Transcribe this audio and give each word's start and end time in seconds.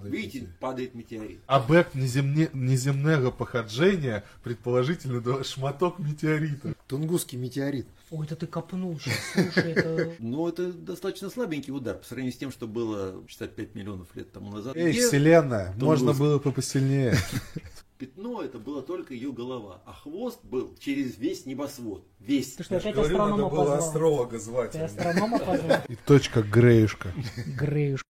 Видите, 0.00 0.46
падает 0.60 0.94
метеорит. 0.94 1.40
Объект 1.46 1.96
неземне... 1.96 2.48
неземного 2.52 3.32
походжения, 3.32 4.24
предположительно, 4.44 5.20
да, 5.20 5.42
шматок 5.42 5.98
метеорита. 5.98 6.74
Тунгусский 6.86 7.36
метеорит. 7.36 7.88
Ой, 8.10 8.24
это 8.24 8.36
ты 8.36 8.46
копнул 8.46 8.98
сейчас, 9.00 9.18
слушай, 9.34 9.72
это... 9.72 10.12
Но 10.20 10.48
это 10.48 10.72
достаточно 10.72 11.30
слабенький 11.30 11.72
удар 11.72 11.96
по 11.96 12.04
сравнению 12.04 12.32
с 12.32 12.36
тем, 12.36 12.52
что 12.52 12.68
было 12.68 13.24
65 13.26 13.74
миллионов 13.74 14.14
лет 14.14 14.30
тому 14.30 14.52
назад. 14.52 14.76
Эй, 14.76 14.92
Где 14.92 15.06
вселенная, 15.08 15.72
Тунгус? 15.72 16.00
можно 16.00 16.12
было 16.12 16.38
бы 16.38 16.52
посильнее. 16.52 17.16
Пятно 17.98 18.42
это 18.42 18.60
была 18.60 18.82
только 18.82 19.12
ее 19.12 19.32
голова, 19.32 19.82
а 19.84 19.92
хвост 19.92 20.38
был 20.44 20.76
через 20.78 21.18
весь 21.18 21.44
небосвод. 21.44 22.06
Весь. 22.20 22.52
Ты 22.52 22.62
что, 22.62 22.76
опять 22.76 22.96
астронома 22.96 23.50
позвал? 23.50 23.78
астролога 23.78 24.38
звать. 24.38 24.70
Ты 24.70 24.78
астронома 24.78 25.40
позвал? 25.40 25.80
И 25.88 25.96
точка 25.96 26.42
Греюшка. 26.42 27.12
Греюш. 27.58 28.04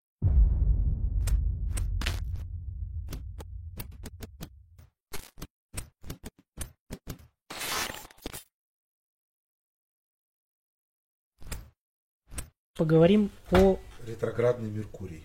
Поговорим 12.78 13.30
о... 13.50 13.77
Ретроградный 14.06 14.70
Меркурий. 14.70 15.24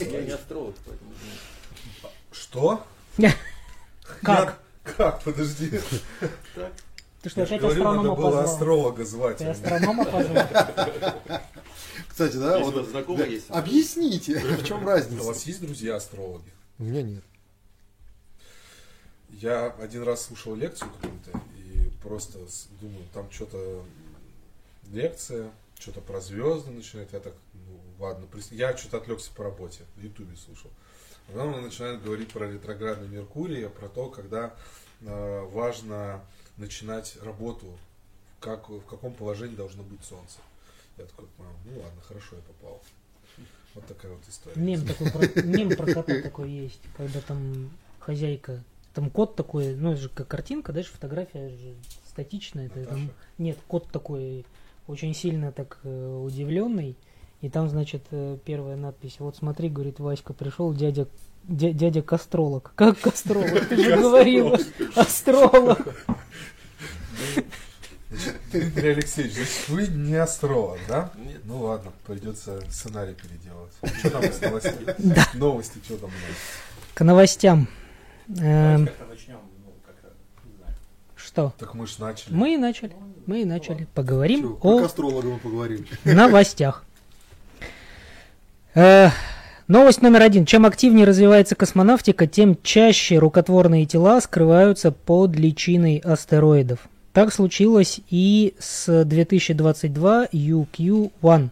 Я 0.00 0.22
не 0.22 0.32
астролог, 0.32 0.74
поэтому... 0.84 1.12
Что? 2.32 2.84
Как? 4.20 4.60
Я- 4.84 4.92
Как? 4.96 5.22
Подожди. 5.22 5.70
Ты 7.22 7.30
что, 7.30 7.40
Я 7.40 7.46
опять 7.46 7.60
говорю, 7.60 7.84
надо 7.84 7.98
астронома 8.00 8.16
было 8.16 8.24
позвал? 8.32 8.44
астролога 8.44 9.04
звать. 9.04 9.36
Ты 9.38 9.44
а 9.44 9.50
астронома 9.52 10.04
позвал? 10.04 10.46
Кстати, 12.08 12.36
да, 12.36 12.58
Если 12.58 12.70
у 12.70 12.72
вот, 12.72 12.88
знакомый 12.88 13.22
да, 13.22 13.26
есть. 13.26 13.46
объясните, 13.48 14.38
в 14.58 14.64
чем 14.64 14.82
У 14.82 14.86
разница? 14.88 15.22
вас 15.24 15.44
есть 15.44 15.60
друзья 15.60 15.94
астрологи? 15.94 16.50
У 16.80 16.82
меня 16.82 17.02
нет. 17.02 17.22
Я 19.30 19.66
один 19.80 20.02
раз 20.02 20.26
слушал 20.26 20.56
лекцию 20.56 20.90
какую-то 20.90 21.30
и 21.56 21.90
просто 22.02 22.38
думаю, 22.80 23.04
там 23.14 23.30
что-то 23.30 23.84
лекция, 24.92 25.50
что-то 25.78 26.00
про 26.00 26.20
звезды 26.20 26.70
начинает. 26.70 27.12
Я 27.12 27.20
так, 27.20 27.34
ну 27.52 27.80
ладно, 27.98 28.26
я 28.50 28.76
что-то 28.76 28.98
отвлекся 28.98 29.30
по 29.32 29.44
работе, 29.44 29.82
в 29.96 30.02
Ютубе 30.02 30.36
слушал. 30.36 30.70
А 31.28 31.32
Потом 31.32 31.54
она 31.54 31.62
начинает 31.62 32.02
говорить 32.02 32.32
про 32.32 32.50
ретроградный 32.50 33.08
Меркурий, 33.08 33.68
про 33.68 33.88
то, 33.88 34.08
когда 34.08 34.54
э, 35.00 35.40
важно 35.50 36.22
начинать 36.56 37.16
работу, 37.22 37.66
как, 38.40 38.68
в 38.68 38.82
каком 38.82 39.12
положении 39.12 39.56
должно 39.56 39.82
быть 39.82 40.04
Солнце. 40.04 40.38
Я 40.96 41.06
такой, 41.06 41.26
«А, 41.38 41.42
ну 41.64 41.80
ладно, 41.80 42.00
хорошо, 42.02 42.36
я 42.36 42.42
попал. 42.42 42.80
Вот 43.74 43.86
такая 43.86 44.12
вот 44.12 44.22
история. 44.28 44.60
Мем 44.60 44.86
такой, 44.86 45.10
про, 45.10 45.42
мем 45.42 45.76
про 45.76 45.92
кота 45.92 46.20
такой 46.22 46.50
есть, 46.50 46.80
когда 46.96 47.20
там 47.20 47.70
хозяйка, 47.98 48.62
там 48.92 49.10
кот 49.10 49.34
такой, 49.34 49.74
ну 49.74 49.92
это 49.92 50.02
же 50.02 50.08
как 50.08 50.28
картинка, 50.28 50.72
дальше 50.72 50.92
фотография 50.92 51.48
же 51.48 51.74
статичная, 52.06 52.66
это 52.66 52.84
там, 52.84 53.10
нет, 53.38 53.58
кот 53.66 53.90
такой 53.90 54.46
очень 54.86 55.14
сильно 55.14 55.52
так 55.52 55.78
э, 55.84 56.16
удивленный, 56.24 56.96
и 57.40 57.48
там, 57.50 57.68
значит, 57.68 58.02
э, 58.10 58.38
первая 58.44 58.76
надпись, 58.76 59.16
вот 59.18 59.36
смотри, 59.36 59.68
говорит, 59.68 59.98
Васька, 60.00 60.32
пришел 60.32 60.72
дядя 60.72 61.06
дя- 61.48 61.72
дядя 61.72 62.02
Костролог. 62.02 62.72
Как 62.76 62.98
Костролог? 63.00 63.68
Ты 63.68 63.76
же 63.76 63.96
говорил, 63.96 64.56
астролог. 64.96 65.78
Дмитрий 68.52 68.90
Алексеевич, 68.90 69.34
значит, 69.34 69.68
вы 69.68 69.86
не 69.88 70.14
астролог, 70.14 70.78
да? 70.88 71.10
Нет. 71.16 71.40
Ну 71.44 71.62
ладно, 71.62 71.92
придется 72.06 72.60
сценарий 72.70 73.14
переделать. 73.14 73.72
Что 73.98 74.10
там 74.10 74.22
с 74.24 74.40
новостями? 74.40 74.94
Новости, 75.36 75.78
что 75.84 75.96
там 75.96 76.10
у 76.10 76.12
нас? 76.12 76.36
К 76.94 77.04
новостям. 77.04 77.66
Эм, 78.38 78.86
Как-то 78.86 79.06
начнем, 79.06 79.40
ну, 79.64 79.72
как-то, 79.84 80.12
не 80.44 80.56
знаю. 80.56 80.74
Что? 81.34 81.52
Так 81.58 81.74
мы 81.74 81.88
ж 81.88 81.98
начали. 81.98 82.32
Мы 82.32 82.54
и 82.54 82.56
начали. 82.56 82.92
Мы 83.26 83.42
и 83.42 83.44
начали. 83.44 83.88
Поговорим 83.92 84.40
Чё, 84.40 84.58
о 84.62 84.76
Как 84.76 84.86
астрологом 84.86 85.32
мы 85.32 85.38
поговорим. 85.40 85.84
новостях. 86.04 86.84
Э, 88.76 89.08
Новость 89.66 90.00
номер 90.00 90.22
один. 90.22 90.46
Чем 90.46 90.64
активнее 90.64 91.04
развивается 91.04 91.56
космонавтика, 91.56 92.28
тем 92.28 92.56
чаще 92.62 93.18
рукотворные 93.18 93.84
тела 93.84 94.20
скрываются 94.20 94.92
под 94.92 95.34
личиной 95.34 95.96
астероидов. 96.04 96.88
Так 97.12 97.32
случилось 97.32 97.98
и 98.10 98.54
с 98.60 99.04
2022 99.04 100.26
UQ-1, 100.26 101.48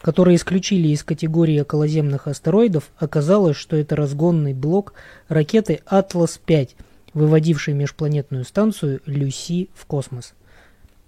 которые 0.00 0.36
исключили 0.36 0.88
из 0.88 1.04
категории 1.04 1.60
околоземных 1.60 2.28
астероидов. 2.28 2.84
Оказалось, 2.96 3.58
что 3.58 3.76
это 3.76 3.94
разгонный 3.94 4.54
блок 4.54 4.94
ракеты 5.28 5.82
Atlas-5, 5.84 6.70
выводившей 7.18 7.74
межпланетную 7.74 8.44
станцию 8.44 9.00
Люси 9.06 9.68
в 9.74 9.84
космос. 9.86 10.34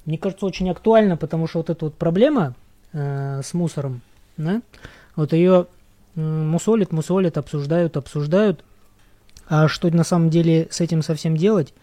Мне 0.05 0.19
кажется, 0.19 0.47
очень 0.47 0.71
актуально, 0.71 1.17
потому 1.17 1.47
что 1.47 1.59
вот 1.59 1.71
эта 1.71 1.85
вот 1.87 1.95
проблема 1.95 2.55
э, 2.93 3.41
с 3.43 3.55
мусором, 3.55 4.03
да, 4.37 4.63
вот 5.17 5.33
ее 5.33 5.67
м, 6.17 6.49
мусолят, 6.49 6.93
мусолят, 6.93 7.39
обсуждают, 7.39 7.97
обсуждают. 7.97 8.65
А 9.49 9.69
что 9.69 9.91
на 9.91 10.05
самом 10.05 10.31
деле 10.31 10.69
с 10.71 10.81
этим 10.81 11.03
совсем 11.03 11.37
делать, 11.37 11.75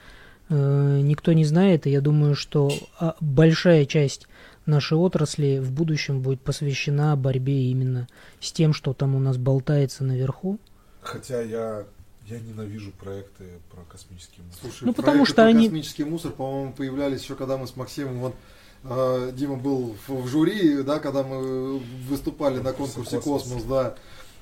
э, 0.50 1.00
никто 1.04 1.34
не 1.34 1.46
знает. 1.46 1.86
И 1.86 1.92
я 1.92 2.02
думаю, 2.02 2.36
что 2.36 2.72
а, 3.00 3.16
большая 3.20 3.86
часть 3.86 4.28
нашей 4.66 4.98
отрасли 4.98 5.60
в 5.60 5.72
будущем 5.72 6.22
будет 6.22 6.42
посвящена 6.42 7.16
борьбе 7.16 7.70
именно 7.70 8.08
с 8.40 8.52
тем, 8.52 8.74
что 8.74 8.94
там 8.94 9.16
у 9.16 9.20
нас 9.20 9.38
болтается 9.38 10.04
наверху. 10.04 10.60
Хотя 11.02 11.42
я, 11.42 11.86
я 12.30 12.40
ненавижу 12.40 12.92
проекты 12.92 13.46
про 13.72 13.82
космический 13.92 14.42
мусор. 14.42 14.60
Слушай, 14.62 14.84
Ну, 14.86 14.94
потому 14.94 15.18
проекты 15.20 15.32
что 15.34 15.42
про 15.44 15.46
они- 15.50 15.68
Космический 15.68 16.04
мусор, 16.04 16.32
по-моему, 16.32 16.74
появлялись 16.74 17.22
еще 17.24 17.36
когда 17.36 17.58
мы 17.58 17.68
с 17.68 17.76
Максимом, 17.76 18.20
вот, 18.20 18.36
э, 18.84 19.32
Дима 19.34 19.56
был 19.56 19.96
в, 20.08 20.24
в 20.24 20.28
жюри, 20.28 20.84
да, 20.84 21.00
когда 21.00 21.24
мы 21.24 21.80
выступали 22.10 22.60
на 22.60 22.74
конкурсе 22.74 23.18
«Космос». 23.18 23.44
«Космос», 23.44 23.64
да. 23.64 23.96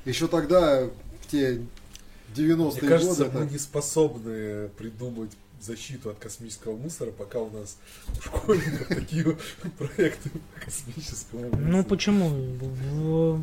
Еще 0.05 0.27
тогда, 0.27 0.85
в 1.21 1.27
те 1.31 1.61
90-е 2.35 2.81
Мне 2.81 2.89
кажется, 2.89 3.25
годы, 3.25 3.37
мы 3.37 3.43
так, 3.43 3.51
не 3.51 3.59
способны 3.59 4.69
придумать 4.77 5.31
защиту 5.61 6.09
от 6.09 6.19
космического 6.19 6.75
мусора, 6.77 7.11
пока 7.11 7.39
у 7.39 7.49
нас 7.49 7.77
у 8.17 8.21
школьников 8.21 8.87
такие 8.87 9.37
проекты 9.77 10.29
по 10.29 10.65
космическому 10.65 11.45
мусору. 11.45 11.65
Ну 11.65 11.83
почему? 11.83 13.41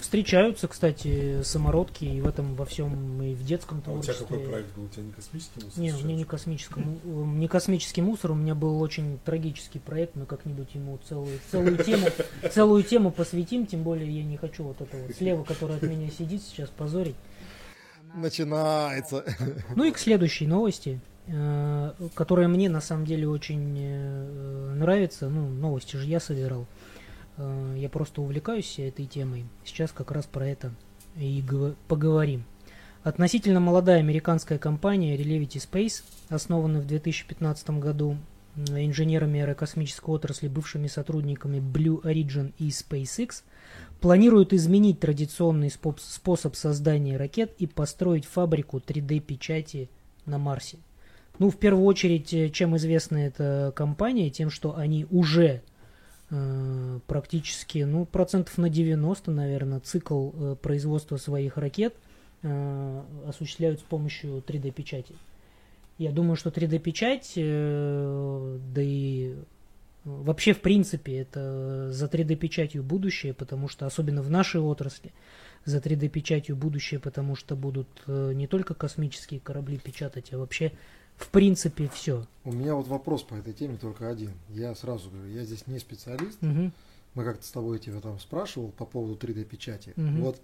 Встречаются, 0.00 0.68
кстати, 0.68 1.42
самородки 1.42 2.04
и 2.04 2.20
в 2.20 2.26
этом 2.26 2.54
во 2.54 2.64
всем 2.64 3.22
и 3.22 3.34
в 3.34 3.44
детском 3.44 3.82
А 3.86 3.92
у 3.92 4.02
тебя 4.02 4.14
какой 4.14 4.40
проект 4.40 4.74
был? 4.74 4.84
У 4.84 4.88
тебя 4.88 5.04
не 5.04 5.12
космический 5.12 5.64
мусор? 5.64 5.80
Не, 5.80 5.92
у 5.92 5.98
меня 5.98 6.16
не 6.16 6.24
космический, 6.24 6.80
не 7.04 7.48
космический 7.48 8.02
мусор, 8.02 8.32
у 8.32 8.34
меня 8.34 8.54
был 8.54 8.80
очень 8.80 9.18
трагический 9.24 9.80
проект, 9.80 10.16
мы 10.16 10.26
как-нибудь 10.26 10.74
ему 10.74 10.98
целую, 11.08 11.38
целую 11.50 11.78
тему, 11.78 12.08
целую 12.52 12.82
тему 12.82 13.10
посвятим, 13.10 13.66
тем 13.66 13.82
более 13.82 14.10
я 14.10 14.24
не 14.24 14.36
хочу 14.36 14.64
вот 14.64 14.80
это 14.80 14.96
вот 14.96 15.14
слева, 15.16 15.44
который 15.44 15.76
от 15.76 15.82
меня 15.82 16.10
сидит 16.10 16.42
сейчас 16.42 16.70
позорить. 16.70 17.16
начинается. 18.14 19.24
Ну 19.74 19.84
и 19.84 19.90
к 19.90 19.98
следующей 19.98 20.46
новости, 20.46 21.00
которая 22.14 22.48
мне 22.48 22.68
на 22.68 22.80
самом 22.80 23.06
деле 23.06 23.28
очень 23.28 23.76
э, 23.78 24.74
нравится. 24.76 25.28
Ну, 25.28 25.48
новости 25.48 25.96
же 25.96 26.06
я 26.06 26.20
собирал. 26.20 26.66
Э, 27.36 27.76
Я 27.78 27.88
просто 27.88 28.20
увлекаюсь 28.22 28.78
этой 28.78 29.06
темой. 29.06 29.44
Сейчас 29.64 29.90
как 29.92 30.10
раз 30.10 30.26
про 30.26 30.46
это 30.46 30.72
и 31.16 31.42
поговорим. 31.88 32.44
Относительно 33.02 33.60
молодая 33.60 33.98
американская 34.00 34.58
компания 34.58 35.16
Relevity 35.16 35.56
Space, 35.58 36.02
основанная 36.28 36.80
в 36.80 36.86
2015 36.86 37.70
году 37.70 38.16
инженерами 38.56 39.40
аэрокосмической 39.40 40.14
отрасли, 40.14 40.48
бывшими 40.48 40.86
сотрудниками 40.86 41.58
Blue 41.58 42.00
Origin 42.02 42.52
и 42.58 42.68
SpaceX, 42.68 43.42
планирует 44.00 44.52
изменить 44.52 45.00
традиционный 45.00 45.68
спо- 45.68 45.98
способ 45.98 46.54
создания 46.54 47.16
ракет 47.16 47.52
и 47.58 47.66
построить 47.66 48.24
фабрику 48.26 48.78
3D-печати 48.78 49.88
на 50.24 50.38
Марсе. 50.38 50.78
Ну, 51.38 51.50
в 51.50 51.56
первую 51.56 51.84
очередь, 51.84 52.32
э, 52.32 52.48
чем 52.50 52.76
известна 52.76 53.18
эта 53.18 53.72
компания, 53.74 54.30
тем, 54.30 54.50
что 54.50 54.76
они 54.76 55.06
уже 55.10 55.62
э, 56.30 57.00
практически, 57.06 57.78
ну, 57.78 58.06
процентов 58.06 58.56
на 58.56 58.68
90, 58.68 59.30
наверное, 59.32 59.80
цикл 59.80 60.30
э, 60.32 60.56
производства 60.60 61.16
своих 61.16 61.56
ракет 61.56 61.94
э, 62.42 63.02
осуществляют 63.26 63.80
с 63.80 63.82
помощью 63.82 64.44
3D-печати. 64.46 65.14
Я 65.98 66.12
думаю, 66.12 66.36
что 66.36 66.50
3D-печать, 66.50 67.32
э, 67.36 68.58
да 68.72 68.82
и 68.82 69.32
э, 69.32 69.42
вообще, 70.04 70.52
в 70.52 70.60
принципе, 70.60 71.18
это 71.18 71.90
за 71.90 72.06
3D-печатью 72.06 72.84
будущее, 72.84 73.34
потому 73.34 73.66
что, 73.66 73.86
особенно 73.86 74.22
в 74.22 74.30
нашей 74.30 74.60
отрасли, 74.60 75.12
за 75.64 75.78
3D-печатью 75.78 76.54
будущее, 76.54 77.00
потому 77.00 77.34
что 77.34 77.56
будут 77.56 77.88
не 78.06 78.46
только 78.46 78.74
космические 78.74 79.40
корабли 79.40 79.78
печатать, 79.78 80.30
а 80.34 80.38
вообще, 80.38 80.72
в 81.16 81.28
принципе, 81.28 81.88
все. 81.92 82.26
У 82.44 82.52
меня 82.52 82.74
вот 82.74 82.88
вопрос 82.88 83.22
по 83.22 83.34
этой 83.34 83.52
теме 83.52 83.76
только 83.76 84.08
один. 84.08 84.32
Я 84.50 84.74
сразу 84.74 85.10
говорю, 85.10 85.30
я 85.32 85.44
здесь 85.44 85.66
не 85.66 85.78
специалист. 85.78 86.40
Мгм. 86.42 86.72
Мы 87.14 87.24
как-то 87.24 87.46
с 87.46 87.50
тобой 87.50 87.78
тебя 87.78 88.00
там 88.00 88.18
спрашивал 88.18 88.68
по 88.70 88.84
поводу 88.84 89.14
3D-печати. 89.14 89.92
Мгм. 89.96 90.22
Вот 90.22 90.40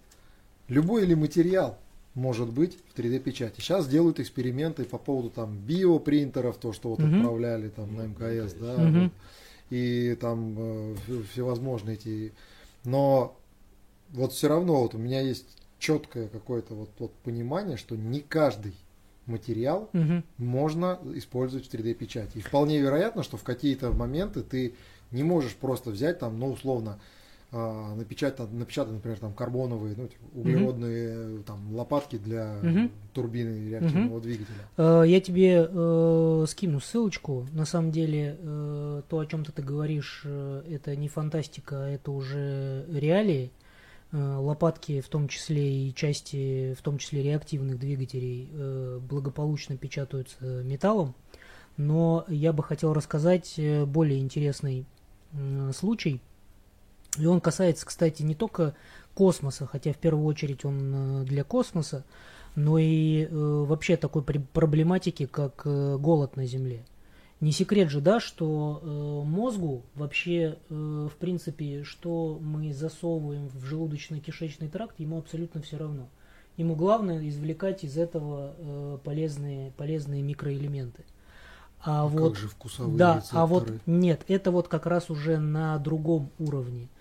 любой 0.67 1.03
или 1.03 1.13
материал 1.13 1.77
может 2.15 2.49
быть 2.49 2.77
в 2.89 2.97
3D 2.97 3.19
печати. 3.19 3.59
Сейчас 3.61 3.87
делают 3.87 4.19
эксперименты 4.19 4.85
по 4.85 4.97
поводу 4.97 5.29
там 5.29 5.57
биопринтеров, 5.57 6.57
то, 6.57 6.73
что 6.73 6.89
вот 6.89 6.99
Мгм. 6.99 7.15
отправляли 7.19 7.69
там 7.69 7.95
на 7.95 8.01
МКС, 8.07 8.53
да, 8.53 8.77
Мгм. 8.77 9.03
вот. 9.03 9.11
и 9.69 10.17
там 10.19 10.55
э, 10.57 10.95
всевозможные 11.31 11.95
эти. 11.95 12.33
Но 12.83 13.37
вот 14.09 14.33
все 14.33 14.49
равно 14.49 14.81
вот 14.81 14.95
у 14.95 14.97
меня 14.97 15.21
есть 15.21 15.45
четкое 15.79 16.27
какое-то 16.27 16.73
вот, 16.73 16.89
вот 16.99 17.13
понимание, 17.23 17.77
что 17.77 17.95
не 17.95 18.19
каждый 18.19 18.73
материал 19.31 19.89
Мгм. 19.93 20.23
можно 20.37 20.99
использовать 21.15 21.65
в 21.67 21.69
3D 21.73 21.93
печати. 21.95 22.37
И 22.37 22.41
вполне 22.41 22.79
вероятно, 22.79 23.23
что 23.23 23.37
в 23.37 23.43
какие-то 23.43 23.91
моменты 23.91 24.41
ты 24.41 24.73
не 25.11 25.23
можешь 25.23 25.55
просто 25.55 25.89
взять 25.89 26.19
там, 26.19 26.39
ну, 26.39 26.51
условно, 26.51 26.99
а, 27.53 27.95
напечатать, 27.95 28.49
напечатать, 28.53 28.93
например, 28.93 29.19
там 29.19 29.33
карбоновые, 29.33 29.95
ну, 29.97 30.07
углеродные 30.33 31.39
э, 31.39 31.39
там 31.45 31.75
лопатки 31.75 32.17
для 32.17 32.55
Мгм. 32.63 32.91
турбины 33.13 33.69
реактивного 33.69 34.21
двигателя. 34.21 34.69
Э, 34.77 35.03
Я 35.05 35.19
тебе 35.19 35.67
э, 35.69 36.45
скину 36.47 36.79
ссылочку. 36.79 37.45
На 37.51 37.65
самом 37.65 37.91
деле, 37.91 38.37
э, 38.39 39.01
то, 39.09 39.19
о 39.19 39.25
чем 39.25 39.43
ты, 39.43 39.51
ты 39.51 39.61
говоришь, 39.61 40.21
э, 40.23 40.63
это 40.69 40.95
не 40.95 41.09
фантастика, 41.09 41.83
а 41.83 41.89
это 41.89 42.11
уже 42.11 42.85
реалии. 42.89 43.51
Э, 44.13 44.35
лопатки, 44.35 44.99
в 44.99 45.07
том 45.07 45.29
числе 45.29 45.87
и 45.87 45.95
части, 45.95 46.73
в 46.73 46.81
том 46.81 46.97
числе 46.97 47.23
реактивных 47.23 47.79
двигателей, 47.79 48.49
э, 48.51 48.99
благополучно 49.01 49.77
печатаются 49.77 50.43
металлом. 50.63 51.15
Но 51.77 52.25
я 52.27 52.51
бы 52.51 52.61
хотел 52.61 52.93
рассказать 52.93 53.53
э, 53.57 53.85
более 53.85 54.19
интересный 54.19 54.85
случай. 55.73 56.19
И 57.17 57.25
он 57.25 57.39
касается, 57.39 57.85
кстати, 57.85 58.21
не 58.21 58.35
только 58.35 58.75
космоса, 59.13 59.65
хотя 59.65 59.93
в 59.93 59.97
первую 59.97 60.25
очередь 60.25 60.65
он 60.65 61.23
для 61.23 61.45
космоса, 61.45 62.03
но 62.55 62.77
и 62.77 63.29
вообще 63.31 63.95
такой 63.95 64.23
проблематики, 64.23 65.25
как 65.25 65.61
голод 65.63 66.35
на 66.35 66.45
Земле. 66.45 66.83
Не 67.41 67.51
секрет 67.51 67.89
же, 67.89 68.01
да, 68.01 68.19
что 68.19 68.79
э, 68.81 69.27
мозгу 69.27 69.81
вообще, 69.95 70.59
э, 70.69 71.07
в 71.11 71.17
принципе, 71.17 71.83
что 71.83 72.37
мы 72.39 72.71
засовываем 72.71 73.49
в 73.49 73.63
желудочно-кишечный 73.65 74.69
тракт, 74.69 74.99
ему 74.99 75.17
абсолютно 75.17 75.61
все 75.61 75.77
равно. 75.77 76.07
Ему 76.57 76.75
главное 76.75 77.27
извлекать 77.27 77.83
из 77.83 77.97
этого 77.97 78.53
э, 78.57 78.97
полезные, 79.03 79.71
полезные 79.71 80.21
микроэлементы. 80.21 81.03
А 81.83 82.03
Ну, 82.03 82.09
вот, 82.09 82.33
как 82.33 82.41
же 82.41 82.47
вкусовые 82.47 82.95
да, 82.95 83.23
а 83.31 83.47
вот 83.47 83.63
рецепторы? 83.63 83.81
нет, 83.87 84.21
это 84.27 84.51
вот 84.51 84.67
как 84.67 84.85
раз 84.85 85.09
уже 85.09 85.39
на 85.39 85.79
другом 85.79 86.29
уровне. 86.37 86.83
Э, 86.83 87.00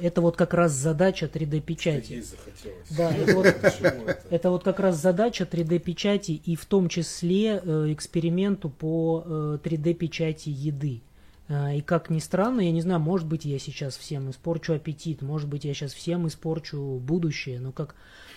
Это 0.00 0.20
вот 0.20 0.36
как 0.36 0.54
раз 0.54 0.72
задача 0.72 1.26
3D 1.26 1.60
печати. 1.60 2.12
Есть 2.12 2.30
захотелось. 2.30 2.88
Да, 2.96 3.10
это 3.10 3.34
вот- 3.36 4.22
это? 4.30 4.50
Вот 4.50 4.64
как 4.64 4.80
раз 4.80 4.96
задача 5.00 5.44
3D-печати 5.44 6.32
и 6.32 6.56
в 6.56 6.64
том 6.66 6.88
числе 6.88 7.60
э, 7.62 7.92
эксперименту 7.92 8.68
по 8.70 9.22
э, 9.24 9.58
3D-печати 9.62 10.48
еды. 10.50 11.02
Э, 11.48 11.76
И 11.76 11.80
как 11.80 12.10
ни 12.10 12.18
странно, 12.18 12.60
я 12.60 12.72
не 12.72 12.80
знаю, 12.82 13.00
может 13.00 13.26
быть, 13.26 13.44
я 13.44 13.58
сейчас 13.58 13.96
всем 13.96 14.30
испорчу 14.30 14.74
аппетит, 14.74 15.22
может 15.22 15.48
быть, 15.48 15.64
я 15.64 15.74
сейчас 15.74 15.92
всем 15.94 16.26
испорчу 16.26 16.98
будущее, 17.02 17.60
но 17.60 17.72
как 17.72 17.94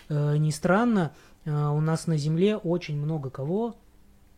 э, 0.10 0.38
ни 0.38 0.52
странно, 0.52 1.12
э, 1.46 1.52
у 1.52 1.82
нас 1.82 2.08
на 2.08 2.18
Земле 2.18 2.58
очень 2.58 2.98
много 2.98 3.30
кого 3.30 3.76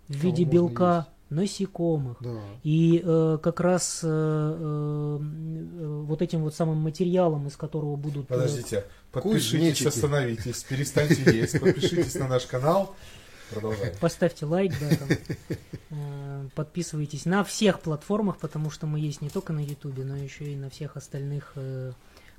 в 0.08 0.16
виде 0.16 0.44
белка, 0.44 1.08
насекомых. 1.34 2.18
Да. 2.22 2.40
И 2.64 3.02
э, 3.04 3.38
как 3.42 3.60
раз 3.60 4.02
э, 4.04 4.08
э, 4.08 6.04
вот 6.06 6.22
этим 6.22 6.42
вот 6.42 6.56
самым 6.56 6.78
материалом, 6.78 7.48
из 7.48 7.56
которого 7.56 7.96
будут... 7.96 8.26
э, 8.26 8.34
Подождите, 8.34 8.86
подпишитесь, 9.12 9.86
остановитесь, 9.86 10.64
перестаньте 10.64 11.24
есть, 11.38 11.60
подпишитесь 11.60 12.16
на 12.16 12.28
наш 12.28 12.46
канал. 12.46 12.96
Продолжаем. 13.50 13.94
Поставьте 14.00 14.46
лайк, 14.46 14.74
да, 14.80 14.96
там, 14.96 15.10
э, 15.92 16.50
подписывайтесь 16.56 17.26
на 17.26 17.44
всех 17.44 17.82
платформах, 17.82 18.38
потому 18.38 18.72
что 18.72 18.88
мы 18.88 19.00
есть 19.00 19.22
не 19.22 19.30
только 19.30 19.54
на 19.54 19.64
Ютубе, 19.64 20.04
но 20.04 20.16
еще 20.16 20.46
и 20.46 20.56
на 20.56 20.70
всех 20.70 20.98
остальных 20.98 21.52
э, 21.56 21.92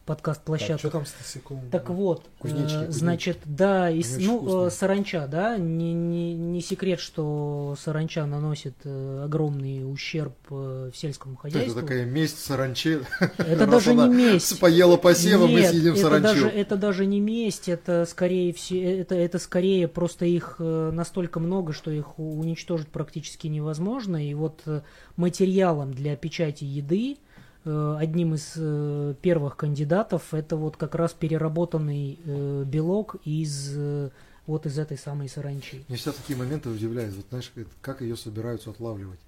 Так, 0.06 0.18
подкаст-площадках. 0.18 0.78
что 0.80 0.90
там 0.90 1.06
с 1.06 1.14
насекомыми? 1.18 1.70
Так 1.70 1.88
вот, 1.88 2.26
Кузнечики, 2.38 2.88
э, 2.88 2.90
значит, 2.90 3.38
да, 3.46 3.88
и, 3.88 4.02
Они 4.02 4.26
ну, 4.26 4.38
вкусные. 4.38 4.66
э, 4.66 4.70
саранча, 4.70 5.26
да, 5.26 5.56
не, 5.56 5.94
не, 5.94 6.34
не 6.34 6.60
секрет, 6.60 7.00
что 7.00 7.74
саранча 7.80 8.26
наносит 8.26 8.74
э, 8.84 9.22
огромный 9.24 9.90
ущерб 9.90 10.34
э, 10.50 10.90
в 10.92 10.96
сельском 10.96 11.36
хозяйству. 11.36 11.72
это 11.72 11.80
такая 11.80 12.04
месть 12.04 12.38
саранче. 12.44 13.00
Это 13.38 13.66
даже 13.66 13.94
не 13.94 14.08
месть. 14.08 14.60
Поела 14.60 14.98
посева, 14.98 15.46
мы 15.46 15.62
съедим 15.62 15.96
саранчу. 15.96 16.22
даже, 16.28 16.48
это 16.48 16.76
даже 16.76 17.06
не 17.06 17.20
месть, 17.20 17.70
это 17.70 18.04
скорее 18.06 18.52
все, 18.52 19.00
это, 19.00 19.14
это 19.14 19.38
скорее 19.38 19.88
просто 19.88 20.26
их 20.26 20.56
э, 20.58 20.90
настолько 20.92 21.40
много, 21.40 21.72
что 21.72 21.90
их 21.90 22.18
уничтожить 22.18 22.88
практически 22.88 23.46
невозможно. 23.46 24.22
И 24.22 24.34
вот 24.34 24.60
э, 24.66 24.82
материалом 25.16 25.94
для 25.94 26.14
печати 26.16 26.64
еды 26.64 27.12
э, 27.14 27.33
одним 27.64 28.34
из 28.34 28.55
э, 28.56 29.14
первых 29.22 29.56
кандидатов 29.56 30.34
это 30.34 30.56
вот 30.56 30.76
как 30.76 30.94
раз 30.94 31.12
переработанный 31.12 32.19
э, 32.25 32.64
белок 32.66 33.16
из 33.25 33.72
э, 33.76 34.11
вот 34.46 34.66
из 34.66 34.78
этой 34.78 34.99
самой 34.99 35.28
саранчи. 35.28 35.84
Мне 35.88 35.96
всегда 35.96 36.12
такие 36.12 36.38
моменты 36.38 36.69
удивляют. 36.69 37.14
Вот 37.14 37.26
знаешь, 37.31 37.50
как 37.81 38.02
ее 38.02 38.16
собираются 38.16 38.70
отлавливать. 38.70 39.19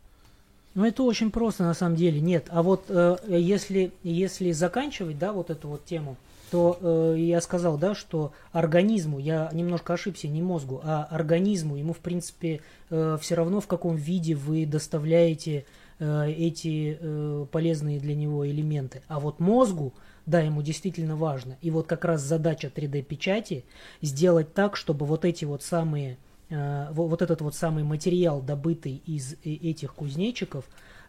Ну, 0.74 0.84
это 0.84 1.02
очень 1.04 1.30
просто 1.30 1.64
на 1.64 1.72
самом 1.72 1.96
деле. 1.96 2.20
Нет, 2.20 2.48
а 2.50 2.62
вот 2.62 2.84
э, 2.88 3.16
если, 3.26 3.92
если 4.02 4.52
заканчивать, 4.52 5.18
да, 5.18 5.32
вот 5.32 5.48
эту 5.48 5.68
вот 5.68 5.86
тему, 5.86 6.18
то 6.50 6.78
э, 6.78 7.14
я 7.18 7.40
сказал, 7.40 7.78
да, 7.78 7.94
что 7.94 8.32
организму, 8.52 9.18
я 9.18 9.48
немножко 9.54 9.94
ошибся, 9.94 10.28
не 10.28 10.42
мозгу, 10.42 10.82
а 10.84 11.04
организму, 11.10 11.76
ему, 11.76 11.94
в 11.94 11.98
принципе, 11.98 12.60
все 12.90 13.34
равно, 13.34 13.60
в 13.60 13.66
каком 13.66 13.96
виде 13.96 14.34
вы 14.34 14.66
доставляете 14.66 15.60
э, 15.60 15.64
эти 16.04 16.98
э, 17.00 17.46
полезные 17.50 17.98
для 18.00 18.14
него 18.14 18.46
элементы. 18.46 19.02
А 19.08 19.18
вот 19.20 19.40
мозгу, 19.40 19.94
да, 20.26 20.40
ему 20.40 20.60
действительно 20.62 21.16
важно. 21.16 21.56
И 21.62 21.70
вот 21.70 21.86
как 21.86 22.04
раз 22.04 22.20
задача 22.22 22.70
3D-печати 22.74 23.64
сделать 24.02 24.52
так, 24.54 24.76
чтобы 24.76 25.06
вот 25.06 25.24
эти 25.24 25.44
вот 25.44 25.62
самые 25.62 26.18
э, 26.50 26.88
во- 26.92 27.06
вот 27.08 27.22
этот 27.22 27.40
вот 27.40 27.54
самый 27.54 27.82
материал, 27.84 28.40
добытый 28.42 29.02
из 29.06 29.34
э- 29.34 29.36
этих 29.44 29.94
кузнечиков, 29.94 30.64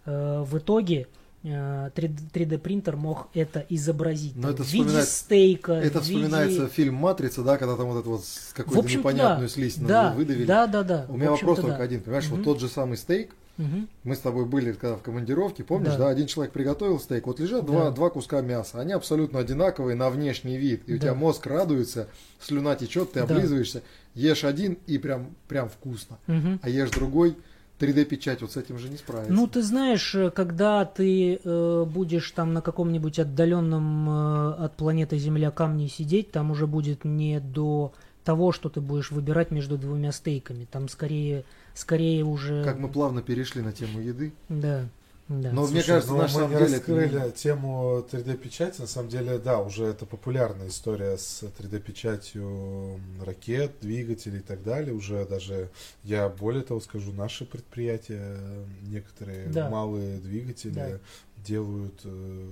э, 0.06 0.44
в 0.46 0.58
итоге 0.58 1.08
э, 1.44 1.90
3D 1.96 2.58
принтер 2.58 2.96
мог 2.96 3.28
это 3.34 3.66
изобразить 3.70 4.36
Но 4.36 4.50
это 4.50 4.64
в 4.64 4.68
виде 4.72 5.02
стейка, 5.04 5.74
Это 5.74 6.00
виде- 6.00 6.02
вспоминается 6.02 6.68
фильм 6.68 6.96
«Матрица», 6.96 7.44
да, 7.44 7.58
когда 7.58 7.76
там 7.76 7.88
вот 7.88 8.00
это 8.00 8.10
вот 8.10 8.24
какую-то 8.54 8.88
непонятную 8.90 9.48
да. 9.48 9.54
слизь 9.54 9.76
да, 9.76 10.14
выдавили. 10.14 10.46
Да, 10.46 10.66
да, 10.68 10.84
да. 10.84 11.06
У 11.10 11.18
меня 11.18 11.32
вопрос 11.32 11.60
только 11.60 11.78
да. 11.78 11.84
один. 11.84 12.02
Понимаешь, 12.02 12.26
Мгм. 12.28 12.36
вот 12.38 12.44
тот 12.44 12.60
же 12.60 12.68
самый 12.70 12.98
стейк, 12.98 13.36
Мгм. 13.58 13.88
мы 14.04 14.16
с 14.16 14.20
тобой 14.20 14.46
были 14.46 14.72
когда 14.74 14.96
в 14.96 15.02
командировке, 15.02 15.64
помнишь, 15.64 15.94
Да. 15.94 15.98
да, 16.06 16.10
один 16.10 16.28
человек 16.28 16.54
приготовил 16.54 17.00
стейк, 17.00 17.26
вот 17.28 17.40
лежат 17.40 17.62
Да. 17.66 17.72
два, 17.72 17.92
два 17.92 18.10
куска 18.10 18.42
мяса, 18.42 18.80
они 18.80 18.94
абсолютно 18.94 19.40
одинаковые 19.40 19.96
на 19.96 20.10
внешний 20.10 20.58
вид, 20.58 20.84
и 20.88 20.94
у 20.94 20.98
Да. 20.98 21.02
тебя 21.02 21.14
мозг 21.16 21.46
радуется, 21.48 22.08
слюна 22.40 22.76
течет, 22.76 23.14
ты 23.14 23.20
Да. 23.20 23.26
облизываешься, 23.26 23.82
ешь 24.14 24.44
один 24.44 24.78
и 24.88 24.98
прям, 24.98 25.36
прям 25.48 25.70
вкусно, 25.70 26.18
Мгм. 26.28 26.60
а 26.62 26.70
ешь 26.70 26.92
другой, 26.92 27.36
3D-печать 27.80 28.42
вот 28.42 28.52
с 28.52 28.58
этим 28.58 28.80
же 28.80 28.90
не 28.90 28.98
справится. 28.98 29.32
Ну, 29.34 29.46
ты 29.48 29.62
знаешь, 29.62 30.16
э, 30.16 30.32
когда 30.32 30.84
ты 30.84 31.40
э, 31.44 31.86
будешь 31.88 32.32
там 32.32 32.54
на 32.54 32.62
каком-нибудь 32.62 33.20
отдаленном 33.20 34.10
э, 34.10 34.54
от 34.66 34.76
планеты 34.78 35.18
Земля 35.20 35.52
камне 35.52 35.88
сидеть, 35.88 36.32
там 36.32 36.50
уже 36.52 36.66
будет 36.66 37.06
не 37.06 37.40
до 37.40 37.94
того, 38.24 38.52
что 38.52 38.70
ты 38.70 38.82
будешь 38.82 39.12
выбирать 39.12 39.52
между 39.52 39.78
двумя 39.78 40.12
стейками. 40.12 40.66
Там 40.70 40.90
скорее, 40.90 41.44
скорее 41.78 42.24
уже... 42.24 42.64
Как 42.64 42.78
мы 42.80 42.90
плавно 42.90 43.22
перешли 43.22 43.62
на 43.62 43.72
тему 43.72 44.00
еды. 44.00 44.34
Да, 44.50 44.88
да. 45.30 45.52
Но 45.52 45.64
мне 45.64 45.82
Слушай, 45.82 45.88
кажется, 45.88 46.12
ну, 46.12 46.18
на 46.18 46.24
мы 46.24 46.30
самом 46.30 46.50
не 46.52 46.56
деле... 46.58 46.66
это 46.68 46.76
раскрыли 46.78 47.26
не- 47.26 47.32
тему 47.32 48.06
3D-печати. 48.12 48.82
На 48.82 48.88
самом 48.88 49.10
деле, 49.10 49.38
да, 49.40 49.60
уже 49.62 49.86
это 49.86 50.06
популярная 50.06 50.70
история 50.70 51.18
с 51.18 51.44
3D-печатью 51.44 53.00
ракет, 53.26 53.74
двигателей 53.82 54.40
и 54.40 54.44
так 54.44 54.64
далее. 54.64 54.94
Уже 54.94 55.26
даже, 55.26 55.70
я 56.04 56.30
более 56.30 56.64
того 56.64 56.80
скажу, 56.80 57.12
наши 57.12 57.46
предприятия, 57.46 58.38
некоторые 58.84 59.48
Да. 59.50 59.70
малые 59.70 60.18
двигатели 60.20 60.74
Да. 60.74 61.00
делают, 61.46 62.00
э, 62.06 62.46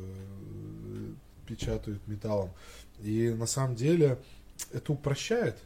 печатают 1.47 2.05
металлом. 2.07 2.49
И 3.01 3.29
на 3.29 3.45
самом 3.45 3.75
деле 3.75 4.17
это 4.73 4.93
упрощает 4.93 5.57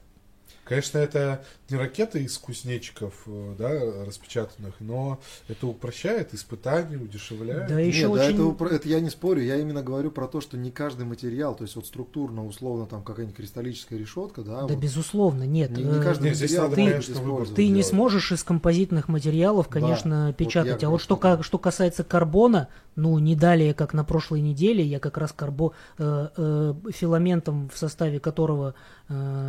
Конечно, 0.70 1.00
это 1.00 1.44
не 1.72 1.78
ракеты 1.78 2.24
из 2.24 2.38
кузнечиков, 2.38 3.14
э, 3.26 3.56
да, 3.58 4.06
распечатанных, 4.06 4.76
но 4.80 5.20
это 5.48 5.66
упрощает 5.66 6.36
испытания, 6.36 6.96
удешевляет. 6.98 7.68
Да, 7.70 7.80
еще 7.80 8.08
Нет, 8.08 8.14
да, 8.14 8.26
очень... 8.26 8.34
это, 8.36 8.44
упро- 8.44 8.70
это 8.70 8.88
я 8.88 9.00
не 9.00 9.10
спорю, 9.10 9.42
я 9.42 9.56
именно 9.58 9.82
говорю 9.82 10.12
про 10.12 10.28
то, 10.28 10.42
что 10.42 10.58
не 10.58 10.70
каждый 10.70 11.08
материал, 11.08 11.56
то 11.56 11.64
есть 11.64 11.76
вот 11.76 11.88
структурно, 11.88 12.46
условно, 12.46 12.86
там 12.86 13.02
какая-нибудь 13.02 13.36
кристаллическая 13.36 13.98
решетка, 13.98 14.44
да, 14.44 14.62
Да, 14.62 14.68
вот, 14.68 14.78
безусловно, 14.78 15.44
нет. 15.44 15.72
не, 15.76 15.84
не 15.84 15.98
э, 15.98 16.04
каждый 16.04 16.26
Нет, 16.26 16.36
здесь 16.36 16.52
материал 16.52 16.70
надо, 16.70 16.82
может 16.82 16.94
конечно, 16.94 17.14
выбор 17.16 17.30
использовать. 17.32 17.56
Ты 17.56 17.68
не 17.70 17.82
сможешь 17.84 18.32
из 18.32 18.44
композитных 18.44 19.08
материалов, 19.08 19.66
Да, 19.66 19.72
конечно, 19.74 20.28
вот 20.28 20.38
печатать. 20.38 20.82
я 20.84 20.88
а 20.88 20.92
вот 20.92 21.02
что, 21.02 21.16
что 21.16 21.38
ка- 21.38 21.42
что 21.44 21.58
касается 21.58 22.04
карбона, 22.04 22.68
ну, 22.96 23.18
не 23.18 23.36
далее, 23.36 23.74
как 23.74 23.94
на 23.94 24.04
прошлой 24.04 24.42
неделе, 24.42 24.84
я 24.84 25.00
как 25.00 25.18
раз 25.18 25.32
карбо, 25.32 25.72
э, 25.98 26.28
э, 26.38 26.74
филаментом, 26.92 27.70
в 27.74 27.78
составе 27.78 28.20
которого 28.20 28.76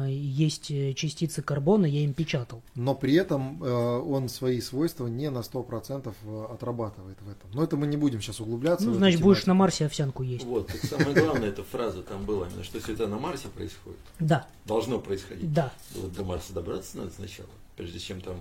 есть 0.08 0.70
э, 0.70 0.94
частицы 0.94 1.42
карбона, 1.42 1.86
я 1.86 2.00
им 2.00 2.14
печатал. 2.14 2.62
Но 2.74 2.94
при 2.94 3.14
этом 3.14 3.62
э, 3.62 3.68
он 3.70 4.28
свои 4.28 4.60
свойства 4.60 5.06
не 5.06 5.30
на 5.30 5.38
100% 5.38 6.12
отрабатывает 6.52 7.18
в 7.20 7.28
этом. 7.30 7.50
Но 7.52 7.62
это 7.62 7.76
мы 7.76 7.86
не 7.86 7.96
будем 7.96 8.20
сейчас 8.22 8.40
углубляться. 8.40 8.86
Ну, 8.86 8.94
значит, 8.94 9.20
будешь 9.20 9.46
на. 9.46 9.54
Марсе 9.54 9.86
овсянку 9.86 10.22
есть. 10.22 10.44
Вот, 10.44 10.68
так 10.68 10.82
самое 10.84 11.12
главное, 11.14 11.48
эта 11.50 11.62
фраза 11.62 12.02
там 12.02 12.24
была, 12.24 12.48
именно, 12.48 12.64
что 12.64 12.78
если 12.78 12.94
это 12.94 13.06
на 13.06 13.18
Марсе 13.18 13.48
происходит, 13.48 13.98
Да, 14.18 14.46
должно 14.64 14.98
происходить. 14.98 15.52
да. 15.52 15.72
Вот 15.94 16.12
до 16.14 16.24
Марса 16.24 16.52
добраться 16.54 16.96
надо 16.96 17.10
сначала, 17.10 17.48
прежде 17.76 17.98
чем 17.98 18.20
там 18.22 18.36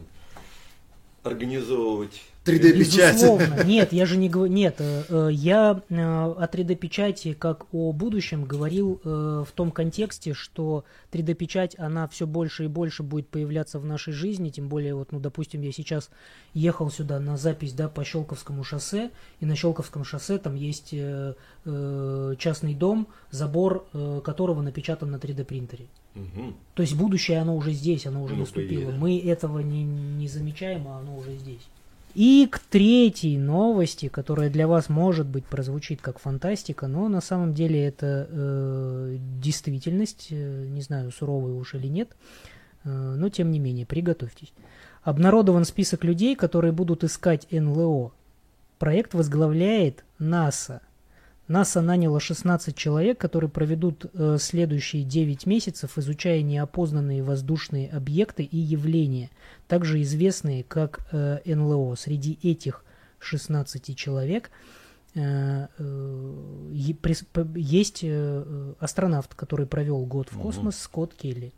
организовывать 1.23 2.21
3D-печать. 2.45 3.15
Безусловно. 3.15 3.63
Нет, 3.63 3.93
я 3.93 4.05
же 4.05 4.17
не 4.17 4.29
говорю. 4.29 4.51
Нет, 4.51 4.75
э, 4.79 5.03
э, 5.09 5.29
я 5.31 5.81
э, 5.89 5.95
о 5.95 6.47
3D-печати 6.51 7.33
как 7.33 7.65
о 7.73 7.91
будущем 7.91 8.45
говорил 8.45 9.01
в 9.03 9.47
том 9.53 9.71
контексте, 9.71 10.33
что 10.33 10.83
3D-печать, 11.11 11.75
она 11.77 12.07
все 12.07 12.25
больше 12.25 12.65
и 12.65 12.67
больше 12.67 13.03
будет 13.03 13.27
появляться 13.27 13.79
в 13.79 13.85
нашей 13.85 14.13
жизни, 14.13 14.49
тем 14.49 14.69
более, 14.69 14.95
вот, 14.95 15.11
ну, 15.11 15.19
допустим, 15.19 15.61
я 15.61 15.71
сейчас 15.71 16.09
ехал 16.53 16.89
сюда 16.89 17.19
на 17.19 17.37
запись, 17.37 17.73
да, 17.73 17.87
по 17.87 18.03
Щелковскому 18.03 18.63
шоссе, 18.63 19.11
и 19.39 19.45
на 19.45 19.55
Щелковском 19.55 20.03
шоссе 20.03 20.37
там 20.37 20.55
есть 20.55 20.93
частный 21.63 22.73
дом, 22.73 23.07
забор 23.31 23.85
которого 24.23 24.61
напечатан 24.61 25.11
на 25.11 25.17
3D-принтере. 25.17 25.87
Мгм. 26.19 26.55
То 26.73 26.81
есть 26.81 26.95
будущее, 26.95 27.39
оно 27.39 27.55
уже 27.55 27.71
здесь, 27.71 28.05
оно 28.05 28.23
уже 28.23 28.33
Ну, 28.33 28.41
наступило. 28.41 28.91
Мы 28.91 29.19
этого 29.19 29.59
не, 29.59 29.83
не 29.83 30.27
замечаем, 30.27 30.87
а 30.87 30.99
оно 30.99 31.17
уже 31.17 31.35
здесь. 31.35 31.67
И 32.15 32.47
к 32.51 32.59
третьей 32.59 33.37
новости, 33.37 34.07
которая 34.07 34.49
для 34.49 34.67
вас, 34.67 34.89
может 34.89 35.27
быть, 35.27 35.45
прозвучит 35.45 36.01
как 36.01 36.19
фантастика, 36.19 36.87
но 36.87 37.07
на 37.07 37.21
самом 37.21 37.53
деле 37.53 37.85
это 37.85 38.27
э, 38.29 39.17
действительность, 39.41 40.27
э, 40.31 40.67
не 40.69 40.81
знаю, 40.81 41.11
суровая 41.11 41.53
уж 41.53 41.75
или 41.75 41.87
нет, 41.87 42.09
э, 42.83 42.89
но 42.89 43.29
тем 43.29 43.51
не 43.51 43.59
менее, 43.59 43.85
приготовьтесь. 43.85 44.53
Обнародован 45.03 45.65
список 45.65 46.03
людей, 46.03 46.35
которые 46.35 46.71
будут 46.71 47.03
искать 47.03 47.47
НЛО. 47.51 48.11
Проект 48.79 49.13
возглавляет 49.13 50.03
НАСА. 50.17 50.81
НАСА 51.49 51.81
наняло 51.81 52.19
16 52.19 52.75
человек, 52.75 53.17
которые 53.17 53.49
проведут 53.49 54.05
э, 54.13 54.37
следующие 54.39 55.03
9 55.03 55.47
месяцев, 55.47 55.97
изучая 55.97 56.43
неопознанные 56.43 57.23
воздушные 57.23 57.89
объекты 57.89 58.43
и 58.43 58.55
явления, 58.55 59.31
также 59.67 59.99
известные 60.03 60.63
как 60.63 61.07
э, 61.11 61.39
НЛО. 61.43 61.95
Среди 61.95 62.37
этих 62.43 62.85
16 63.17 63.97
человек 63.97 64.51
э, 65.15 65.67
э, 65.75 66.69
есть 66.71 68.03
э, 68.03 68.07
э, 68.45 68.73
астронавт, 68.79 69.33
который 69.33 69.65
провел 69.65 70.05
год 70.05 70.31
в 70.31 70.39
космос, 70.39 70.77
Скотт 70.77 71.15
Келли. 71.15 71.51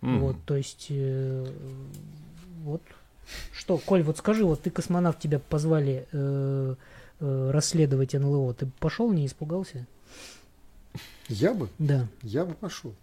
Мгм. 0.00 0.20
Вот, 0.20 0.36
то 0.46 0.56
есть, 0.56 0.90
вот. 2.62 2.82
Что, 3.52 3.76
Коль, 3.76 4.02
вот 4.02 4.16
скажи, 4.16 4.46
вот 4.46 4.62
ты 4.62 4.70
космонавт, 4.70 5.18
тебя 5.18 5.40
позвали 5.40 6.06
э, 7.20 7.50
расследовать 7.52 8.14
НЛО, 8.14 8.54
ты 8.54 8.66
бы 8.66 8.72
пошел, 8.78 9.10
не 9.12 9.26
испугался? 9.26 9.86
Я 11.28 11.54
бы, 11.54 11.68
Да, 11.78 12.06
я 12.22 12.44
бы 12.44 12.54
пошел. 12.54 12.94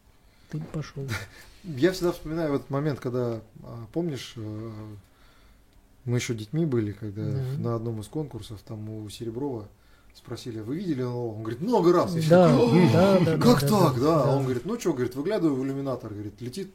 ты 0.50 0.58
бы 0.58 0.66
пошел. 0.66 1.04
Я 1.64 1.94
всегда 1.94 2.12
вспоминаю 2.12 2.52
вот 2.52 2.70
момент, 2.70 3.00
когда, 3.00 3.40
а, 3.64 3.86
помнишь, 3.94 4.34
э, 4.36 4.72
мы 6.04 6.18
еще 6.18 6.34
детьми 6.34 6.66
были, 6.66 6.92
когда 6.92 7.24
Да. 7.24 7.42
на 7.58 7.76
одном 7.76 8.02
из 8.02 8.08
конкурсов 8.08 8.60
там 8.68 8.90
у 8.90 9.10
Сереброва 9.10 9.70
спросили, 10.14 10.60
«А 10.60 10.64
вы 10.64 10.76
видели 10.78 11.02
НЛО? 11.04 11.36
Он 11.36 11.42
говорит, 11.42 11.62
много 11.62 11.94
раз. 11.94 12.14
Я 12.16 12.30
Да, 12.30 12.58
да, 12.94 13.20
да, 13.20 13.38
Как 13.38 13.62
да, 13.62 13.68
так, 13.68 13.96
да, 13.96 14.00
да? 14.02 14.24
да. 14.26 14.36
Он 14.36 14.44
говорит, 14.44 14.66
ну 14.66 14.78
что, 14.80 14.92
говорит, 14.94 15.16
выглядываю 15.16 15.56
в 15.56 15.64
иллюминатор, 15.66 16.12
говорит, 16.14 16.40
летит 16.42 16.74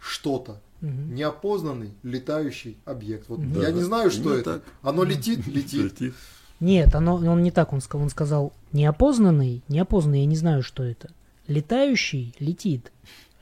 что-то, 0.00 0.60
Мгм. 0.80 1.14
неопознанный 1.14 1.90
летающий 2.02 2.76
объект. 2.84 3.28
Вот 3.28 3.40
Мгм. 3.40 3.60
я 3.62 3.70
не 3.72 3.82
знаю, 3.82 4.10
что 4.10 4.34
это. 4.34 4.54
так. 4.54 4.62
Оно 4.82 5.04
летит, 5.04 5.46
летит. 5.46 5.82
Летит. 6.00 6.14
Нет, 6.60 6.94
оно, 6.94 7.16
он 7.16 7.42
не 7.42 7.50
так, 7.50 7.72
он 7.72 7.80
сказал, 7.80 8.02
он 8.04 8.10
сказал, 8.10 8.52
неопознанный, 8.72 9.62
неопознанный, 9.68 10.20
я 10.20 10.26
не 10.26 10.36
знаю, 10.36 10.62
что 10.62 10.82
это. 10.82 11.10
Летающий 11.46 12.34
летит, 12.40 12.90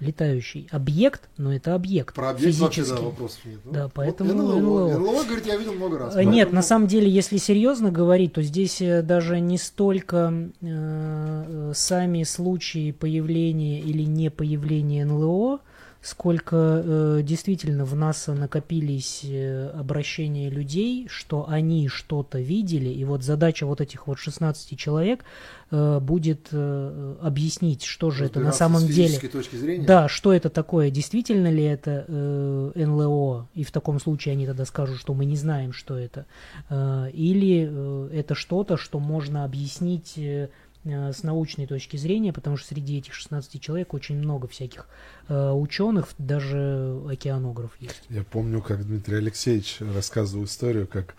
летающий. 0.01 0.69
Объект, 0.71 1.29
но 1.39 1.53
это 1.55 1.75
объект. 1.75 2.15
Про 2.15 2.31
объект 2.31 2.59
вообще, 2.59 2.83
да, 2.83 2.87
физический. 2.89 3.05
вопросов 3.07 3.41
нет. 3.47 3.61
Ну, 3.65 3.73
Да, 3.73 3.83
вот 3.85 3.93
поэтому 3.95 4.33
НЛО, 4.35 4.59
НЛО. 4.61 4.99
НЛО, 4.99 5.25
говорит, 5.25 5.47
я 5.47 5.57
видел 5.57 5.73
много 5.73 5.99
раз. 5.99 6.15
Э, 6.15 6.23
Нет, 6.25 6.33
Поэтому- 6.35 6.55
на 6.55 6.63
самом 6.63 6.87
деле, 6.89 7.11
если 7.11 7.39
серьезно 7.39 7.91
говорить, 7.91 8.35
то 8.35 8.43
здесь 8.43 8.81
э, 8.83 9.03
даже 9.03 9.41
не 9.41 9.57
столько 9.59 10.33
э, 10.61 10.67
э, 10.69 11.73
сами 11.75 12.23
случаи 12.25 12.93
появления 12.93 13.81
или 13.81 14.03
не 14.03 14.31
появления 14.31 15.05
НЛО, 15.07 15.61
сколько 16.07 16.57
э, 16.57 17.21
действительно 17.25 17.85
в 17.85 17.97
НАСА 17.97 18.35
накопились 18.35 19.23
э, 19.25 19.71
обращения 19.71 20.49
людей, 20.49 21.09
что 21.11 21.49
они 21.49 21.89
что-то 21.89 22.39
видели, 22.39 22.89
и 22.89 23.05
вот 23.05 23.25
задача 23.25 23.67
вот 23.67 23.81
этих 23.81 24.07
вот 24.07 24.21
16 24.21 24.79
человек 24.79 25.25
э, 25.73 25.99
будет 25.99 26.49
э, 26.53 27.17
объяснить, 27.21 27.83
что 27.83 28.13
же 28.13 28.27
это 28.27 28.39
на 28.39 28.53
самом 28.53 28.87
деле. 28.87 29.19
точки 29.19 29.57
зрения. 29.57 29.85
Да, 29.85 30.09
что 30.09 30.33
это 30.33 30.49
такое? 30.49 30.91
Действительно 30.91 31.51
ли 31.51 31.65
это 31.65 32.05
э, 32.07 32.73
НЛО? 32.77 33.49
И 33.55 33.65
в 33.65 33.73
таком 33.73 33.99
случае 33.99 34.33
они 34.33 34.47
тогда 34.47 34.65
скажут, 34.65 35.01
что 35.01 35.13
мы 35.13 35.25
не 35.25 35.37
знаем, 35.37 35.73
что 35.73 35.99
это. 35.99 36.27
Э, 36.71 37.11
или 37.13 37.69
э, 37.69 38.11
это 38.13 38.37
что-то, 38.37 38.77
что 38.77 39.01
можно 39.01 39.45
объяснить 39.45 40.17
э, 40.19 40.51
с 40.87 41.23
научной 41.23 41.66
точки 41.66 41.97
зрения, 41.97 42.33
потому 42.33 42.57
что 42.57 42.69
среди 42.69 42.99
этих 42.99 43.12
16 43.14 43.61
человек 43.61 43.93
очень 43.95 44.16
много 44.16 44.47
всяких 44.49 44.88
э, 45.28 45.50
ученых, 45.50 46.09
даже 46.19 47.00
океанограф 47.09 47.71
есть. 47.81 48.02
Я 48.09 48.23
помню, 48.25 48.62
как 48.62 48.87
Дмитрий 48.87 49.16
Алексеевич 49.16 49.78
рассказывал 49.81 50.45
историю, 50.45 50.87
как 50.87 51.14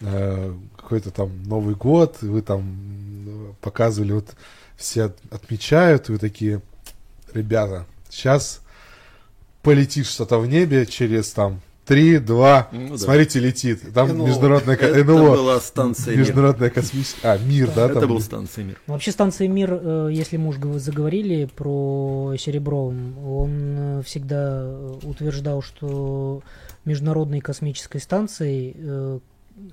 э, 0.00 0.54
какой-то 0.76 1.10
там 1.10 1.42
Новый 1.44 1.74
год, 1.74 2.18
и 2.22 2.26
вы 2.26 2.42
там 2.42 2.60
м, 2.60 3.56
показывали, 3.60 4.12
вот 4.12 4.34
все 4.76 5.04
от- 5.04 5.18
отмечают, 5.30 6.08
и 6.08 6.12
вы 6.12 6.18
такие, 6.18 6.60
ребята, 7.32 7.86
сейчас 8.10 8.60
полетит 9.62 10.06
что-то 10.06 10.38
в 10.38 10.46
небе 10.46 10.84
через 10.86 11.30
там 11.30 11.60
три, 11.86 12.18
два, 12.18 12.68
Ну 12.72 12.90
да. 12.90 12.98
смотрите, 12.98 13.38
летит. 13.40 13.92
Там 13.92 14.08
НЛО. 14.16 14.26
международная 14.26 14.76
Это 14.76 15.04
НЛО, 15.04 15.36
была 15.36 15.60
станция 15.60 16.12
«Мир». 16.12 16.20
международная 16.20 16.70
космическая, 16.70 17.28
а, 17.32 17.38
мир, 17.38 17.70
да, 17.74 17.86
Это 17.86 18.00
там 18.00 18.08
был 18.08 18.20
станция 18.20 18.64
«Мир». 18.64 18.80
Ну, 18.86 18.92
Вообще 18.94 19.10
станция 19.12 19.48
«Мир», 19.48 19.78
э, 19.80 20.08
если 20.12 20.36
мы 20.36 20.48
уж 20.48 20.58
гов- 20.58 20.78
заговорили 20.78 21.44
про 21.54 22.34
Серебровым, 22.38 23.18
он 23.26 23.50
э, 23.78 24.02
всегда 24.04 24.62
э, 24.64 24.94
утверждал, 25.02 25.62
что 25.62 26.42
Международной 26.84 27.40
космической 27.40 28.00
станцией 28.00 29.20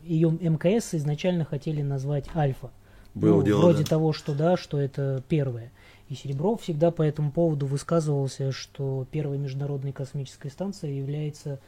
ее 0.04 0.30
МКС 0.30 0.94
изначально 0.94 1.44
хотели 1.46 1.82
назвать 1.82 2.26
«Альфа». 2.36 2.70
Было 3.14 3.38
Ну, 3.38 3.44
дело, 3.44 3.62
вроде 3.62 3.84
да. 3.84 3.90
того, 3.90 4.14
что 4.14 4.34
да, 4.34 4.56
что 4.58 4.80
это 4.80 5.24
первое. 5.28 5.72
И 6.08 6.16
Серебров 6.16 6.62
всегда 6.62 6.92
по 6.92 7.02
этому 7.02 7.32
поводу 7.32 7.66
высказывался, 7.66 8.52
что 8.52 9.08
первой 9.12 9.38
международной 9.38 9.92
космической 9.92 10.52
станцией 10.52 10.98
является 10.98 11.60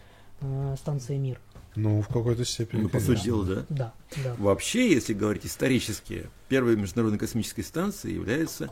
э, 0.42 0.75
станция 0.78 1.18
«Мир». 1.18 1.40
Ну, 1.75 2.02
в 2.02 2.08
какой-то 2.08 2.46
степени, 2.46 2.82
Ну, 2.82 2.90
по 2.90 3.00
сути 3.00 3.24
дела, 3.24 3.46
да. 3.46 3.66
Да, 3.70 3.94
да. 4.24 4.36
Вообще, 4.38 4.92
если 4.94 5.13
говорить 5.13 5.46
исторически, 5.46 6.30
первой 6.48 6.75
международной 6.75 7.18
космической 7.18 7.63
станцией 7.63 8.13
является 8.16 8.70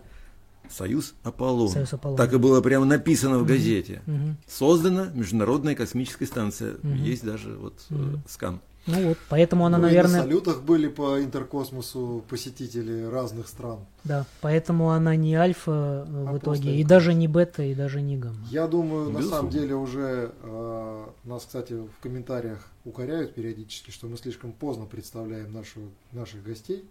Союз 0.70 1.16
Аполлон. 1.24 1.70
Союз 1.70 1.92
Аполлон. 1.94 2.18
Так 2.18 2.32
и 2.34 2.38
было 2.38 2.62
прямо 2.62 2.86
написано 2.86 3.40
в 3.40 3.46
газете. 3.46 4.02
Мгм. 4.06 4.38
Создана 4.48 5.06
Международная 5.16 5.74
космическая 5.76 6.28
станция. 6.28 6.76
Мгм. 6.84 6.94
Есть 7.04 7.26
даже 7.26 7.56
вот 7.58 7.86
Мгм. 7.90 8.22
скан. 8.28 8.62
Ну 8.88 9.10
вот, 9.10 9.18
поэтому 9.30 9.66
она, 9.66 9.78
Ну, 9.78 9.84
и 9.84 9.88
наверное... 9.88 10.18
на 10.18 10.24
салютах 10.24 10.64
были 10.64 10.88
по 10.88 11.22
интеркосмосу 11.22 12.24
посетители 12.28 13.04
разных 13.04 13.48
стран. 13.48 13.80
Да, 14.04 14.26
поэтому 14.42 14.90
она 14.90 15.16
не 15.16 15.36
альфа 15.36 16.06
э, 16.08 16.26
А 16.28 16.34
в 16.34 16.38
итоге, 16.40 16.76
и 16.76 16.84
даже 16.84 17.14
не 17.14 17.28
бета, 17.28 17.62
и 17.62 17.76
даже 17.76 18.02
не 18.02 18.18
гамма. 18.18 18.44
Я 18.50 18.68
думаю, 18.68 19.12
на 19.12 19.20
Безусловно. 19.20 19.38
самом 19.38 19.52
деле 19.52 19.76
уже 19.76 20.32
э, 20.42 21.06
нас, 21.26 21.46
кстати, 21.46 21.74
в 21.74 22.02
комментариях 22.02 22.68
укоряют 22.84 23.36
периодически, 23.36 23.92
что 23.92 24.08
мы 24.08 24.18
слишком 24.18 24.52
поздно 24.52 24.86
представляем 24.86 25.54
нашу, 25.54 25.82
наших 26.12 26.44
гостей. 26.44 26.84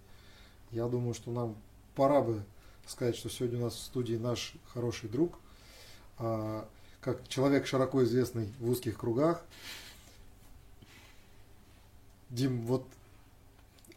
Я 0.71 0.87
думаю, 0.87 1.15
что 1.15 1.33
нам 1.33 1.57
пора 1.97 2.21
бы 2.21 2.43
сказать, 2.87 3.17
что 3.17 3.29
сегодня 3.29 3.59
у 3.59 3.63
нас 3.63 3.75
в 3.75 3.79
студии 3.79 4.15
наш 4.15 4.55
хороший 4.73 5.09
друг. 5.09 5.39
А, 6.19 6.67
как 7.01 7.27
человек 7.29 7.67
широко 7.67 8.05
известный 8.05 8.53
в 8.61 8.71
узких 8.71 8.99
кругах. 8.99 9.43
Дим, 12.31 12.61
вот 12.67 12.87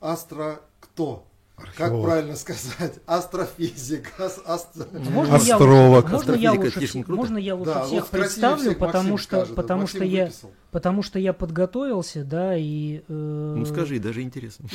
астро 0.01 0.61
кто? 0.79 1.25
Как 1.55 1.67
Археолог. 1.91 2.05
правильно 2.05 2.35
сказать? 2.35 2.95
Астрофизик. 3.05 4.11
ас- 4.19 4.41
астро- 4.45 4.87
Можно 5.11 5.35
я 5.35 5.53
Астролог. 5.55 6.03
лучше- 6.05 6.13
Можно 6.15 6.33
я 6.33 6.51
лучше, 6.53 7.03
можно 7.07 7.37
я 7.37 7.55
лучше 7.55 7.73
Да, 7.73 7.83
всех 7.83 8.01
вот 8.01 8.09
представлю, 8.09 8.61
всех 8.61 8.77
потому 8.79 9.11
Максим 9.11 9.17
что, 9.19 9.37
скажет. 9.37 9.55
потому 9.55 9.81
Максим 9.81 9.97
что 9.99 10.05
я, 10.05 10.23
выписал. 10.25 10.51
потому 10.71 11.03
что 11.03 11.19
я 11.19 11.31
подготовился, 11.33 12.23
да, 12.25 12.57
и. 12.57 13.03
э, 13.07 13.55
Ну 13.57 13.65
скажи, 13.65 13.99
даже 13.99 14.23
интересно. 14.23 14.67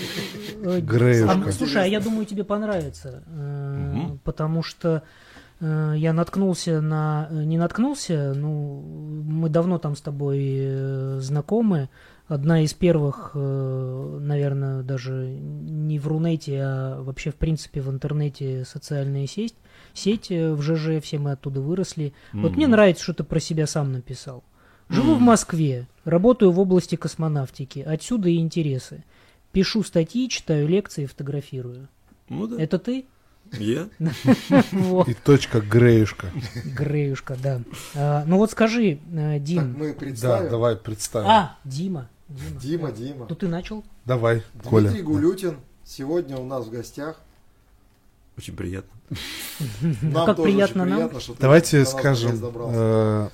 э, 0.63 0.81
а, 1.29 1.53
слушай, 1.53 1.83
а 1.83 1.87
я 1.87 1.99
думаю, 2.01 2.27
тебе 2.27 2.45
понравится, 2.45 3.25
э, 3.27 3.97
потому 4.23 4.63
что 4.63 5.03
э, 5.61 5.95
я 5.97 6.13
наткнулся 6.13 6.81
на, 6.81 7.27
э, 7.31 7.43
не 7.43 7.59
наткнулся, 7.59 8.33
ну, 8.37 8.81
мы 9.27 9.49
давно 9.49 9.79
там 9.79 9.97
с 9.97 10.01
тобой 10.01 10.39
э, 10.61 11.19
знакомы. 11.21 11.89
Одна 12.29 12.61
из 12.63 12.75
первых, 12.75 13.31
э, 13.35 14.19
наверное, 14.21 14.83
даже 14.83 15.13
не 15.41 15.99
в 15.99 16.07
Рунете, 16.07 16.61
а 16.63 17.03
вообще, 17.03 17.31
в 17.31 17.37
принципе, 17.37 17.81
в 17.81 17.91
интернете 17.91 18.65
социальная 18.67 19.27
сеть. 19.27 19.55
Сеть 19.95 20.31
э, 20.31 20.53
в 20.53 20.61
ЖЖ, 20.61 21.03
все 21.03 21.19
мы 21.19 21.33
оттуда 21.33 21.61
выросли. 21.63 22.13
Вот 22.35 22.55
мне 22.57 22.67
нравится, 22.67 23.03
что 23.03 23.15
ты 23.15 23.25
про 23.25 23.41
себя 23.41 23.67
сам 23.67 23.93
написал. 23.93 24.45
Живу 24.91 25.13
в 25.15 25.17
Мгм. 25.17 25.25
Москве, 25.25 25.87
работаю 26.05 26.51
в 26.51 26.61
области 26.61 26.97
космонавтики, 26.97 27.81
отсюда 27.81 28.29
и 28.29 28.37
интересы. 28.39 29.05
Пишу 29.53 29.83
статьи, 29.83 30.29
читаю 30.29 30.69
лекции, 30.69 31.07
фотографирую. 31.07 31.89
Ну 32.29 32.47
да, 32.47 32.61
Это 32.63 32.79
ты? 32.79 33.07
я. 33.53 33.89
И 35.07 35.15
точка 35.15 35.61
Греюшка. 35.63 36.27
Греюшка, 36.77 37.37
да. 37.43 37.63
А, 37.95 38.25
ну 38.27 38.37
вот 38.37 38.51
скажи, 38.51 38.99
э, 39.13 39.39
Дим. 39.41 39.75
мы 39.79 39.93
Да, 39.95 39.99
представим. 39.99 40.51
давай 40.51 40.77
представим. 40.77 41.29
А, 41.31 41.57
Дима. 41.65 42.09
Дима. 42.29 42.61
Дима, 42.61 42.93
Дима. 42.93 43.27
Ну 43.29 43.35
ты 43.35 43.49
начал? 43.49 43.85
Давай, 44.05 44.43
Коля. 44.65 44.89
Дмитрий 44.89 45.03
Гулютин 45.03 45.57
сегодня 45.85 46.37
у 46.37 46.45
нас 46.45 46.67
в 46.67 46.71
гостях. 46.71 47.21
Очень 48.37 48.55
приятно. 48.55 48.91
Нам 50.03 50.27
как 50.27 50.37
тоже 50.37 50.51
приятно 50.53 50.83
очень 50.83 50.91
нам. 50.91 50.99
приятно, 51.01 51.21
что 51.21 51.35
ты 51.35 51.41
Давайте 51.41 51.85
скажем, 51.87 52.39
э, 52.43 53.29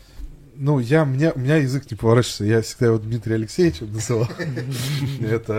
ну, 0.55 0.79
я, 0.79 1.05
меня, 1.05 1.33
у 1.35 1.39
меня 1.41 1.57
язык 1.57 1.91
не 1.91 1.97
поворачивается, 1.97 2.45
я 2.45 2.63
всегда 2.63 2.87
его 2.87 2.99
Дмитрия 2.99 3.35
Алексеевича 3.35 3.85
называл. 3.87 4.29
Это 5.21 5.53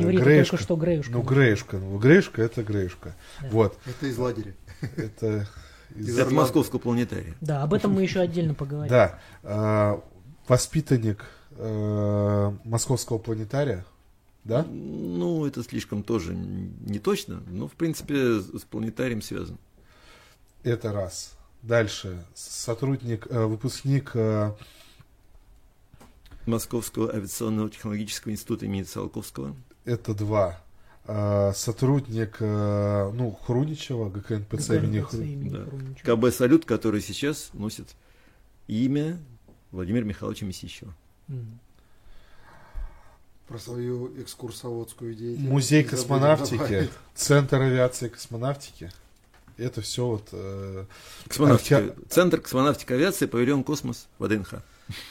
Греюшка. 0.00 0.50
только 0.50 0.56
что 0.64 0.76
Греюшка. 0.76 1.12
Ну, 1.12 1.22
Греюшка. 1.22 1.76
Ну, 1.78 1.98
Греюшка— 1.98 2.42
это 2.44 2.62
Греюшка. 2.62 3.14
Вот. 3.50 3.78
Это 3.84 4.06
из 4.06 4.16
лагеря. 4.18 4.54
Это... 4.96 5.46
из- 5.94 6.18
Это 6.18 6.34
московского 6.34 6.78
планетария. 6.80 7.34
Да, 7.42 7.62
об 7.62 7.74
этом 7.74 7.92
мы 7.92 8.02
еще 8.02 8.20
отдельно 8.20 8.54
поговорим. 8.54 8.90
Да. 8.90 9.18
э, 9.42 9.98
Воспитанник 10.48 11.24
э, 11.62 12.52
московского 12.64 13.18
планетария. 13.18 13.84
Да? 14.44 14.64
Ну, 14.68 15.46
это 15.46 15.62
слишком 15.62 16.02
тоже 16.02 16.34
не 16.34 16.98
точно, 16.98 17.42
но, 17.46 17.68
в 17.68 17.72
принципе, 17.72 18.40
с 18.40 18.62
планетарием 18.68 19.22
связан. 19.22 19.56
Это 20.64 20.92
раз. 20.92 21.34
Дальше. 21.62 22.24
Сотрудник, 22.34 23.26
э, 23.30 23.44
выпускник 23.44 24.10
э, 24.14 24.52
Московского 26.46 27.12
авиационного 27.14 27.70
технологического 27.70 28.32
института 28.32 28.66
имени 28.66 28.82
Циолковского. 28.82 29.54
это 29.84 30.14
два. 30.14 30.60
Э, 31.06 31.52
Сотрудник, 31.54 32.36
э, 32.40 33.10
ну, 33.14 33.32
Хруничева, 33.46 34.08
ГКНПЦ 34.10 34.70
имени 34.70 35.00
ГКНПЦ 35.00 35.14
Хру- 35.14 35.24
имени 35.24 35.48
Да. 35.50 35.64
Хруничева. 35.66 36.16
КБ 36.16 36.34
«Салют», 36.34 36.64
который 36.64 37.00
сейчас 37.00 37.50
носит 37.52 37.94
имя 38.66 39.18
Владимира 39.70 40.04
Михайловича 40.04 40.46
Месищева. 40.46 40.94
Про 43.48 43.58
свою 43.58 44.08
экскурсоводскую 44.22 45.14
деятельность. 45.14 45.50
Музей 45.52 45.84
космонавтики, 45.84 46.56
добавить. 46.58 46.90
Центр 47.14 47.60
авиации 47.60 48.06
и 48.06 48.08
космонавтики. 48.08 48.90
Это 49.58 49.82
все 49.82 50.06
вот, 50.06 50.28
э, 50.32 50.86
Космонавтика. 51.28 51.76
Архе- 51.78 51.94
Центр 52.08 52.40
космонавтики 52.40 52.92
авиации, 52.92 53.26
павильон 53.26 53.62
«Космос» 53.64 54.06
в 54.18 54.24
ВДНХ. 54.24 54.62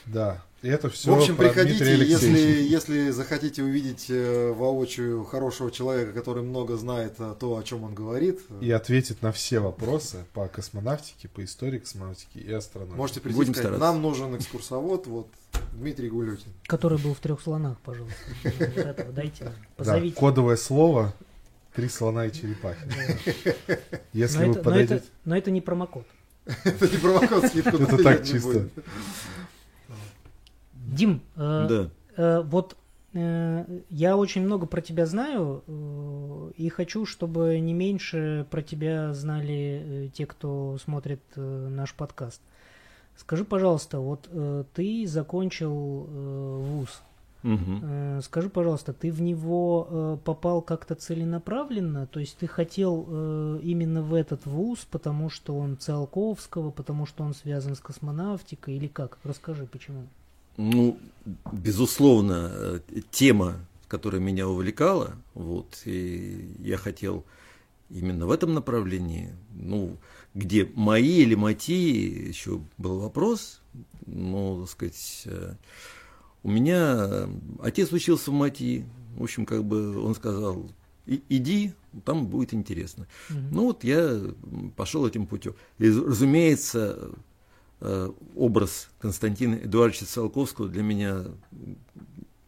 Да. 0.06 0.42
И 0.62 0.68
это 0.68 0.90
все 0.90 1.12
В 1.12 1.18
общем, 1.18 1.36
про 1.36 1.48
приходите, 1.48 1.84
если, 2.06 2.38
если 2.38 3.10
захотите 3.10 3.64
увидеть 3.64 4.06
э, 4.10 4.52
воочию 4.52 5.24
хорошего 5.24 5.72
человека, 5.72 6.14
который 6.14 6.44
много 6.44 6.78
знает 6.78 7.20
о 7.20 7.34
то, 7.34 7.58
о 7.58 7.64
чем 7.64 7.84
он 7.84 7.96
говорит, 7.96 8.42
И 8.62 8.70
ответит 8.70 9.24
на 9.24 9.32
все 9.32 9.60
вопросы 9.60 10.24
по 10.34 10.48
космонавтике, 10.48 11.30
по 11.30 11.44
истории 11.44 11.80
космонавтики 11.80 12.38
и 12.38 12.52
астрономии. 12.54 12.94
можете 12.94 13.22
прийти 13.22 13.38
Будем 13.38 13.54
сказать, 13.56 13.74
стараться. 13.76 13.94
нам 13.94 14.02
нужен 14.04 14.36
экскурсовод, 14.36 15.08
вот 15.08 15.28
Дмитрий 15.74 16.10
Гулютин. 16.10 16.52
Который 16.68 17.00
был 17.00 17.16
в 17.16 17.20
трех 17.20 17.42
слонах, 17.42 17.80
пожалуйста. 17.80 18.16
Дайте 19.16 19.52
Позовите. 19.78 20.16
кодовое 20.16 20.58
слово 20.58 21.14
три 21.74 21.90
слона 21.90 22.28
и 22.28 22.32
черепахи. 22.32 22.82
Если 24.14 24.46
Но 24.46 24.54
вы 24.54 24.60
подойдете... 24.62 25.06
но 25.26 25.36
это 25.38 25.52
не 25.52 25.62
промокод. 25.62 26.06
Это 26.66 26.88
не 26.88 26.98
промокод, 26.98 27.46
скидку 27.46 27.78
Это 27.78 28.04
так 28.04 28.26
чисто. 28.26 28.68
Дим, 30.92 31.22
э, 31.38 31.68
Да. 31.70 31.90
э, 32.18 32.42
вот 32.42 32.76
э, 33.14 33.66
я 33.90 34.18
очень 34.18 34.44
много 34.44 34.66
про 34.66 34.82
тебя 34.82 35.06
знаю 35.06 35.64
э, 35.66 36.52
и 36.58 36.70
хочу, 36.70 37.06
чтобы 37.06 37.58
не 37.60 37.74
меньше 37.74 38.46
про 38.52 38.62
тебя 38.62 39.14
знали 39.14 40.12
те, 40.14 40.26
кто 40.26 40.78
смотрит 40.84 41.22
наш 41.36 41.94
подкаст. 41.94 42.42
Скажи, 43.16 43.46
пожалуйста, 43.46 44.00
вот 44.00 44.30
ты 44.74 45.06
закончил 45.08 45.74
вуз. 45.74 47.02
Э, 47.44 48.20
Скажи, 48.24 48.50
пожалуйста, 48.50 48.94
ты 48.94 49.12
в 49.12 49.22
него 49.22 50.20
попал 50.26 50.62
как-то 50.62 50.96
целенаправленно? 50.96 52.06
То 52.08 52.20
есть 52.20 52.38
ты 52.38 52.48
хотел 52.48 53.04
именно 53.60 54.02
в 54.04 54.14
этот 54.14 54.46
вуз, 54.46 54.86
потому 54.92 55.30
что 55.30 55.58
он 55.58 55.78
Циолковского, 55.78 56.72
потому 56.72 57.06
что 57.06 57.24
он 57.24 57.34
связан 57.34 57.76
с 57.76 57.80
космонавтикой 57.80 58.76
или 58.76 58.88
как? 58.88 59.18
Расскажи, 59.24 59.66
почему. 59.66 60.04
Ну, 60.58 60.98
безусловно, 61.52 62.50
э, 62.54 62.80
тема, 63.12 63.56
которая 63.88 64.22
меня 64.22 64.48
увлекала, 64.48 65.16
вот, 65.34 65.82
и 65.86 66.54
я 66.60 66.78
хотел 66.78 67.26
именно 67.90 68.26
в 68.26 68.32
этом 68.32 68.54
направлении, 68.54 69.34
ну, 69.54 69.98
где 70.34 70.70
мои 70.76 71.22
или 71.22 71.36
мати, 71.36 72.28
еще 72.30 72.62
был 72.78 73.00
вопрос, 73.00 73.62
ну, 74.06 74.62
так 74.62 74.70
сказать, 74.70 75.24
э, 75.26 75.56
у 76.44 76.50
меня 76.52 76.96
э, 77.00 77.28
отец 77.62 77.92
учился 77.92 78.32
в 78.32 78.34
МАТИ, 78.34 78.86
в 79.18 79.24
общем, 79.24 79.46
как 79.46 79.64
бы 79.64 80.04
он 80.04 80.16
сказал, 80.16 80.70
«И- 81.06 81.22
иди, 81.30 81.74
там 82.06 82.28
будет 82.28 82.54
интересно. 82.54 83.08
Мгм. 83.30 83.50
Ну 83.52 83.64
вот 83.66 83.84
я 83.84 84.22
пошел 84.78 85.06
этим 85.06 85.28
путем. 85.28 85.54
И, 85.80 85.90
разумеется, 85.90 87.12
образ 88.36 88.90
Константина 89.00 89.56
Эдуардовича 89.56 90.06
Циолковского 90.06 90.68
для 90.70 90.84
меня 90.84 91.26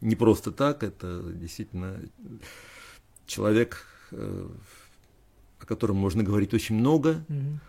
не 0.00 0.14
просто 0.16 0.52
так, 0.52 0.82
это 0.82 1.22
действительно 1.32 1.98
человек, 3.26 3.84
э, 4.12 4.48
о 5.60 5.66
котором 5.66 5.96
можно 5.96 6.22
говорить 6.22 6.52
очень 6.54 6.76
много, 6.76 7.24
Мгм. 7.28 7.60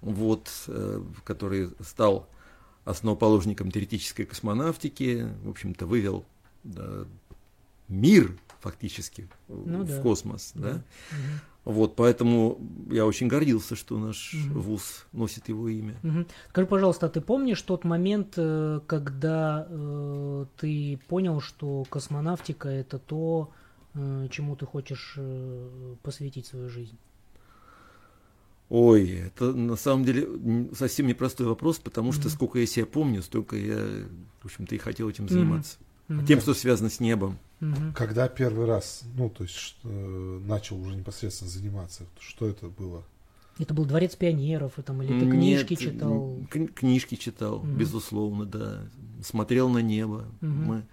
вот, 0.00 0.50
э, 0.68 1.02
который 1.24 1.70
стал 1.80 2.28
основоположником 2.84 3.70
теоретической 3.70 4.24
космонавтики, 4.24 5.28
в 5.44 5.50
общем-то, 5.50 5.86
вывел 5.86 6.24
да, 6.64 7.04
мир 7.88 8.36
фактически 8.60 9.28
в- 9.48 9.66
Ну 9.68 9.82
в 9.82 9.86
да. 9.88 10.00
космос. 10.02 10.52
Да. 10.54 10.72
Мгм. 10.72 11.40
Вот, 11.64 11.94
поэтому 11.94 12.58
я 12.90 13.06
очень 13.06 13.28
гордился, 13.28 13.76
что 13.76 13.96
наш 13.96 14.32
Мгм. 14.34 14.60
вуз 14.60 15.06
носит 15.12 15.48
его 15.48 15.68
имя. 15.68 15.96
Мгм. 16.02 16.26
Скажи, 16.48 16.66
пожалуйста, 16.66 17.06
а 17.06 17.08
ты 17.08 17.20
помнишь 17.20 17.62
тот 17.62 17.84
момент, 17.84 18.34
э, 18.36 18.80
когда 18.86 19.66
э, 19.70 20.46
ты 20.56 20.98
понял, 21.06 21.40
что 21.40 21.84
космонавтика 21.88 22.68
это 22.68 22.98
то, 22.98 23.50
э, 23.94 24.26
чему 24.30 24.56
ты 24.56 24.66
хочешь 24.66 25.14
э, 25.16 25.94
посвятить 26.02 26.46
свою 26.46 26.68
жизнь? 26.68 26.98
Ой, 28.68 29.10
это 29.10 29.52
на 29.52 29.76
самом 29.76 30.04
деле 30.04 30.26
совсем 30.74 31.06
непростой 31.06 31.46
вопрос, 31.46 31.78
потому 31.78 32.10
что 32.10 32.22
Мгм. 32.22 32.30
сколько 32.30 32.58
я 32.58 32.66
себя 32.66 32.86
помню, 32.86 33.22
столько 33.22 33.54
я, 33.54 34.08
в 34.40 34.46
общем-то, 34.46 34.74
и 34.74 34.78
хотел 34.78 35.08
этим 35.10 35.28
заниматься. 35.28 35.78
Мгм. 36.08 36.26
Тем, 36.26 36.40
что 36.40 36.54
связано 36.54 36.90
с 36.90 37.00
небом. 37.00 37.38
Мгм. 37.60 37.92
Когда 37.94 38.28
первый 38.28 38.66
раз, 38.66 39.02
ну, 39.16 39.30
то 39.30 39.44
есть, 39.44 39.76
э, 39.84 40.40
начал 40.44 40.80
уже 40.80 40.96
непосредственно 40.96 41.50
заниматься, 41.50 42.04
что 42.18 42.48
это 42.48 42.66
было? 42.68 43.04
Это 43.58 43.72
был 43.74 43.84
дворец 43.84 44.16
пионеров, 44.16 44.78
и 44.78 44.82
там, 44.82 45.02
или 45.02 45.08
ты 45.18 45.26
Нет, 45.26 45.66
книжки 45.66 45.74
читал? 45.76 46.12
м, 46.12 46.48
кни- 46.50 46.66
книжки 46.68 47.14
читал, 47.14 47.60
Мгм. 47.60 47.76
безусловно, 47.78 48.46
да. 48.46 48.82
Смотрел 49.22 49.68
на 49.68 49.78
небо. 49.78 50.24
Мгм. 50.40 50.64
Мы 50.64 50.86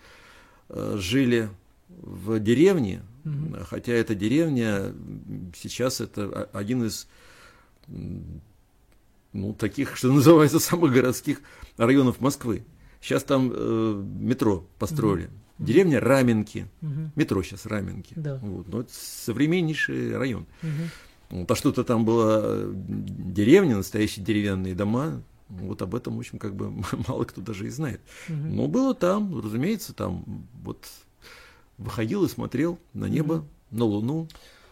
э, 0.70 0.98
жили 1.00 1.50
в 1.88 2.40
деревне, 2.40 3.02
э, 3.26 3.64
хотя 3.68 3.94
эта 3.94 4.14
деревня 4.14 4.94
сейчас 5.56 6.00
это 6.02 6.48
один 6.54 6.84
из 6.84 7.08
ну, 9.34 9.54
таких, 9.54 9.96
что 9.96 10.12
называется, 10.12 10.60
самых 10.60 10.94
городских 10.94 11.42
районов 11.78 12.20
Москвы. 12.20 12.64
Сейчас 13.02 13.24
там 13.24 13.52
э, 13.54 14.04
метро 14.20 14.66
построили. 14.78 15.30
Деревня 15.58 16.00
Раменки. 16.00 16.68
Мгм. 16.82 17.12
Метро 17.16 17.44
сейчас 17.44 17.66
Раменки. 17.66 18.14
Да. 18.16 18.38
Вот. 18.38 18.68
Но 18.70 18.82
это 18.82 18.92
современнейший 18.94 20.18
район. 20.18 20.46
Мгм. 20.62 20.90
Вот, 21.32 21.52
а 21.52 21.56
что-то 21.56 21.84
там 21.84 22.06
была 22.06 22.40
э, 22.44 22.72
деревня, 22.74 23.76
настоящие 23.78 24.24
деревянные 24.26 24.74
дома. 24.76 25.22
Вот 25.50 25.82
об 25.82 25.96
этом, 25.96 26.16
в 26.16 26.20
общем, 26.20 26.40
как 26.40 26.56
бы 26.56 26.72
мало 27.08 27.24
кто 27.26 27.42
даже 27.42 27.68
и 27.68 27.70
знает. 27.70 28.02
Мгм. 28.28 28.56
Но 28.56 28.68
было 28.68 28.94
там, 28.96 29.40
разумеется, 29.40 29.94
там 29.94 30.48
вот 30.64 30.86
выходил 31.78 32.24
и 32.26 32.30
смотрел 32.30 32.80
на 32.94 33.06
небо, 33.06 33.46
на 33.72 33.86
Луну. 33.86 34.28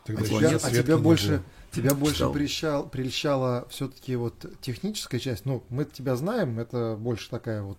Тогда 0.05 0.23
А 0.23 0.25
тебя, 0.25 0.49
а 0.61 0.71
тебя 0.71 0.97
больше, 0.97 1.27
было. 1.27 1.43
тебя 1.71 1.93
больше 1.93 2.23
прельщал- 2.25 2.89
прельщала 2.89 3.67
все-таки 3.69 4.15
вот 4.15 4.45
техническая 4.61 5.19
часть. 5.19 5.45
Ну, 5.45 5.63
мы 5.69 5.83
тебя 5.85 6.15
знаем, 6.15 6.59
это 6.59 6.95
больше 6.97 7.29
такая 7.29 7.61
вот 7.61 7.77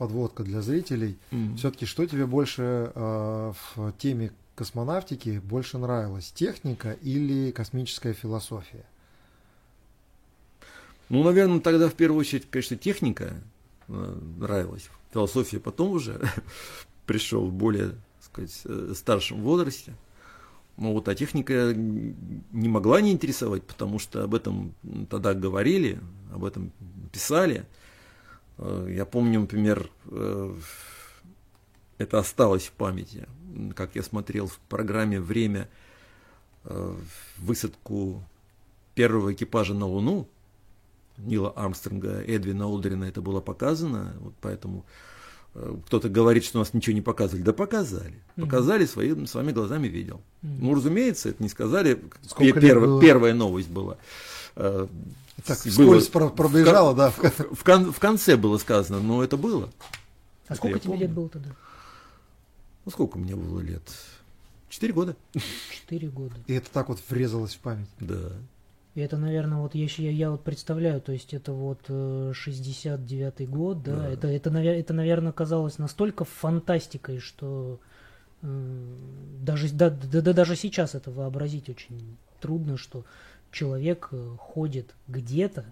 подводка 0.00 0.44
для 0.44 0.62
зрителей. 0.62 1.18
Все-таки 1.58 1.84
что 1.84 2.06
тебе 2.06 2.24
больше 2.24 2.90
э, 2.94 3.52
в 3.76 3.92
теме 3.98 4.32
космонавтики 4.54 5.42
больше 5.44 5.76
нравилось? 5.76 6.32
Техника 6.32 6.92
или 7.02 7.50
космическая 7.50 8.14
философия? 8.14 8.86
Ну, 11.10 11.22
наверное, 11.22 11.60
тогда 11.60 11.90
в 11.90 11.92
первую 11.92 12.20
очередь, 12.20 12.48
конечно, 12.50 12.78
техника 12.78 13.34
э, 13.88 14.18
нравилась. 14.38 14.88
Философия 15.12 15.60
потом 15.60 15.90
уже 15.90 16.18
пришел 17.06 17.44
в 17.44 17.52
более, 17.52 17.90
так 17.90 18.22
сказать, 18.22 18.60
э, 18.64 18.94
старшем 18.96 19.42
возрасте. 19.42 19.92
Ну 20.78 20.94
вот, 20.94 21.08
а 21.08 21.14
техника 21.14 21.74
не 21.74 22.68
могла 22.68 23.02
не 23.02 23.12
интересовать, 23.12 23.64
потому 23.64 23.98
что 23.98 24.24
об 24.24 24.34
этом 24.34 24.72
тогда 25.10 25.34
говорили, 25.34 26.00
об 26.32 26.46
этом 26.46 26.72
писали. 27.12 27.66
Э, 28.60 28.86
Я 28.94 29.04
помню, 29.04 29.40
например, 29.40 29.90
э, 30.10 30.54
это 31.98 32.18
осталось 32.18 32.66
в 32.66 32.72
памяти, 32.72 33.26
как 33.74 33.94
я 33.94 34.02
смотрел 34.02 34.46
в 34.46 34.58
программе 34.68 35.20
«Время» 35.20 35.68
э, 36.64 36.94
высадку 37.38 38.22
первого 38.94 39.32
экипажа 39.32 39.74
на 39.74 39.86
Луну, 39.86 40.28
Нила 41.18 41.50
Армстронга, 41.50 42.20
Эдвина 42.22 42.66
Олдрина 42.66 43.04
это 43.04 43.20
было 43.20 43.40
показано, 43.40 44.14
вот 44.20 44.34
поэтому 44.40 44.84
кто-то 45.86 46.08
говорит, 46.08 46.44
что 46.44 46.60
нас 46.60 46.72
ничего 46.74 46.94
не 46.94 47.00
показывали. 47.02 47.42
Да 47.42 47.52
показали. 47.52 48.14
Показали, 48.36 48.86
своими, 48.86 49.26
своими 49.26 49.50
глазами 49.50 49.88
видел. 49.88 50.20
Ну, 50.42 50.74
разумеется, 50.76 51.28
это 51.30 51.42
не 51.42 51.48
сказали. 51.48 52.00
Сколько 52.22 52.60
Пе- 52.60 52.60
лет 52.68 52.76
перв- 52.76 52.80
было? 52.80 53.00
Первая 53.00 53.34
новость 53.34 53.68
была. 53.68 53.98
Э, 54.56 54.86
Так, 55.46 55.56
с- 55.58 55.66
вскользь 55.66 56.08
про- 56.08 56.28
пробежала, 56.28 56.94
да. 56.94 57.10
в- 57.10 57.18
в, 57.18 57.54
в 57.56 57.64
кон- 57.64 57.92
в 57.92 57.98
конце 57.98 58.36
было 58.36 58.58
сказано, 58.58 59.00
но 59.00 59.22
это 59.22 59.36
было. 59.36 59.70
А 60.48 60.54
сколько 60.54 60.78
тебе 60.78 60.88
помню. 60.90 61.02
лет 61.06 61.12
было 61.12 61.28
тогда? 61.28 61.50
Ну, 62.84 62.90
сколько 62.90 63.18
мне 63.18 63.34
было 63.36 63.60
лет? 63.60 63.82
Четыре 64.68 64.92
года. 64.92 65.16
Четыре 65.70 66.08
года. 66.08 66.34
И 66.46 66.54
это 66.54 66.70
так 66.70 66.88
вот 66.88 67.00
врезалось 67.08 67.54
в 67.54 67.58
память. 67.58 67.88
Да. 68.00 68.32
И 68.94 69.00
это, 69.00 69.16
наверное, 69.16 69.58
вот 69.58 69.74
я, 69.74 69.86
я, 69.98 70.10
я 70.10 70.30
вот 70.32 70.42
представляю, 70.42 71.00
то 71.00 71.12
есть 71.12 71.32
это 71.32 71.52
вот 71.52 71.78
э, 71.88 72.32
69-й 72.34 73.46
год, 73.46 73.82
да, 73.84 73.96
Да. 73.96 74.08
Это, 74.08 74.28
это, 74.28 74.50
это, 74.58 74.92
наверное, 74.92 75.32
казалось 75.32 75.78
настолько 75.78 76.24
фантастикой, 76.24 77.18
что 77.20 77.78
э, 78.42 78.96
даже, 79.42 79.72
да, 79.72 79.90
да, 79.90 80.20
да 80.20 80.32
даже 80.32 80.56
сейчас 80.56 80.94
это 80.96 81.10
вообразить 81.12 81.68
очень 81.68 82.16
трудно, 82.40 82.76
что 82.76 83.04
человек 83.52 84.08
э, 84.12 84.36
ходит 84.38 84.94
где-то, 85.08 85.64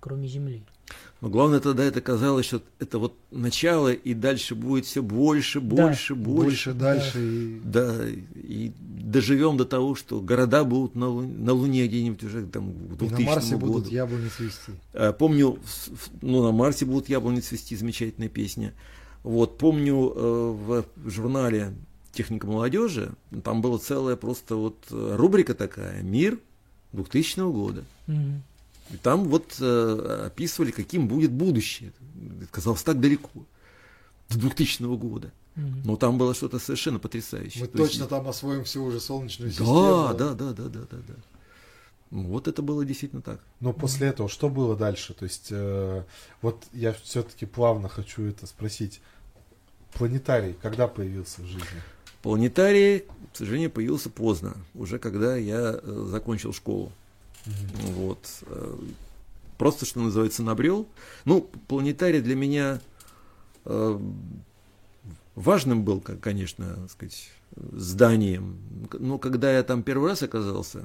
кроме 0.00 0.28
Земли. 0.28 0.62
Но 1.20 1.28
главное 1.28 1.60
тогда 1.60 1.84
это 1.84 2.00
казалось, 2.00 2.46
что 2.46 2.62
это 2.78 2.98
вот 2.98 3.14
начало, 3.30 3.92
и 3.92 4.14
дальше 4.14 4.54
будет 4.54 4.86
все 4.86 5.02
больше, 5.02 5.60
Да. 5.60 5.66
больше, 5.84 6.14
Больше, 6.14 6.72
больше. 6.72 6.72
дальше. 6.72 7.18
И... 7.20 7.60
Да, 7.64 8.06
и 8.08 8.72
доживем 8.78 9.56
до 9.58 9.64
того, 9.66 9.94
что 9.96 10.20
города 10.20 10.64
будут 10.64 10.94
на, 10.94 11.04
Лу- 11.06 11.26
на 11.26 11.52
Луне 11.52 11.86
где-нибудь 11.88 12.22
уже 12.24 12.46
там 12.46 12.72
к 12.72 13.02
и 13.02 13.06
2000 13.08 13.20
на 13.20 13.26
Марсе 13.26 13.54
году. 13.56 13.66
будут 13.66 13.88
яблони 13.92 14.28
цвести. 14.28 14.72
А, 14.94 15.12
Помню, 15.12 15.58
ну, 16.22 16.42
на 16.44 16.52
Марсе 16.52 16.86
будут 16.86 17.08
яблони 17.10 17.40
цвести, 17.40 17.76
замечательная 17.76 18.28
песня. 18.30 18.72
Вот, 19.24 19.58
помню, 19.58 20.12
э, 20.14 20.50
в 20.56 20.84
журнале 21.10 21.74
«Техника 22.12 22.46
молодежи» 22.46 23.10
там 23.44 23.60
была 23.60 23.78
целая 23.78 24.16
просто 24.16 24.54
вот 24.56 24.76
э, 24.90 25.16
рубрика 25.16 25.54
такая 25.54 26.00
«Мир 26.02 26.38
2000 26.92 27.50
года». 27.52 27.84
Мгм. 28.06 28.42
И 28.90 28.96
там 28.96 29.24
вот 29.28 29.56
э, 29.60 30.24
описывали, 30.26 30.70
каким 30.70 31.08
будет 31.08 31.30
будущее. 31.30 31.92
Это 32.40 32.46
казалось 32.50 32.82
так 32.82 33.00
далеко, 33.00 33.44
до 34.30 34.38
2000 34.38 34.96
года. 34.96 35.30
Мгм. 35.56 35.82
Но 35.84 35.96
там 35.96 36.16
было 36.18 36.34
что-то 36.34 36.58
совершенно 36.58 36.98
потрясающее. 36.98 37.64
Мы 37.64 37.68
То 37.68 37.78
есть- 37.82 37.92
точно 37.92 38.06
там 38.06 38.26
освоим 38.28 38.64
всю 38.64 38.84
уже 38.84 39.00
солнечную 39.00 39.50
Да, 39.50 39.56
систему. 39.56 40.14
да, 40.14 40.32
да, 40.34 40.52
да, 40.52 40.68
да, 40.68 40.80
да, 40.90 40.96
да. 41.08 41.14
Вот 42.10 42.48
это 42.48 42.62
было 42.62 42.86
действительно 42.86 43.20
так. 43.20 43.40
Но 43.60 43.74
после 43.74 44.06
этого 44.08 44.30
что 44.30 44.48
было 44.48 44.74
дальше? 44.76 45.12
То 45.12 45.24
есть, 45.24 45.48
э, 45.50 46.04
вот 46.40 46.64
я 46.72 46.94
все-таки 46.94 47.44
плавно 47.44 47.88
хочу 47.90 48.22
это 48.22 48.46
спросить. 48.46 49.02
Планетарий 49.92 50.54
когда 50.62 50.86
появился 50.88 51.42
в 51.42 51.46
жизни? 51.46 51.82
Планетарий, 52.22 53.04
к 53.32 53.36
сожалению, 53.36 53.70
появился 53.70 54.10
поздно, 54.10 54.56
уже 54.74 54.98
когда 54.98 55.36
я 55.36 55.78
э, 55.80 56.06
закончил 56.10 56.52
школу. 56.52 56.92
Вот. 57.46 58.18
э, 58.42 58.78
Просто, 59.56 59.86
что 59.86 60.00
называется, 60.00 60.42
набрел. 60.42 60.86
Ну, 61.24 61.42
планетарий 61.68 62.20
для 62.20 62.36
меня 62.36 62.80
э, 63.64 64.00
важным 65.34 65.84
был, 65.84 66.00
конечно, 66.00 66.74
так 66.74 66.90
сказать, 66.90 67.30
зданием. 67.56 68.58
Но 68.92 69.18
когда 69.18 69.52
я 69.52 69.62
там 69.62 69.82
первый 69.82 70.10
раз 70.10 70.22
оказался, 70.22 70.84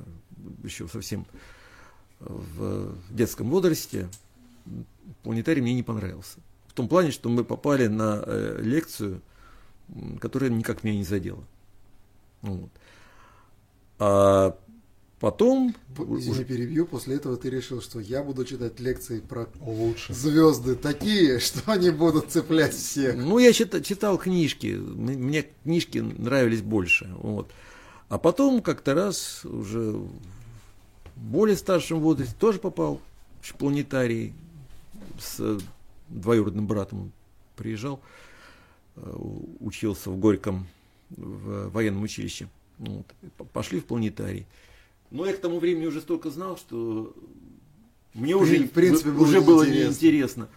еще 0.63 0.87
совсем 0.87 1.25
в 2.19 2.95
детском 3.09 3.49
возрасте, 3.49 4.07
планетарий 5.23 5.61
мне 5.61 5.73
не 5.73 5.83
понравился. 5.83 6.39
В 6.67 6.73
том 6.73 6.87
плане, 6.87 7.11
что 7.11 7.29
мы 7.29 7.43
попали 7.43 7.87
на 7.87 8.23
лекцию, 8.59 9.21
которая 10.19 10.49
никак 10.49 10.83
меня 10.83 10.97
не 10.97 11.03
задела. 11.03 11.43
Вот. 12.41 12.69
А 13.99 14.57
потом... 15.19 15.75
Извини, 15.97 16.29
уже- 16.31 16.45
перебью. 16.45 16.85
После 16.85 17.15
этого 17.15 17.37
ты 17.37 17.49
решил, 17.49 17.81
что 17.81 17.99
я 17.99 18.23
буду 18.23 18.43
читать 18.45 18.79
лекции 18.79 19.19
про 19.19 19.47
Лучше. 19.61 20.13
звезды 20.13 20.75
такие, 20.75 21.39
что 21.41 21.71
они 21.71 21.89
будут 21.91 22.31
цеплять 22.31 22.73
всех. 22.73 23.15
Ну, 23.15 23.37
я 23.37 23.53
читал, 23.53 23.81
читал 23.81 24.17
книжки, 24.17 24.75
мне 24.75 25.45
книжки 25.63 25.99
нравились 25.99 26.61
больше. 26.61 27.09
Вот. 27.17 27.49
А 28.09 28.17
потом 28.17 28.61
как-то 28.61 28.93
раз 28.93 29.45
уже 29.45 29.91
в 29.91 30.09
более 31.15 31.55
старшем 31.55 31.99
возрасте 31.99 32.35
тоже 32.37 32.59
попал 32.59 32.99
в 33.41 33.55
планетарий 33.55 34.33
с 35.19 35.59
двоюродным 36.09 36.67
братом 36.67 37.11
приезжал, 37.55 37.99
учился 38.95 40.09
в 40.09 40.17
Горьком 40.17 40.67
в 41.09 41.69
военном 41.69 42.03
училище. 42.03 42.47
Вот. 42.77 43.05
Пошли 43.51 43.79
в 43.79 43.85
планетарий. 43.85 44.45
Но 45.11 45.25
я 45.25 45.33
к 45.33 45.39
тому 45.39 45.59
времени 45.59 45.85
уже 45.85 46.01
столько 46.01 46.29
знал, 46.31 46.57
что 46.57 47.15
мне 48.13 48.35
уже, 48.35 48.63
в 48.63 48.71
принципе, 48.71 49.11
было 49.11 49.23
уже 49.23 49.41
было 49.41 49.63
неинтересно. 49.63 49.89
неинтересно. 49.89 50.49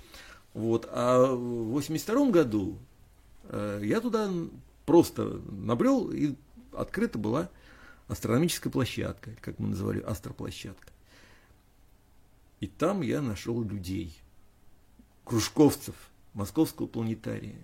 Вот. 0.54 0.88
А 0.90 1.34
в 1.34 1.70
82 1.72 2.30
году 2.30 2.78
э, 3.44 3.82
я 3.84 4.00
туда 4.00 4.30
просто 4.86 5.40
набрел, 5.50 6.10
и 6.10 6.34
открыта 6.72 7.18
была 7.18 7.50
астрономическая 8.08 8.72
площадка, 8.72 9.30
как 9.40 9.58
мы 9.58 9.68
называли, 9.68 10.00
астроплощадка. 10.00 10.92
И 12.60 12.66
там 12.66 13.02
я 13.02 13.20
нашел 13.20 13.62
людей, 13.62 14.16
кружковцев 15.24 15.94
московского 16.32 16.86
планетария. 16.86 17.60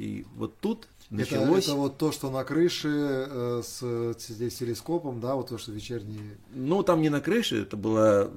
И 0.00 0.24
вот 0.34 0.56
тут 0.60 0.88
Это, 1.10 1.14
началось... 1.16 1.64
это 1.64 1.74
вот 1.74 1.98
то, 1.98 2.10
что 2.10 2.30
на 2.30 2.42
крыше 2.42 2.88
э, 2.88 3.62
с, 3.62 3.82
с 3.82 4.24
телескопом, 4.56 5.20
да, 5.20 5.34
вот 5.34 5.50
то, 5.50 5.58
что 5.58 5.72
вечерние. 5.72 6.38
Ну, 6.54 6.82
там 6.82 7.02
не 7.02 7.10
на 7.10 7.20
крыше, 7.20 7.60
это 7.60 7.76
была 7.76 8.30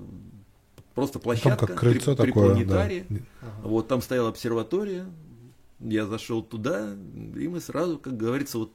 просто 0.93 1.19
Там 1.19 1.21
площадка 1.21 1.67
как 1.67 1.80
крыльцо 1.80 2.17
при, 2.17 2.23
при 2.23 2.32
такое, 2.32 2.49
да. 2.49 2.54
планетарии. 2.54 3.06
Ага. 3.39 3.52
Вот 3.63 3.88
там 3.88 4.02
стояла 4.02 4.28
обсерватория, 4.28 5.06
я 5.80 6.06
зашел 6.06 6.43
туда, 6.43 6.93
и 7.34 7.47
мы 7.47 7.62
сразу, 7.62 7.97
как 7.97 8.17
говорится, 8.17 8.58
вот 8.58 8.73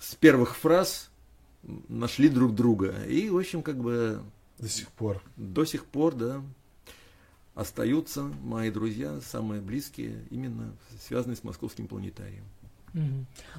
с 0.00 0.16
первых 0.16 0.56
фраз 0.56 1.10
нашли 1.62 2.28
друг 2.28 2.52
друга. 2.52 2.96
И, 3.06 3.30
в 3.30 3.38
общем, 3.38 3.62
как 3.62 3.78
бы 3.78 4.22
До 4.58 4.68
сих 4.68 4.88
пор. 4.88 5.22
до 5.36 5.64
сих 5.64 5.84
пор, 5.84 6.16
да, 6.16 6.42
остаются 7.58 8.22
мои 8.22 8.70
друзья, 8.70 9.20
самые 9.20 9.60
близкие, 9.60 10.24
именно 10.30 10.72
связанные 11.00 11.36
с 11.36 11.42
московским 11.42 11.88
планетарием. 11.88 12.44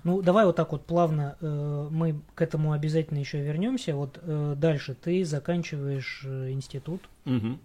Ну, 0.03 0.21
давай 0.21 0.45
вот 0.45 0.55
так 0.55 0.71
вот 0.71 0.85
плавно, 0.85 1.37
э, 1.39 1.87
мы 1.91 2.19
к 2.33 2.41
этому 2.41 2.71
обязательно 2.73 3.19
еще 3.19 3.41
вернемся. 3.41 3.95
Вот 3.95 4.17
э, 4.21 4.55
дальше 4.57 4.95
ты 4.95 5.23
заканчиваешь 5.23 6.23
э, 6.25 6.51
институт 6.51 7.01
Мгм. 7.25 7.59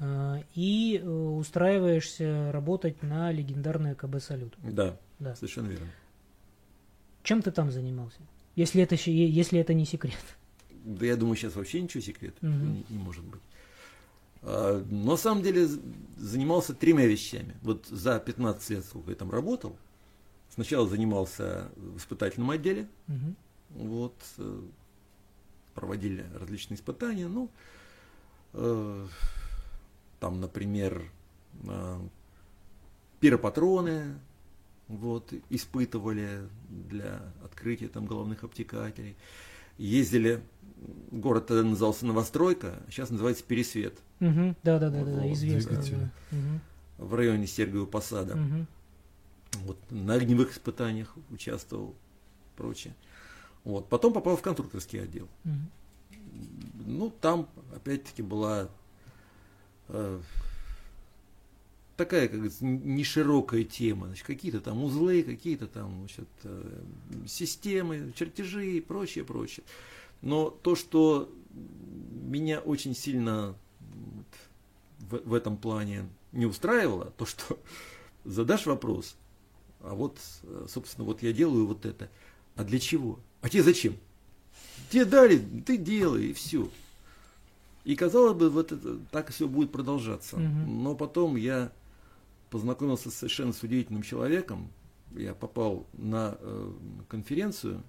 э, 0.00 0.42
и 0.54 1.00
э, 1.02 1.08
устраиваешься 1.08 2.50
работать 2.52 3.02
на 3.02 3.32
легендарное 3.32 3.94
КБ 3.94 4.20
«Салют». 4.20 4.54
Да, 4.62 4.96
Да. 5.18 5.34
совершенно 5.36 5.68
верно. 5.68 5.86
Чем 7.22 7.42
ты 7.42 7.50
там 7.50 7.70
занимался? 7.70 8.18
Если 8.54 8.82
это, 8.82 8.94
если 8.94 9.58
это 9.58 9.72
не 9.74 9.86
секрет. 9.86 10.14
Да 10.84 11.06
я 11.06 11.16
думаю, 11.16 11.36
сейчас 11.36 11.56
вообще 11.56 11.80
ничего 11.80 12.02
секрета 12.02 12.36
Мгм. 12.46 12.72
не, 12.74 12.84
не 12.90 12.98
может 12.98 13.24
быть. 13.24 13.40
А, 14.46 14.84
но 14.90 15.12
на 15.12 15.16
самом 15.16 15.42
деле 15.42 15.66
занимался 16.16 16.74
тремя 16.74 17.06
вещами. 17.06 17.56
Вот 17.62 17.86
за 17.86 18.18
15 18.18 18.70
лет, 18.70 18.84
сколько 18.84 19.10
я 19.10 19.16
там 19.16 19.30
работал, 19.30 19.76
сначала 20.50 20.86
занимался 20.88 21.70
в 21.76 21.96
испытательном 21.96 22.50
отделе, 22.50 22.88
Мгм. 23.06 23.36
вот, 23.70 24.14
э, 24.38 24.60
проводили 25.74 26.26
различные 26.38 26.76
испытания, 26.76 27.26
ну, 27.26 27.50
э, 28.52 29.06
там, 30.20 30.40
например, 30.40 31.10
э, 31.66 32.00
пиропатроны, 33.20 34.14
вот, 34.88 35.32
испытывали 35.48 36.46
для 36.68 37.32
открытия 37.42 37.88
там 37.88 38.04
головных 38.06 38.44
обтекателей. 38.44 39.16
Ездили, 39.78 40.42
город 41.10 41.46
тогда 41.46 41.62
назывался 41.62 42.06
Новостройка, 42.06 42.78
а 42.86 42.90
сейчас 42.90 43.10
называется 43.10 43.44
Пересвет, 43.44 43.98
Мгм. 44.20 44.56
Да, 44.62 44.78
да, 44.78 44.90
да, 44.90 45.04
да, 45.04 45.12
да, 45.16 45.22
Вот, 45.22 45.32
известно. 45.32 46.10
да. 46.30 46.38
В 46.98 47.14
районе 47.14 47.46
Сергиева 47.46 47.86
Посада. 47.86 48.36
Мгм. 48.36 48.66
Вот, 49.64 49.78
на 49.90 50.14
огневых 50.14 50.52
испытаниях 50.52 51.14
участвовал, 51.30 51.94
прочее. 52.56 52.94
Вот. 53.64 53.88
Потом 53.88 54.12
попал 54.12 54.36
в 54.36 54.42
конструкторский 54.42 55.02
отдел. 55.02 55.28
Мгм. 55.44 55.70
Ну, 56.86 57.10
там, 57.20 57.48
опять-таки, 57.74 58.22
была 58.22 58.68
э, 59.88 60.20
такая, 61.96 62.28
как 62.28 62.36
говорится, 62.36 62.64
не 62.64 63.04
широкая 63.04 63.64
тема. 63.64 64.06
Значит, 64.06 64.26
какие-то 64.26 64.60
там 64.60 64.82
узлы, 64.82 65.22
какие-то 65.22 65.66
там 65.66 65.98
значит, 66.00 66.28
э, 66.44 66.82
системы, 67.26 68.12
чертежи 68.16 68.72
и 68.72 68.80
прочее, 68.80 69.24
прочее. 69.24 69.64
Но 70.24 70.48
то, 70.48 70.74
что 70.74 71.30
меня 71.52 72.60
очень 72.60 72.94
сильно 72.94 73.54
в, 75.00 75.18
в 75.18 75.34
этом 75.34 75.58
плане 75.58 76.08
не 76.32 76.46
устраивало, 76.46 77.12
то, 77.18 77.26
что 77.26 77.58
задашь 78.24 78.64
вопрос, 78.64 79.16
а 79.80 79.94
вот, 79.94 80.18
собственно, 80.66 81.04
вот 81.04 81.22
я 81.22 81.34
делаю 81.34 81.66
вот 81.66 81.84
это. 81.84 82.08
А 82.56 82.64
для 82.64 82.78
чего? 82.78 83.20
А 83.42 83.50
тебе 83.50 83.62
зачем? 83.62 83.96
Тебе 84.88 85.04
дали, 85.04 85.38
ты 85.66 85.76
делай, 85.76 86.28
и 86.28 86.32
все. 86.32 86.70
И 87.84 87.94
казалось 87.94 88.34
бы, 88.34 88.48
вот 88.48 88.72
это, 88.72 88.96
так 89.10 89.30
все 89.30 89.46
будет 89.46 89.72
продолжаться. 89.72 90.38
Мгм. 90.38 90.84
Но 90.84 90.94
потом 90.94 91.36
я 91.36 91.70
познакомился 92.48 93.10
совершенно 93.10 93.52
с 93.52 93.62
удивительным 93.62 94.02
человеком. 94.02 94.70
Я 95.14 95.34
попал 95.34 95.86
на 95.92 96.38
э, 96.40 96.72
конференцию, 97.08 97.82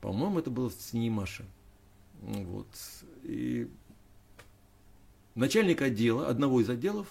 по-моему, 0.00 0.38
это 0.38 0.50
было 0.50 0.70
в 0.70 0.74
Синемаше. 0.74 1.44
Вот. 2.22 2.66
И 3.22 3.68
начальник 5.34 5.82
отдела, 5.82 6.28
одного 6.28 6.60
из 6.60 6.70
отделов, 6.70 7.06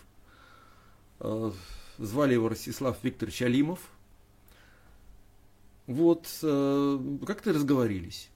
э, 1.20 1.52
звали 1.98 2.34
его 2.34 2.50
Ростислав 2.50 3.04
Викторович 3.04 3.44
Алимов. 3.44 3.80
Вот, 5.88 6.28
э, 6.42 7.18
как-то 7.26 7.54
разговорились. 7.54 8.30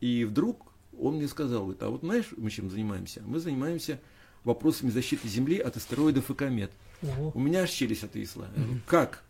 И 0.00 0.24
вдруг 0.24 0.72
он 0.98 1.16
мне 1.16 1.28
сказал, 1.28 1.62
говорит, 1.62 1.82
а 1.82 1.90
вот 1.90 2.00
знаешь, 2.00 2.26
мы 2.36 2.50
чем 2.50 2.70
занимаемся? 2.70 3.22
Мы 3.24 3.38
занимаемся 3.38 4.00
вопросами 4.44 4.90
защиты 4.90 5.28
Земли 5.28 5.58
от 5.58 5.76
астероидов 5.76 6.30
и 6.30 6.34
комет. 6.34 6.72
Ого. 7.02 7.32
У 7.34 7.40
меня 7.40 7.62
аж 7.62 7.70
челюсть 7.70 8.04
отвисла. 8.04 8.48
Говорю, 8.56 8.80
Как? 8.86 9.22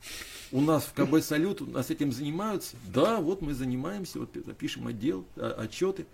У 0.52 0.60
нас 0.60 0.84
в 0.84 0.92
КБ 0.92 1.22
Салют 1.22 1.62
у 1.62 1.66
нас 1.66 1.90
этим 1.90 2.12
занимаются? 2.12 2.76
Да, 2.92 3.20
вот 3.20 3.40
мы 3.40 3.54
занимаемся, 3.54 4.18
вот 4.20 4.30
пишем 4.58 4.86
отдел, 4.86 5.24
а- 5.36 5.52
отчеты. 5.62 6.04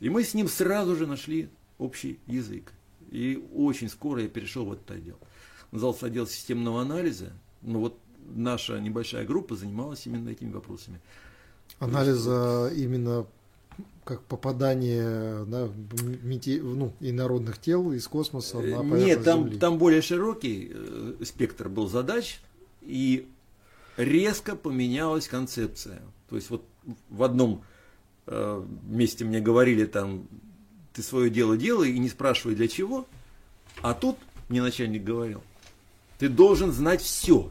И 0.00 0.10
мы 0.10 0.24
с 0.24 0.34
ним 0.34 0.48
сразу 0.48 0.96
же 0.96 1.06
нашли 1.06 1.48
общий 1.78 2.18
язык. 2.26 2.72
И 3.12 3.42
очень 3.54 3.88
скоро 3.88 4.22
я 4.22 4.28
перешел 4.28 4.64
в 4.64 4.72
этот 4.72 4.90
отдел. 4.90 5.16
Назывался 5.70 6.06
отдел 6.06 6.26
системного 6.26 6.82
анализа. 6.82 7.32
Но 7.62 7.78
вот 7.78 7.98
наша 8.34 8.80
небольшая 8.80 9.24
группа 9.24 9.54
занималась 9.54 10.06
именно 10.06 10.30
этими 10.30 10.50
вопросами. 10.52 11.00
Анализа 11.78 12.72
именно 12.76 13.26
как 14.04 14.22
попадание 14.24 15.44
да, 15.46 15.68
мете- 16.24 16.60
ну, 16.60 16.92
инородных 17.00 17.58
тел 17.60 17.92
из 17.92 18.08
космоса 18.08 18.58
на 18.58 18.60
Э, 18.64 18.76
поверхность 18.78 19.06
Нет, 19.06 19.24
там, 19.24 19.44
Земли. 19.44 19.58
там 19.58 19.78
более 19.78 20.02
широкий 20.02 20.70
э, 20.74 21.14
спектр 21.24 21.68
был 21.68 21.88
задач, 21.88 22.40
и 22.80 23.28
резко 23.96 24.56
поменялась 24.56 25.28
концепция. 25.28 26.02
То 26.28 26.36
есть 26.36 26.50
вот 26.50 26.64
в 27.10 27.22
одном 27.22 27.64
э, 28.26 28.64
месте 28.84 29.24
мне 29.24 29.40
говорили 29.40 29.84
там, 29.84 30.26
ты 30.92 31.02
свое 31.02 31.30
дело 31.30 31.56
делай 31.56 31.92
и 31.92 31.98
не 31.98 32.08
спрашивай 32.08 32.54
для 32.54 32.68
чего, 32.68 33.06
а 33.80 33.94
тут 33.94 34.16
мне 34.48 34.62
начальник 34.62 35.04
говорил, 35.04 35.42
ты 36.18 36.28
должен 36.28 36.72
знать 36.72 37.00
все, 37.00 37.50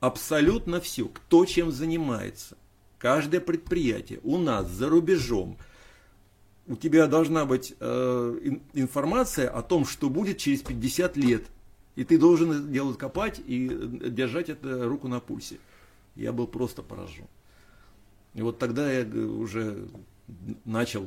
абсолютно 0.00 0.80
все, 0.80 1.06
кто 1.06 1.44
чем 1.44 1.70
занимается. 1.70 2.56
Каждое 2.98 3.40
предприятие 3.40 4.20
у 4.22 4.38
нас 4.38 4.68
за 4.68 4.88
рубежом 4.88 5.56
у 6.68 6.76
тебя 6.76 7.06
должна 7.06 7.44
быть 7.44 7.74
э, 7.80 8.38
ин- 8.42 8.62
информация 8.74 9.50
о 9.50 9.62
том, 9.62 9.84
что 9.84 10.08
будет 10.08 10.38
через 10.38 10.62
50 10.62 11.16
лет. 11.16 11.42
И 11.94 12.04
ты 12.04 12.18
должен 12.18 12.50
это 12.50 12.62
дело 12.62 12.94
копать 12.94 13.40
и 13.44 13.68
держать 13.68 14.48
это 14.48 14.88
руку 14.88 15.08
на 15.08 15.20
пульсе. 15.20 15.58
Я 16.16 16.32
был 16.32 16.46
просто 16.46 16.82
поражен. 16.82 17.26
И 18.34 18.42
вот 18.42 18.58
тогда 18.58 18.90
я 18.90 19.04
уже 19.04 19.86
начал 20.64 21.06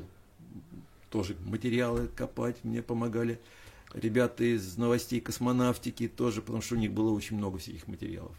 тоже 1.10 1.36
материалы 1.46 2.08
копать, 2.16 2.58
мне 2.64 2.82
помогали 2.82 3.40
ребята 3.94 4.44
из 4.44 4.78
новостей 4.78 5.22
космонавтики 5.22 6.08
тоже, 6.08 6.42
потому 6.42 6.62
что 6.62 6.76
у 6.76 6.78
них 6.78 6.92
было 6.92 7.12
очень 7.12 7.38
много 7.38 7.58
всяких 7.58 7.88
материалов 7.88 8.36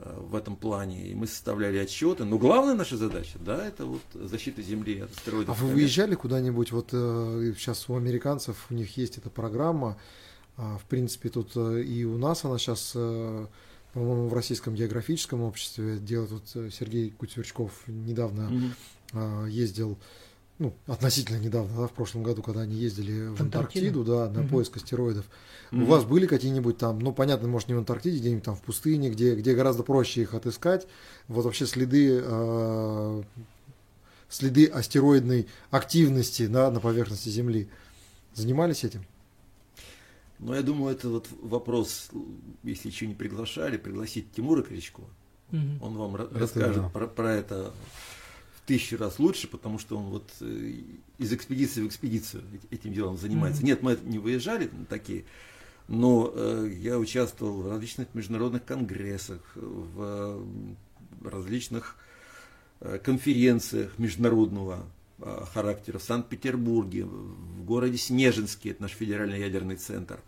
э, 0.00 0.20
в 0.20 0.34
этом 0.34 0.56
плане. 0.56 1.08
И 1.08 1.14
мы 1.14 1.26
составляли 1.26 1.78
отчеты. 1.78 2.24
Но 2.24 2.38
главная 2.38 2.74
наша 2.74 2.96
задача, 2.96 3.38
да, 3.38 3.64
это 3.64 3.86
вот 3.86 4.02
защита 4.12 4.60
Земли 4.60 5.00
от 5.00 5.10
А 5.10 5.12
астероидов. 5.14 5.62
и 5.62 5.64
вы 5.64 5.72
выезжали 5.72 6.14
куда-нибудь? 6.14 6.72
Вот 6.72 6.88
э, 6.92 7.52
сейчас 7.56 7.88
у 7.88 7.96
американцев 7.96 8.66
у 8.70 8.74
них 8.74 8.96
есть 8.96 9.16
эта 9.18 9.30
программа. 9.30 9.96
А, 10.58 10.76
в 10.76 10.84
принципе, 10.86 11.28
тут 11.28 11.52
э, 11.54 11.82
и 11.82 12.04
у 12.04 12.18
нас 12.18 12.44
она 12.44 12.58
сейчас, 12.58 12.92
э, 12.96 13.46
по-моему, 13.92 14.26
в 14.26 14.34
Российском 14.34 14.74
географическом 14.74 15.40
обществе 15.42 15.98
делает. 15.98 16.32
Вот 16.32 16.42
э, 16.56 16.70
Сергей 16.76 17.10
Кутерчков 17.10 17.72
недавно 17.86 18.50
а, 19.12 19.46
ездил, 19.46 19.96
ну, 20.58 20.74
относительно 20.88 21.38
недавно, 21.38 21.82
да, 21.82 21.86
в 21.86 21.92
прошлом 21.92 22.24
году, 22.24 22.42
когда 22.42 22.62
они 22.62 22.74
ездили 22.74 23.28
в 23.28 23.40
Антарктиду? 23.40 24.00
Антарктиду, 24.00 24.04
да, 24.04 24.28
на 24.28 24.40
Мгм. 24.40 24.48
поиск 24.48 24.76
астероидов. 24.76 25.26
Мгм. 25.70 25.84
У 25.84 25.86
вас 25.86 26.04
были 26.04 26.26
какие-нибудь 26.26 26.76
там, 26.76 26.98
ну, 26.98 27.12
понятно, 27.12 27.46
может, 27.46 27.68
не 27.68 27.74
в 27.74 27.78
Антарктиде, 27.78 28.18
где-нибудь 28.18 28.42
там 28.44 28.56
в 28.56 28.62
пустыне, 28.62 29.10
где, 29.10 29.36
где 29.36 29.54
гораздо 29.54 29.84
проще 29.84 30.22
их 30.22 30.34
отыскать. 30.34 30.88
Вот 31.28 31.44
вообще 31.44 31.66
следы, 31.66 32.20
э, 32.20 33.22
следы 34.28 34.66
астероидной 34.66 35.46
активности 35.70 36.48
да, 36.48 36.68
на 36.72 36.80
поверхности 36.80 37.28
Земли. 37.28 37.68
Занимались 38.34 38.82
этим? 38.82 39.06
Ну, 40.38 40.54
я 40.54 40.62
думаю, 40.62 40.94
это 40.94 41.08
вот 41.08 41.28
вопрос, 41.42 42.10
если 42.62 42.88
еще 42.88 43.06
не 43.06 43.14
приглашали, 43.14 43.76
пригласить 43.76 44.30
Тимура 44.32 44.62
Кричко. 44.62 45.02
Мгм. 45.50 45.82
Он 45.82 45.94
вам 45.94 46.16
Это 46.16 46.38
расскажет 46.38 46.82
да. 46.82 46.88
про, 46.90 47.06
про 47.06 47.32
это 47.34 47.72
в 48.56 48.66
тысячу 48.68 48.98
раз 48.98 49.18
лучше, 49.18 49.48
потому 49.48 49.78
что 49.78 49.96
он 49.98 50.04
вот 50.10 50.30
э, 50.40 50.74
из 51.18 51.32
экспедиции 51.32 51.82
в 51.82 51.86
экспедицию 51.88 52.44
эт- 52.52 52.66
этим 52.70 52.92
делом 52.92 53.16
занимается. 53.16 53.60
Мгм. 53.62 53.66
Нет, 53.68 53.82
мы 53.82 53.98
не 54.04 54.18
выезжали 54.18 54.70
на 54.70 54.84
такие, 54.84 55.24
но 55.88 56.30
э, 56.34 56.70
я 56.78 56.98
участвовал 56.98 57.62
в 57.62 57.68
различных 57.70 58.14
международных 58.14 58.64
конгрессах, 58.64 59.40
в 59.54 59.96
э, 59.98 60.44
различных 61.24 61.96
э, 62.80 62.98
конференциях 63.02 63.98
международного 63.98 64.84
характера 65.52 65.98
в 65.98 66.02
Санкт-Петербурге, 66.02 67.04
в 67.04 67.64
городе 67.64 67.98
Снежинске, 67.98 68.70
это 68.70 68.82
наш 68.82 68.92
федеральный 68.92 69.40
ядерный 69.40 69.76
центр. 69.76 70.20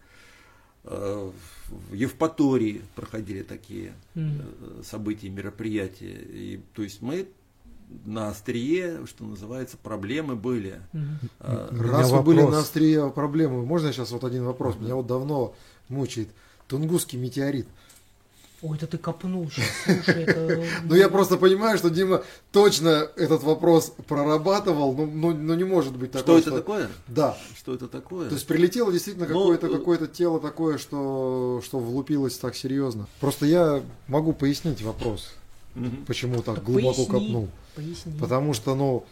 Э, 0.85 1.31
В 1.69 1.95
Евпатории 1.95 2.83
проходили 2.95 3.43
такие 3.43 3.93
э, 4.15 4.83
события, 4.85 5.29
мероприятия. 5.29 6.19
И, 6.21 6.61
то 6.75 6.83
есть 6.83 7.03
мы 7.03 7.29
на 8.05 8.29
острие, 8.29 9.07
что 9.07 9.25
называется, 9.25 9.77
проблемы 9.77 10.37
были. 10.37 10.81
А, 11.41 11.69
Раз 11.71 12.11
вы 12.11 12.23
были 12.23 12.43
на 12.43 12.59
острие 12.61 13.11
проблемы, 13.11 13.65
можно 13.65 13.93
сейчас 13.93 14.13
вот 14.13 14.25
один 14.25 14.45
вопрос? 14.45 14.77
Меня 14.77 14.95
вот 14.95 15.07
давно 15.07 15.55
мучает. 15.89 16.29
Тунгусский 16.69 17.19
метеорит. 17.19 17.67
Ой, 18.63 18.77
это 18.77 18.87
ты 18.87 18.99
копнул 18.99 19.51
сейчас, 19.51 19.67
слушай, 19.85 20.25
это... 20.25 20.63
Ну, 20.85 20.95
я 20.95 21.09
просто 21.09 21.39
понимаю, 21.39 21.79
что 21.79 21.89
Дима 21.89 22.23
точно 22.53 23.09
этот 23.17 23.43
вопрос 23.43 23.95
прорабатывал, 24.07 24.93
но, 24.95 25.07
но, 25.07 25.33
но 25.33 25.55
не 25.55 25.65
может 25.65 25.97
быть 25.97 26.11
Что 26.11 26.19
такого, 26.19 26.39
это 26.39 26.51
такое? 26.51 26.89
Да, 27.09 27.39
Что 27.57 27.75
это 27.75 27.89
такое? 27.89 28.29
то 28.29 28.35
есть 28.35 28.47
прилетело 28.47 28.93
действительно 28.93 29.27
Ну, 29.27 29.41
какое-то 29.41 29.67
э, 29.69 29.71
какое 29.71 30.07
тело 30.07 30.41
такое, 30.41 30.77
что, 30.77 31.63
что 31.65 31.79
влупилось 31.79 32.37
так 32.37 32.55
серьезно. 32.55 33.07
Просто 33.19 33.47
я 33.47 33.83
могу 34.09 34.35
пояснить 34.35 34.83
вопрос, 34.83 35.33
почему 36.07 36.43
так 36.43 36.63
глубоко 36.63 37.07
Поясни, 37.07 37.07
копнул. 37.07 37.49
Поясни. 37.75 38.13
Потому 38.19 38.53
что, 38.53 38.75
ну, 38.75 39.07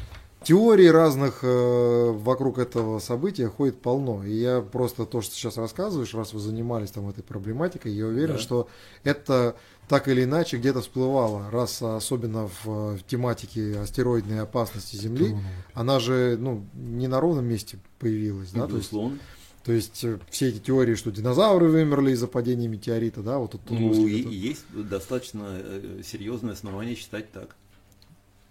теорий 0.44 0.90
разных 0.90 1.40
э, 1.42 2.10
вокруг 2.12 2.58
этого 2.58 2.98
события 3.00 3.48
ходит 3.48 3.80
полно. 3.80 4.24
И 4.24 4.32
я 4.32 4.60
просто 4.60 5.04
то, 5.06 5.20
что 5.20 5.34
сейчас 5.34 5.56
рассказываешь, 5.56 6.14
раз 6.14 6.32
вы 6.32 6.40
занимались 6.40 6.90
там 6.90 7.08
этой 7.08 7.22
проблематикой, 7.22 7.92
я 7.92 8.06
уверен, 8.06 8.34
Да. 8.34 8.38
что 8.40 8.68
это 9.04 9.56
так 9.88 10.06
или 10.08 10.24
иначе 10.24 10.58
где-то 10.58 10.82
всплывало, 10.82 11.50
раз 11.50 11.80
особенно 11.82 12.46
в, 12.62 12.96
в 12.98 13.02
тематике 13.06 13.78
астероидной 13.78 14.40
опасности 14.40 14.96
Земли, 14.96 15.34
она 15.72 15.98
же, 15.98 16.36
ну, 16.38 16.64
не 16.74 17.08
на 17.08 17.20
ровном 17.20 17.46
месте 17.46 17.78
появилась, 17.98 18.50
да, 18.50 18.66
то 18.66 18.76
есть, 18.76 18.90
Безусловно. 18.92 19.18
то 19.64 19.72
есть 19.72 20.04
э, 20.04 20.18
все 20.30 20.48
эти 20.50 20.58
теории, 20.58 20.94
что 20.94 21.10
динозавры 21.10 21.68
вымерли 21.70 22.10
из-за 22.12 22.26
падения 22.26 22.68
метеорита, 22.68 23.22
да, 23.22 23.38
вот 23.38 23.52
тут 23.52 23.62
Ну, 23.70 24.06
и, 24.06 24.20
и 24.20 24.34
есть 24.34 24.64
достаточно 24.70 25.46
э, 25.58 26.02
серьезное 26.04 26.52
основание 26.52 26.94
считать 26.94 27.32
так. 27.32 27.56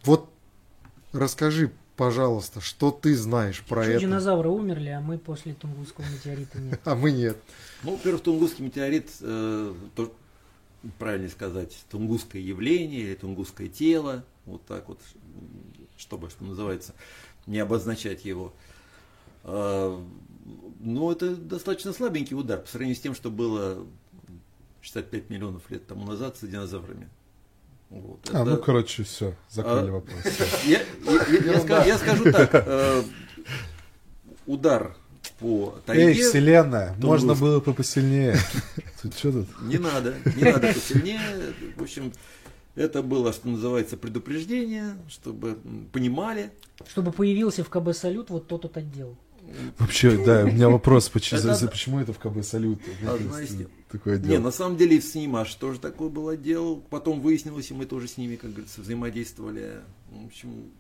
Вот 0.06 0.30
расскажи, 1.14 1.72
пожалуйста, 1.96 2.62
что 2.62 2.92
ты 2.92 3.16
знаешь 3.16 3.62
про 3.64 3.84
Что 3.84 3.92
это, 3.94 4.02
динозавры 4.02 4.50
умерли, 4.50 4.90
а 4.90 5.02
мы 5.02 5.18
после 5.18 5.54
Тунгусского 5.54 6.06
метеорита 6.06 6.60
нет. 6.60 6.80
а 6.86 6.96
мы 6.96 7.12
нет. 7.12 7.38
Ну, 7.84 7.92
во-первых, 7.92 8.24
Тунгусский 8.24 8.64
метеорит, 8.64 9.10
э, 9.22 9.74
то, 9.96 10.14
правильно 11.00 11.30
сказать, 11.30 11.76
тунгусское 11.90 12.42
явление 12.42 13.02
или 13.02 13.16
тунгусское 13.16 13.68
тело, 13.68 14.24
вот 14.46 14.64
так 14.66 14.88
вот, 14.88 15.00
чтобы, 15.98 16.30
что 16.30 16.44
называется, 16.44 16.94
не 17.46 17.60
обозначать 17.60 18.26
его. 18.26 18.54
А, 19.44 20.04
Но 20.80 21.12
это 21.12 21.36
достаточно 21.36 21.94
слабенький 21.94 22.36
удар 22.36 22.60
по 22.60 22.68
сравнению 22.68 22.96
с 22.96 23.02
тем, 23.02 23.16
что 23.16 23.32
было 23.32 23.86
65 24.82 25.30
миллионов 25.30 25.70
лет 25.72 25.88
тому 25.88 26.06
назад 26.06 26.38
с 26.38 26.48
динозаврами. 26.48 27.10
Вот. 27.90 28.20
А, 28.34 28.42
Это- 28.42 28.46
ну, 28.52 28.58
короче, 28.58 29.04
все, 29.04 29.34
закрыли 29.50 29.90
А, 29.90 29.92
вопрос. 29.92 30.18
я, 30.66 30.80
я- 30.80 30.84
я- 31.06 31.52
я 31.54 31.60
ска- 31.60 31.88
я 31.88 31.98
скажу 31.98 32.24
так. 32.32 32.50
э, 32.54 33.04
удар 34.46 34.96
по 35.40 35.76
тайге... 35.86 36.08
Эй, 36.08 36.14
вселенная, 36.14 36.96
можно 37.00 37.34
было 37.36 37.60
бы 37.60 37.74
посильнее. 37.74 38.38
Тут 39.02 39.14
что 39.18 39.32
тут? 39.32 39.48
Не 39.62 39.78
надо, 39.78 40.16
не 40.36 40.44
надо 40.44 40.74
посильнее. 40.74 41.22
В 41.76 41.84
общем, 41.84 42.12
это 42.76 43.02
было, 43.02 43.32
что 43.34 43.48
называется, 43.48 43.98
предупреждение, 43.98 44.96
чтобы 45.10 45.58
понимали. 45.92 46.52
Чтобы 46.90 47.12
появился 47.12 47.64
в 47.64 47.70
КБ 47.70 47.94
Салют 47.96 48.30
вот 48.30 48.48
тот 48.48 48.64
вот 48.64 48.78
отдел. 48.78 49.16
Вообще, 49.78 50.18
да, 50.26 50.44
у 50.44 50.48
меня 50.48 50.70
вопрос, 50.70 51.08
почему, 51.10 51.40
Это- 51.40 52.14
в 52.14 52.20
КБ 52.20 52.44
Салют? 52.44 52.82
Одна 53.02 53.46
Такое 53.90 54.18
Не, 54.20 54.28
дело. 54.28 54.44
на 54.44 54.52
самом 54.52 54.76
деле 54.78 54.98
и 54.98 55.00
в 55.00 55.06
СНИМАШ 55.06 55.56
тоже 55.56 55.80
такое 55.80 56.10
было 56.10 56.36
дело. 56.36 56.82
Потом 56.90 57.22
выяснилось, 57.22 57.72
и 57.72 57.74
мы 57.74 57.86
тоже 57.86 58.08
с 58.08 58.18
ними, 58.18 58.36
как 58.36 58.52
говорится, 58.52 58.82
взаимодействовали. 58.82 59.82
В 60.12 60.26
общем, 60.26 60.72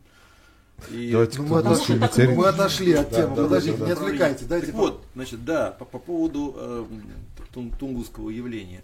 и... 0.91 1.11
Давайте 1.11 1.41
Ну, 1.41 1.47
мы, 1.47 1.59
отошли, 1.59 1.95
метеорит? 1.95 2.37
мы 2.37 2.47
отошли 2.47 2.93
от 2.93 3.09
темы. 3.11 3.35
да, 3.35 3.43
Подождите, 3.43 3.77
да, 3.77 3.85
не 3.87 3.95
да. 3.95 4.01
отвлекайте. 4.01 4.45
Дайте 4.45 4.65
Так 4.67 4.75
вот, 4.75 5.05
значит, 5.15 5.45
да, 5.45 5.71
по, 5.71 5.85
по 5.85 5.99
поводу 5.99 6.53
э, 6.57 6.85
тун- 7.53 7.73
тунгусского 7.77 8.29
явления. 8.29 8.83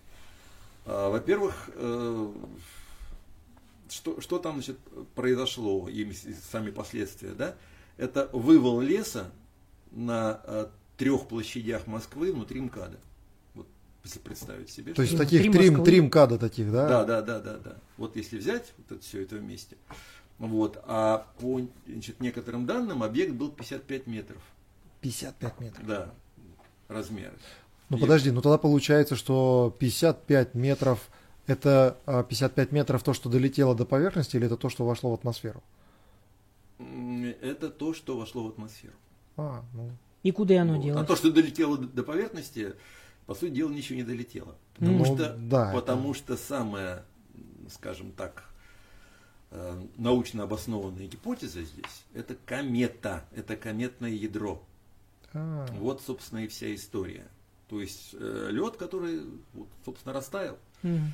А, 0.86 1.10
во-первых, 1.10 1.70
э, 1.76 2.32
что, 3.90 4.22
что 4.22 4.40
там 4.40 4.56
значит, 4.56 4.80
произошло, 5.16 5.88
и 5.90 6.12
сами 6.52 6.72
последствия, 6.72 7.32
да? 7.34 7.56
Это 7.98 8.30
вывал 8.34 8.80
леса 8.82 9.32
на 9.92 10.40
э, 10.46 10.68
трех 10.98 11.28
площадях 11.28 11.86
Москвы 11.88 12.32
внутри 12.32 12.62
МКАДа. 12.62 12.98
Если 14.04 14.20
представить 14.20 14.70
себе. 14.70 14.94
То 14.94 15.02
есть 15.02 15.18
таких 15.18 15.42
три 15.44 15.52
три, 15.52 15.70
Москвы. 15.70 15.86
три 15.86 16.02
МКАДа 16.02 16.38
таких, 16.38 16.72
да? 16.72 16.88
Да, 16.88 17.06
да, 17.06 17.22
да, 17.22 17.40
да, 17.40 17.58
да. 17.58 17.78
Вот 17.98 18.16
если 18.18 18.38
взять 18.38 18.74
вот 18.78 18.92
это 18.92 19.02
все 19.02 19.24
это 19.24 19.38
вместе, 19.38 19.78
вот, 20.40 20.82
а 20.86 21.28
по 21.40 21.62
значит, 21.88 22.20
некоторым 22.20 22.66
данным 22.66 23.02
объект 23.02 23.34
был 23.34 23.50
55 23.50 24.08
метров, 24.08 24.42
55 25.02 25.60
метров. 25.62 25.88
да, 25.88 26.14
размер. 26.90 27.32
Ну 27.90 27.98
подожди, 27.98 28.32
ну 28.32 28.42
тогда 28.42 28.58
получается, 28.58 29.16
что 29.16 29.74
55 29.80 30.56
метров 30.56 31.10
это 31.48 31.98
а, 32.06 32.24
55 32.24 32.72
метров 32.72 33.04
то, 33.04 33.14
что 33.14 33.30
долетело 33.30 33.76
до 33.76 33.86
поверхности, 33.86 34.36
или 34.36 34.48
это 34.48 34.58
то, 34.58 34.70
что 34.70 34.86
вошло 34.86 35.12
в 35.12 35.14
атмосферу? 35.14 35.62
Это 37.42 37.70
то, 37.70 37.94
что 37.94 38.18
вошло 38.18 38.44
в 38.44 38.50
атмосферу. 38.50 38.94
А, 39.38 39.64
ну. 39.74 39.92
И 40.24 40.32
куда 40.32 40.62
оно 40.62 40.74
Вот. 40.76 40.80
А 40.80 40.84
делось? 40.84 41.08
то, 41.08 41.16
что 41.16 41.32
долетело 41.32 41.78
до 41.78 41.88
до 41.88 42.04
поверхности, 42.04 42.74
по 43.26 43.36
сути 43.36 43.52
дела, 43.52 43.70
ничего 43.70 43.98
не 43.98 44.04
долетело. 44.04 44.56
Потому, 44.76 44.98
Ну, 45.00 45.06
что, 45.06 45.36
да, 45.38 45.72
потому 45.74 46.14
что 46.14 46.36
самая, 46.38 47.06
скажем 47.72 48.12
так, 48.12 48.46
э, 49.52 49.82
научно 49.98 50.44
обоснованная 50.44 51.08
гипотеза 51.08 51.62
здесь– 51.64 52.04
это 52.14 52.36
комета, 52.46 53.26
это 53.36 53.56
кометное 53.56 54.10
ядро. 54.12 54.62
А, 55.34 55.66
Вот, 55.80 56.02
собственно, 56.06 56.40
и 56.40 56.48
вся 56.48 56.74
история. 56.76 57.28
То 57.70 57.80
есть 57.82 58.14
лед, 58.14 58.78
который, 58.78 59.22
вот, 59.54 59.68
собственно, 59.86 60.14
растаял. 60.14 60.58
Мгм. 60.84 61.14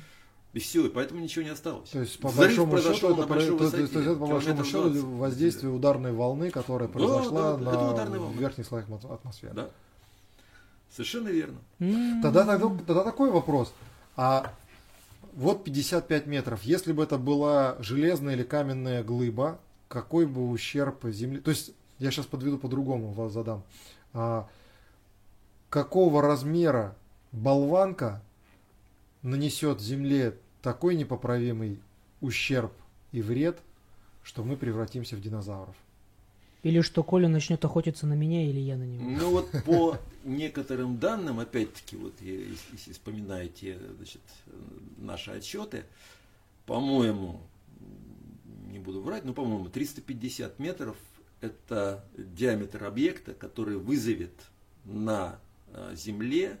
И 0.52 0.58
все, 0.58 0.84
и 0.86 0.90
поэтому 0.90 1.20
ничего 1.20 1.44
не 1.44 1.50
осталось. 1.50 1.90
То 1.90 2.00
есть, 2.00 2.18
по 2.18 2.28
Взрыв 2.28 2.48
большому 2.68 2.78
счету, 2.78 3.14
это, 3.14 3.26
большой 3.26 3.50
то- 3.50 3.58
то- 3.58 3.64
высоте, 3.64 3.86
то 3.86 3.98
есть 4.00 4.08
это, 4.10 4.18
по 4.18 4.26
большому 4.26 4.64
счету 4.64 4.82
20. 4.90 5.04
воздействие 5.04 5.72
ударной 5.72 6.12
волны, 6.12 6.50
которая 6.50 6.88
Да, 6.88 6.92
произошла 6.92 7.56
да, 7.56 7.92
это 8.02 8.10
на 8.10 8.30
верхних 8.32 8.66
слоях 8.66 8.88
атмо- 8.88 9.14
атмосферы. 9.14 9.54
Да. 9.54 9.70
Совершенно 10.90 11.28
верно. 11.28 11.58
Тогда, 12.22 12.44
тогда, 12.44 12.68
тогда 12.86 13.04
такой 13.04 13.30
вопрос. 13.30 13.72
А 14.16 14.52
вот 15.32 15.64
55 15.64 16.26
метров. 16.26 16.62
Если 16.62 16.92
бы 16.92 17.02
это 17.02 17.18
была 17.18 17.76
железная 17.80 18.34
или 18.34 18.42
каменная 18.42 19.02
глыба, 19.02 19.60
какой 19.88 20.26
бы 20.26 20.50
ущерб 20.50 21.04
земле... 21.06 21.40
То 21.40 21.50
есть, 21.50 21.72
я 21.98 22.10
сейчас 22.10 22.26
подведу 22.26 22.58
по-другому, 22.58 23.12
вас 23.12 23.32
задам. 23.32 23.62
А, 24.12 24.48
какого 25.68 26.22
размера 26.22 26.96
болванка 27.32 28.22
нанесет 29.22 29.80
земле 29.80 30.36
такой 30.62 30.96
непоправимый 30.96 31.80
ущерб 32.20 32.72
и 33.12 33.22
вред, 33.22 33.58
что 34.22 34.44
мы 34.44 34.56
превратимся 34.56 35.16
в 35.16 35.20
динозавров? 35.20 35.74
Или 36.62 36.80
что 36.82 37.02
Коля 37.02 37.28
начнет 37.28 37.64
охотиться 37.64 38.06
на 38.06 38.14
меня 38.14 38.44
или 38.44 38.60
я 38.60 38.76
на 38.76 38.84
него. 38.84 39.02
Ну 39.02 39.30
вот 39.30 39.50
по 39.64 39.98
некоторым 40.24 40.98
данным, 40.98 41.40
опять-таки, 41.40 41.96
вот 41.96 42.14
если, 42.20 42.92
вспоминаете 42.92 43.78
значит, 43.96 44.20
наши 44.98 45.30
отчеты, 45.30 45.84
по-моему, 46.66 47.40
не 48.70 48.78
буду 48.78 49.00
врать, 49.00 49.24
но, 49.24 49.32
по-моему, 49.32 49.68
350 49.68 50.58
метров– 50.58 50.96
это 51.40 52.04
диаметр 52.16 52.84
объекта, 52.84 53.32
который 53.34 53.76
вызовет 53.76 54.34
на 54.84 55.38
э, 55.72 55.94
Земле 55.96 56.58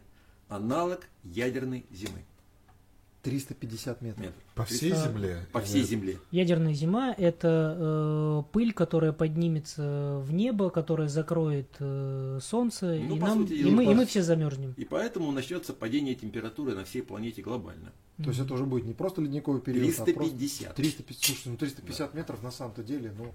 аналог 0.48 1.06
ядерной 1.22 1.84
зимы. 1.90 2.24
350 3.22 4.00
метров. 4.02 4.24
Метр. 4.24 4.34
По 4.54 4.64
всей 4.64 4.92
А, 4.92 4.96
земле? 4.96 5.46
По 5.52 5.60
всей 5.60 5.82
Земле. 5.82 6.18
Ядерная 6.30 6.72
зима– 6.74 7.14
это 7.18 7.76
э, 7.78 8.42
пыль, 8.52 8.72
которая 8.72 9.12
поднимется 9.12 10.18
в 10.22 10.32
небо, 10.32 10.70
которая 10.70 11.08
закроет 11.08 11.68
э, 11.80 12.38
солнце, 12.42 12.86
Ну, 13.02 13.16
и, 13.16 13.18
нам, 13.18 13.38
сути 13.46 13.52
и, 13.54 13.64
мы, 13.70 13.84
и 13.84 13.86
по- 13.88 13.94
мы 13.94 14.06
все 14.06 14.22
замерзнем. 14.22 14.74
И 14.76 14.84
поэтому 14.84 15.30
начнется 15.32 15.72
падение 15.74 16.14
температуры 16.14 16.74
на 16.74 16.84
всей 16.84 17.02
планете 17.02 17.42
глобально. 17.42 17.92
То 18.22 18.28
есть 18.28 18.40
это 18.40 18.52
уже 18.54 18.64
будет 18.64 18.84
не 18.84 18.92
просто 18.92 19.22
ледниковый 19.22 19.60
период, 19.62 19.84
а 19.98 20.04
просто 20.04 20.04
350. 20.12 20.74
350, 20.74 21.24
слушай, 21.24 21.48
ну 21.48 21.56
350 21.56 22.14
метров 22.14 22.42
на 22.42 22.50
самом-то 22.50 22.82
деле, 22.82 23.12
ну, 23.16 23.32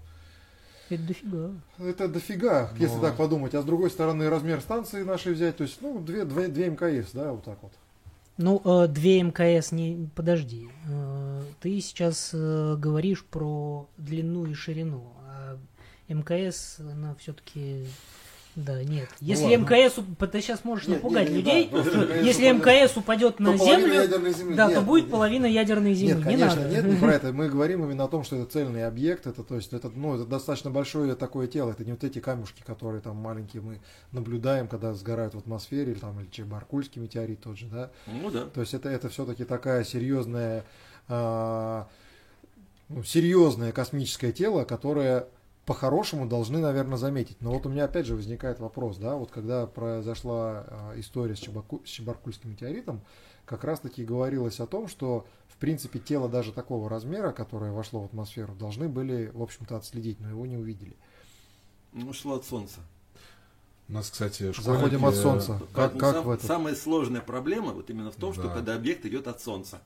Это 0.91 1.01
дофига. 1.03 1.51
это 1.79 2.07
дофига, 2.07 2.71
если 2.79 2.95
Ну. 2.97 3.01
так 3.01 3.17
подумать. 3.17 3.55
А 3.55 3.61
с 3.63 3.65
другой 3.65 3.89
стороны, 3.89 4.29
размер 4.29 4.61
станции 4.61 5.01
нашей 5.01 5.33
взять, 5.33 5.57
то 5.57 5.63
есть, 5.63 5.79
ну, 5.81 5.99
2, 5.99 6.25
2, 6.25 6.43
МКС, 6.67 7.11
да, 7.13 7.31
вот 7.31 7.43
так 7.43 7.57
вот. 7.63 7.71
Ну, 8.37 8.61
э, 8.65 8.87
две 8.87 9.21
МКС, 9.23 9.71
не, 9.71 10.09
подожди. 10.13 10.69
Э, 10.89 11.41
ты 11.61 11.79
сейчас 11.79 12.31
э, 12.33 12.75
говоришь 12.77 13.23
про 13.23 13.87
длину 13.97 14.45
и 14.45 14.53
ширину, 14.53 15.13
а 15.21 15.57
МКС, 16.09 16.79
она 16.79 17.15
все-таки 17.15 17.87
Да, 18.55 18.81
нет. 18.83 19.09
Ну 19.19 19.27
Если 19.27 19.43
ладно. 19.43 19.63
МКС, 19.65 19.97
уп- 19.97 20.27
ты 20.27 20.41
сейчас 20.41 20.63
можешь 20.63 20.87
Нет, 20.87 21.03
напугать 21.03 21.27
не, 21.29 21.35
не, 21.35 21.39
людей, 21.41 21.69
да, 21.71 21.83
что 21.83 21.97
МКС 22.05 22.25
если 22.25 22.51
упадет, 22.51 22.85
МКС 22.85 22.97
упадет 22.97 23.39
на 23.39 23.57
землю, 23.57 24.31
земли. 24.33 24.55
да, 24.55 24.67
Нет, 24.67 24.75
то 24.75 24.81
будет 24.81 25.03
нет. 25.03 25.11
половина 25.11 25.45
ядерной 25.45 25.93
земли. 25.93 26.13
Нет, 26.13 26.17
не 26.19 26.23
конечно, 26.23 26.61
надо. 26.61 26.69
нет, 26.73 26.85
не 26.85 26.95
про 26.95 27.11
это. 27.15 27.33
Мы 27.33 27.49
говорим 27.49 27.83
именно 27.83 28.05
о 28.05 28.07
том, 28.07 28.23
что 28.23 28.38
это 28.38 28.45
цельный 28.49 28.88
объект, 28.88 29.27
это, 29.27 29.43
то 29.43 29.55
есть, 29.55 29.73
это, 29.73 29.89
ну, 29.93 30.15
это 30.15 30.25
достаточно 30.25 30.71
большое 30.71 31.15
такое 31.15 31.47
тело, 31.47 31.71
это 31.71 31.84
не 31.84 31.91
вот 31.91 32.03
эти 32.05 32.19
камушки, 32.19 32.63
которые 32.65 33.01
там 33.01 33.17
маленькие 33.17 33.61
мы 33.61 33.82
наблюдаем, 34.13 34.69
когда 34.69 34.93
сгорают 34.93 35.34
в 35.36 35.38
атмосфере, 35.39 35.91
или 35.91 35.99
там, 35.99 36.17
или 36.21 36.27
Чебаркульский 36.32 37.01
метеорит 37.01 37.41
тот 37.41 37.57
же, 37.57 37.65
да. 37.65 37.91
Ну 38.07 38.32
да. 38.32 38.45
То 38.45 38.61
есть 38.61 38.73
это, 38.73 38.88
это 38.88 39.09
все-таки 39.09 39.43
такая 39.43 39.84
серьезная, 39.84 40.63
а, 41.09 41.88
ну, 42.88 43.03
серьезное 43.03 43.73
космическое 43.73 44.32
тело, 44.32 44.63
которое 44.63 45.27
по-хорошему 45.66 46.28
должны, 46.28 46.59
наверное, 46.59 46.97
заметить. 46.97 47.38
Но 47.41 47.51
вот 47.51 47.66
у 47.66 47.70
меня 47.70 47.86
опять 47.86 48.05
же 48.05 48.16
возникает 48.16 48.59
вопрос, 48.59 48.97
да, 48.97 49.16
вот 49.16 49.32
когда 49.32 49.66
произошла 49.66 50.66
а, 50.68 50.93
история 50.97 51.36
с, 51.36 51.39
Чебаку- 51.39 51.84
с 51.86 51.89
Чебаркульским 51.89 52.51
метеоритом, 52.51 53.01
как 53.45 53.63
раз-таки 53.63 54.03
говорилось 54.05 54.59
о 54.59 54.68
том, 54.68 54.88
что 54.88 55.26
в 55.47 55.57
принципе 55.57 55.99
тело 55.99 56.30
даже 56.30 56.51
такого 56.51 56.89
размера, 56.89 57.32
которое 57.32 57.72
вошло 57.72 58.01
в 58.01 58.05
атмосферу, 58.05 58.53
должны 58.53 58.89
были, 58.89 59.32
в 59.34 59.41
общем-то, 59.41 59.76
отследить, 59.78 60.20
но 60.20 60.30
его 60.30 60.45
не 60.45 60.57
увидели. 60.57 60.95
Ну, 61.93 62.11
шло 62.13 62.36
от 62.36 62.45
солнца. 62.45 62.80
У 63.88 63.93
нас, 63.93 64.09
кстати, 64.09 64.51
Заходим 64.51 64.99
школьники, 64.99 65.05
от 65.05 65.16
солнца. 65.16 65.59
Как, 65.59 65.70
Поэтому 65.93 65.99
как 65.99 66.16
сам- 66.16 66.26
в 66.26 66.30
этом? 66.32 66.47
Самая 66.47 66.76
сложная 66.76 67.22
проблема 67.22 67.72
вот 67.72 67.89
именно 67.89 68.11
в 68.11 68.16
том, 68.16 68.34
что 68.34 68.43
Да. 68.43 68.49
когда 68.49 68.76
объект 68.76 69.05
идет 69.05 69.28
от 69.28 69.41
солнца. 69.41 69.80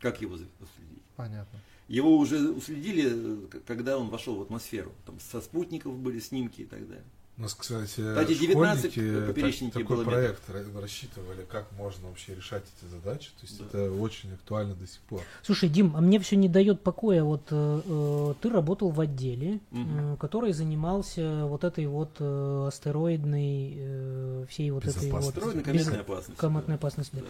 Как 0.00 0.20
его 0.20 0.34
уследить? 0.34 1.02
Понятно. 1.16 1.58
Его 1.96 2.16
уже 2.16 2.50
уследили, 2.50 3.12
э, 3.54 3.60
когда 3.66 3.98
он 3.98 4.08
вошел 4.08 4.34
в 4.36 4.42
атмосферу. 4.42 4.92
Там 5.06 5.16
со 5.20 5.40
спутников 5.40 5.94
были 5.98 6.20
снимки 6.20 6.62
и 6.62 6.64
так 6.64 6.80
далее. 6.88 7.04
У 7.38 7.42
нас, 7.42 7.54
кстати, 7.54 7.86
Кстати, 7.90 8.34
19 8.34 8.92
школьники 8.92 9.26
поперечники 9.26 9.72
так- 9.72 9.82
такой 9.82 9.96
было 9.96 10.04
проект 10.04 10.48
ра- 10.50 10.80
рассчитывали, 10.80 11.46
как 11.50 11.72
можно 11.72 12.08
вообще 12.08 12.34
решать 12.34 12.62
эти 12.78 12.90
задачи. 12.90 13.30
То 13.40 13.46
есть 13.46 13.58
Да. 13.58 13.64
это 13.66 13.92
очень 13.92 14.32
актуально 14.34 14.74
до 14.74 14.86
сих 14.86 15.00
пор. 15.00 15.22
Слушай, 15.42 15.70
Дим, 15.70 15.96
а 15.96 16.00
мне 16.02 16.18
все 16.20 16.36
не 16.36 16.48
дает 16.48 16.82
покоя. 16.82 17.24
Вот 17.24 17.42
э, 17.50 17.80
э, 17.86 18.34
ты 18.42 18.50
работал 18.50 18.90
в 18.90 19.00
отделе, 19.00 19.60
Мгм. 19.70 20.14
э, 20.14 20.16
который 20.18 20.52
занимался 20.52 21.46
вот 21.46 21.64
этой 21.64 21.86
вот 21.86 22.10
э, 22.20 22.64
астероидной, 22.68 23.74
э, 23.76 24.46
всей 24.50 24.70
вот 24.70 24.84
этой 24.86 25.10
вот 25.10 25.24
Астероидная 25.24 25.64
без- 25.64 25.84
кометная 25.84 26.00
опасность. 26.00 26.38
кометной 26.38 26.74
да. 26.74 26.78
опасности. 26.78 27.16
Да. 27.16 27.22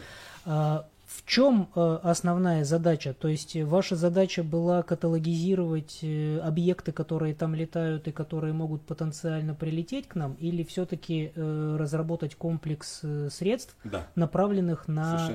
А 0.44 0.88
в 1.16 1.24
чем 1.26 1.68
э, 1.74 1.98
основная 2.02 2.64
задача? 2.64 3.12
То 3.12 3.28
есть 3.28 3.54
э, 3.56 3.64
ваша 3.64 3.96
задача 3.96 4.42
была 4.42 4.82
каталогизировать 4.82 5.98
э, 6.02 6.38
объекты, 6.38 6.92
которые 6.92 7.34
там 7.34 7.54
летают 7.54 8.08
и 8.08 8.12
которые 8.12 8.52
могут 8.52 8.82
потенциально 8.82 9.54
прилететь 9.54 10.08
к 10.08 10.14
нам, 10.14 10.34
или 10.34 10.62
все-таки 10.62 11.32
разработать 11.36 12.34
комплекс 12.34 13.02
средств, 13.30 13.76
Да. 13.84 14.06
направленных 14.14 14.88
на 14.88 15.30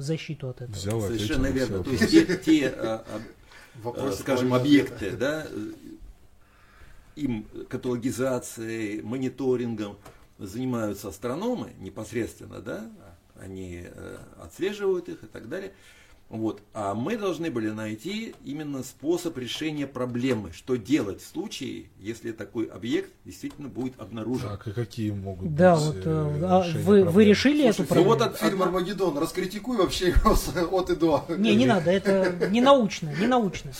защиту 0.00 0.48
от 0.48 0.62
этого? 0.62 0.74
Взял 0.76 1.00
Совершенно 1.00 1.46
верно. 1.46 1.82
То 1.84 1.90
есть 1.90 2.10
те, 2.10 2.36
те, 2.36 2.74
Вопросы 3.82 4.20
скажем, 4.20 4.52
объекты, 4.52 5.12
да, 5.12 5.46
им 7.16 7.46
каталогизацией, 7.68 9.00
мониторингом 9.02 9.96
занимаются 10.38 11.08
астрономы 11.08 11.72
непосредственно, 11.78 12.60
да, 12.60 12.90
они 13.40 13.82
э, 13.84 14.16
отслеживают 14.42 15.08
их 15.08 15.22
и 15.24 15.26
так 15.26 15.48
далее. 15.48 15.72
Вот. 16.28 16.62
А 16.72 16.94
мы 16.94 17.18
должны 17.18 17.50
были 17.50 17.68
найти 17.68 18.34
именно 18.42 18.82
способ 18.82 19.36
решения 19.36 19.86
проблемы, 19.86 20.50
что 20.52 20.76
делать 20.76 21.20
в 21.20 21.26
случае, 21.26 21.90
если 22.00 22.32
такой 22.32 22.64
объект 22.64 23.10
действительно 23.26 23.68
будет 23.68 24.00
обнаружен. 24.00 24.48
Так, 24.48 24.66
и 24.68 24.72
какие 24.72 25.10
могут 25.10 25.54
Да, 25.54 25.74
быть 25.76 25.84
вот 25.84 25.96
э, 26.06 26.08
э, 26.40 26.44
а 26.46 26.64
вы, 26.84 27.04
вы 27.04 27.24
решили 27.26 27.64
эту 27.66 27.84
Слушай, 27.84 27.98
ну 27.98 28.04
вот 28.04 28.18
проблему? 28.18 28.34
от- 28.34 28.40
Фильм 28.40 28.62
Армагеддон, 28.62 29.18
раскритикуй 29.18 29.76
вообще 29.76 30.08
его 30.08 30.34
с- 30.34 30.56
от 30.56 30.88
и 30.90 30.96
до. 30.96 31.26
Не, 31.36 31.54
не 31.54 31.66
надо, 31.66 31.90
это 31.90 32.48
не 32.48 32.62
научно, 32.62 33.12
не 33.20 33.26
научно. 33.26 33.72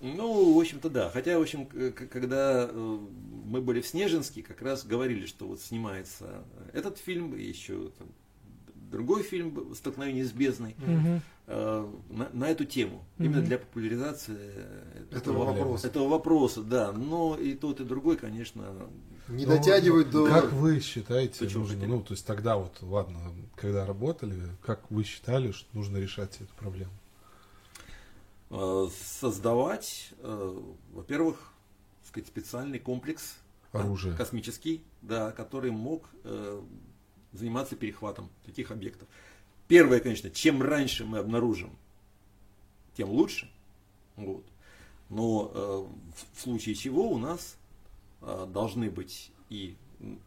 Ну, 0.00 0.54
в 0.54 0.60
общем-то, 0.60 0.88
да. 0.90 1.10
Хотя, 1.10 1.36
в 1.36 1.42
общем, 1.42 1.66
когда 1.66 2.70
мы 2.72 3.60
были 3.60 3.80
в 3.80 3.86
Снежинске, 3.88 4.44
как 4.44 4.62
раз 4.62 4.86
говорили, 4.86 5.26
что 5.26 5.46
вот 5.48 5.60
снимается 5.60 6.44
этот 6.72 6.98
фильм, 6.98 7.34
и 7.34 7.42
еще 7.42 7.90
там 7.98 8.06
другой 8.90 9.22
фильм 9.22 9.74
«Столкновение 9.74 10.24
с 10.24 10.32
бездной», 10.32 10.74
э, 11.46 11.92
на, 12.10 12.28
на 12.32 12.48
эту 12.48 12.64
тему. 12.64 13.04
Именно 13.18 13.38
Мгм. 13.38 13.46
для 13.46 13.58
популяризации 13.58 14.38
Этого 15.10 15.44
вопроса. 15.44 15.86
Этого 15.86 16.08
вопроса, 16.08 16.62
да. 16.62 16.92
Но 16.92 17.36
и 17.36 17.54
тот, 17.54 17.80
и 17.80 17.84
другой, 17.84 18.16
конечно, 18.16 18.64
Не 19.28 19.44
Ну, 19.44 19.56
дотягивают 19.56 20.10
до... 20.10 20.26
Как 20.26 20.52
вы 20.52 20.80
считаете, 20.80 21.46
нужно, 21.56 21.86
ну, 21.86 22.00
то 22.00 22.14
есть 22.14 22.24
тогда 22.24 22.56
вот, 22.56 22.78
ладно, 22.80 23.18
когда 23.56 23.84
работали, 23.84 24.40
как 24.62 24.90
вы 24.90 25.04
считали, 25.04 25.52
что 25.52 25.68
нужно 25.74 25.98
решать 25.98 26.36
эту 26.40 26.52
проблему? 26.58 26.92
э, 28.50 28.88
создавать, 29.20 30.10
э, 30.20 30.60
во-первых, 30.92 31.52
так 32.00 32.08
сказать, 32.08 32.28
специальный 32.28 32.78
комплекс 32.78 33.36
Оружие. 33.72 34.14
космический, 34.16 34.82
да, 35.02 35.32
который 35.32 35.70
мог 35.70 36.08
заниматься 37.32 37.76
перехватом 37.76 38.30
таких 38.44 38.70
объектов. 38.70 39.08
Первое, 39.66 40.00
конечно, 40.00 40.30
чем 40.30 40.62
раньше 40.62 41.04
мы 41.04 41.18
обнаружим, 41.18 41.70
тем 42.96 43.10
лучше. 43.10 43.50
Вот. 44.16 44.44
Но 45.10 45.50
э, 45.54 45.86
в, 46.34 46.40
случае 46.40 46.74
чего 46.74 47.10
у 47.10 47.18
нас 47.18 47.56
э, 48.22 48.46
должны 48.52 48.90
быть 48.90 49.30
и 49.50 49.76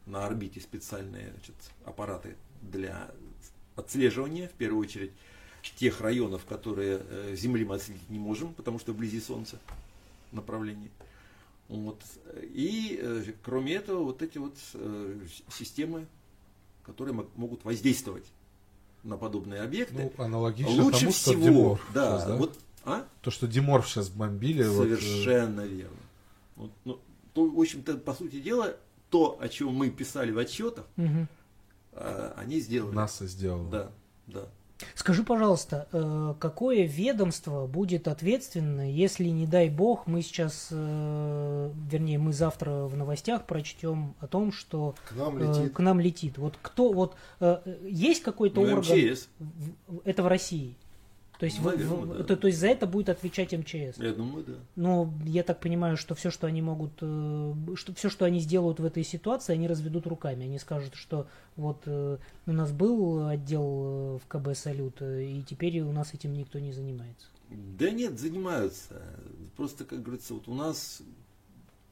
на 0.05 0.25
орбите 0.25 0.59
специальные 0.59 1.31
значит, 1.31 1.55
аппараты 1.85 2.35
для 2.61 3.11
отслеживания, 3.75 4.47
в 4.47 4.53
первую 4.53 4.81
очередь, 4.81 5.11
тех 5.75 6.01
районов, 6.01 6.45
которые 6.45 7.01
э, 7.03 7.35
Земли 7.35 7.63
мы 7.65 7.75
отследить 7.75 8.09
не 8.09 8.19
можем, 8.19 8.53
потому 8.53 8.79
что 8.79 8.93
вблизи 8.93 9.19
Солнца 9.19 9.59
направление. 10.31 10.89
Вот. 11.67 12.01
И 12.41 12.99
э, 13.01 13.33
кроме 13.43 13.75
этого, 13.75 14.03
вот 14.03 14.21
эти 14.21 14.37
вот 14.37 14.57
э, 14.73 15.19
системы, 15.49 16.07
которые 16.83 17.13
мо- 17.13 17.29
могут 17.35 17.63
воздействовать 17.65 18.25
на 19.03 19.17
подобные 19.17 19.61
объекты. 19.61 20.11
Ну, 20.17 20.23
аналогично 20.23 20.83
Лучше 20.83 20.99
тому, 20.99 21.11
что 21.11 21.31
всего, 21.31 21.43
Диморф 21.43 21.91
да, 21.93 22.17
сейчас, 22.17 22.27
да? 22.27 22.35
вот, 22.35 22.59
а? 22.83 23.05
То, 23.21 23.31
что 23.31 23.47
Диморф 23.47 23.87
сейчас 23.89 24.09
бомбили. 24.09 24.63
вот, 24.63 24.85
э, 24.87 24.97
Совершенно 24.97 25.61
верно. 25.61 25.97
Вот, 26.55 26.71
ну, 26.85 26.99
то, 27.33 27.45
в 27.49 27.59
общем-то, 27.59 27.97
по 27.97 28.13
сути 28.13 28.39
дела, 28.41 28.75
то, 29.09 29.37
о 29.41 29.49
чем 29.49 29.73
мы 29.73 29.89
писали 29.89 30.31
в 30.31 30.37
отчетах, 30.37 30.85
Мгм. 30.95 31.27
а, 31.93 32.33
они 32.37 32.59
сделали. 32.59 32.93
НАСА 32.95 33.27
сделало. 33.27 33.69
Да, 33.69 33.91
да. 34.27 34.47
Скажи, 34.95 35.23
пожалуйста, 35.23 35.87
э, 35.91 36.33
какое 36.39 36.83
ведомство 36.85 37.67
будет 37.67 38.07
ответственно, 38.07 38.89
если, 38.91 39.25
не 39.25 39.45
дай 39.47 39.69
бог, 39.69 40.07
мы 40.07 40.21
сейчас, 40.21 40.67
э, 40.71 41.71
вернее, 41.89 42.17
мы 42.17 42.33
завтра 42.33 42.85
в 42.85 42.95
новостях 42.95 43.45
прочтем 43.45 44.15
о 44.19 44.27
том, 44.27 44.51
что 44.51 44.95
К 45.09 45.13
нам 45.15 45.37
э, 45.37 45.47
летит. 45.47 45.73
к 45.73 45.79
нам 45.79 45.99
летит. 45.99 46.37
Вот 46.37 46.55
кто, 46.61 46.91
вот 46.91 47.15
есть 47.83 48.21
какой-то 48.23 48.61
Ну, 48.61 48.77
орган? 48.77 48.97
МЧС. 48.97 49.27
это 50.03 50.23
в 50.23 50.27
России. 50.27 50.75
То 51.41 51.45
есть, 51.45 51.59
Наверное, 51.59 51.87
в- 51.87 52.07
да. 52.13 52.19
это- 52.19 52.37
то 52.37 52.45
есть 52.45 52.59
за 52.59 52.67
это 52.67 52.85
будет 52.85 53.09
отвечать 53.09 53.51
МЧС. 53.51 53.97
Я 53.97 54.13
думаю, 54.13 54.45
да. 54.45 54.53
Но 54.75 55.11
я 55.25 55.41
так 55.41 55.59
понимаю, 55.59 55.97
что 55.97 56.13
все, 56.13 56.29
что 56.29 56.45
они 56.45 56.61
могут, 56.61 56.91
э, 57.01 57.53
что 57.73 57.95
все, 57.95 58.09
что 58.11 58.25
они 58.25 58.39
сделают 58.39 58.79
в 58.79 58.85
этой 58.85 59.03
ситуации, 59.03 59.53
они 59.53 59.67
разведут 59.67 60.05
руками. 60.05 60.43
Они 60.45 60.59
скажут, 60.59 60.93
что 60.93 61.25
вот 61.55 61.81
э, 61.87 62.17
у 62.45 62.51
нас 62.51 62.71
был 62.71 63.25
отдел 63.27 63.63
э, 63.63 64.19
в 64.23 64.27
КБ 64.27 64.55
Салют, 64.55 65.01
и 65.01 65.43
теперь 65.49 65.79
у 65.79 65.91
нас 65.91 66.13
этим 66.13 66.31
никто 66.33 66.59
не 66.59 66.73
занимается. 66.73 67.25
Да 67.49 67.89
нет, 67.89 68.19
занимаются. 68.19 69.01
Просто, 69.57 69.83
как 69.83 70.03
говорится, 70.03 70.35
вот 70.35 70.47
у 70.47 70.53
нас, 70.53 71.01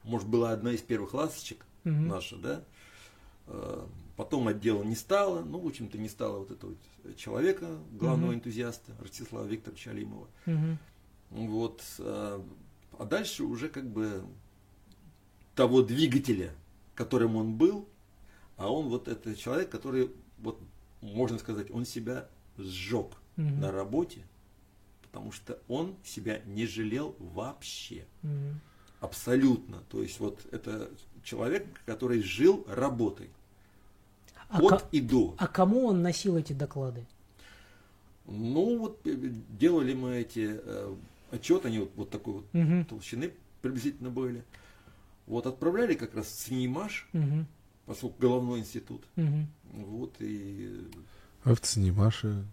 может, 0.04 0.28
была 0.28 0.52
одна 0.52 0.70
из 0.70 0.80
первых 0.80 1.12
ласточек 1.12 1.66
Мгм. 1.82 2.06
наша, 2.06 2.36
да, 2.36 2.60
потом 4.20 4.48
отдела 4.48 4.82
не 4.82 4.96
стало, 4.96 5.42
ну, 5.42 5.58
в 5.60 5.66
общем-то, 5.66 5.96
не 5.96 6.10
стало 6.10 6.40
вот 6.40 6.50
этого 6.50 6.74
вот 7.04 7.16
человека, 7.16 7.78
главного 7.92 8.32
Мгм. 8.32 8.36
энтузиаста, 8.40 8.92
Ростислава 9.00 9.46
Викторовича 9.46 9.92
Алимова. 9.92 10.28
Мгм. 10.44 10.78
Вот, 11.30 11.82
э, 12.00 12.42
а 12.98 13.04
дальше 13.06 13.44
уже 13.44 13.70
как 13.70 13.88
бы 13.88 14.22
того 15.54 15.80
двигателя, 15.80 16.52
которым 16.94 17.34
он 17.36 17.54
был, 17.54 17.88
а 18.58 18.70
он 18.70 18.88
вот 18.90 19.08
это 19.08 19.34
человек, 19.34 19.70
который, 19.70 20.10
вот, 20.36 20.60
можно 21.00 21.38
сказать, 21.38 21.70
он 21.70 21.86
себя 21.86 22.28
сжег 22.58 23.06
Мгм. 23.36 23.60
на 23.60 23.72
работе, 23.72 24.20
потому 25.00 25.32
что 25.32 25.58
он 25.66 25.96
себя 26.04 26.42
не 26.44 26.66
жалел 26.66 27.16
вообще. 27.18 28.04
Мгм. 28.20 28.60
Абсолютно. 29.00 29.78
То 29.88 30.02
есть 30.02 30.20
вот 30.20 30.46
это 30.52 30.90
человек, 31.24 31.66
который 31.86 32.20
жил 32.20 32.66
работой. 32.68 33.30
А, 34.50 34.58
от 34.62 34.68
ко- 34.82 34.88
и 34.92 35.00
до. 35.00 35.34
а 35.38 35.46
кому 35.46 35.86
он 35.86 36.02
носил 36.02 36.36
эти 36.36 36.52
доклады? 36.52 37.06
Ну 38.26 38.78
вот 38.78 39.00
э, 39.06 39.14
делали 39.58 39.94
мы 39.94 40.16
эти 40.18 40.60
э, 40.62 40.94
отчеты, 41.30 41.68
они 41.68 41.78
вот, 41.80 41.90
вот 41.96 42.10
такой 42.10 42.34
вот 42.34 42.44
Мгм. 42.54 42.84
толщины 42.84 43.32
приблизительно 43.62 44.10
были. 44.10 44.44
Вот 45.26 45.46
отправляли 45.46 45.94
как 45.94 46.14
раз 46.14 46.26
в 46.26 46.40
СНИМАШ, 46.46 47.08
Мгм. 47.12 47.46
поскольку 47.86 48.20
головной 48.20 48.60
институт. 48.60 49.02
Мгм. 49.16 49.46
Вот, 49.72 50.12
и 50.20 50.78
А 51.44 51.54
в 51.54 51.60
Цинемаше 51.60 52.44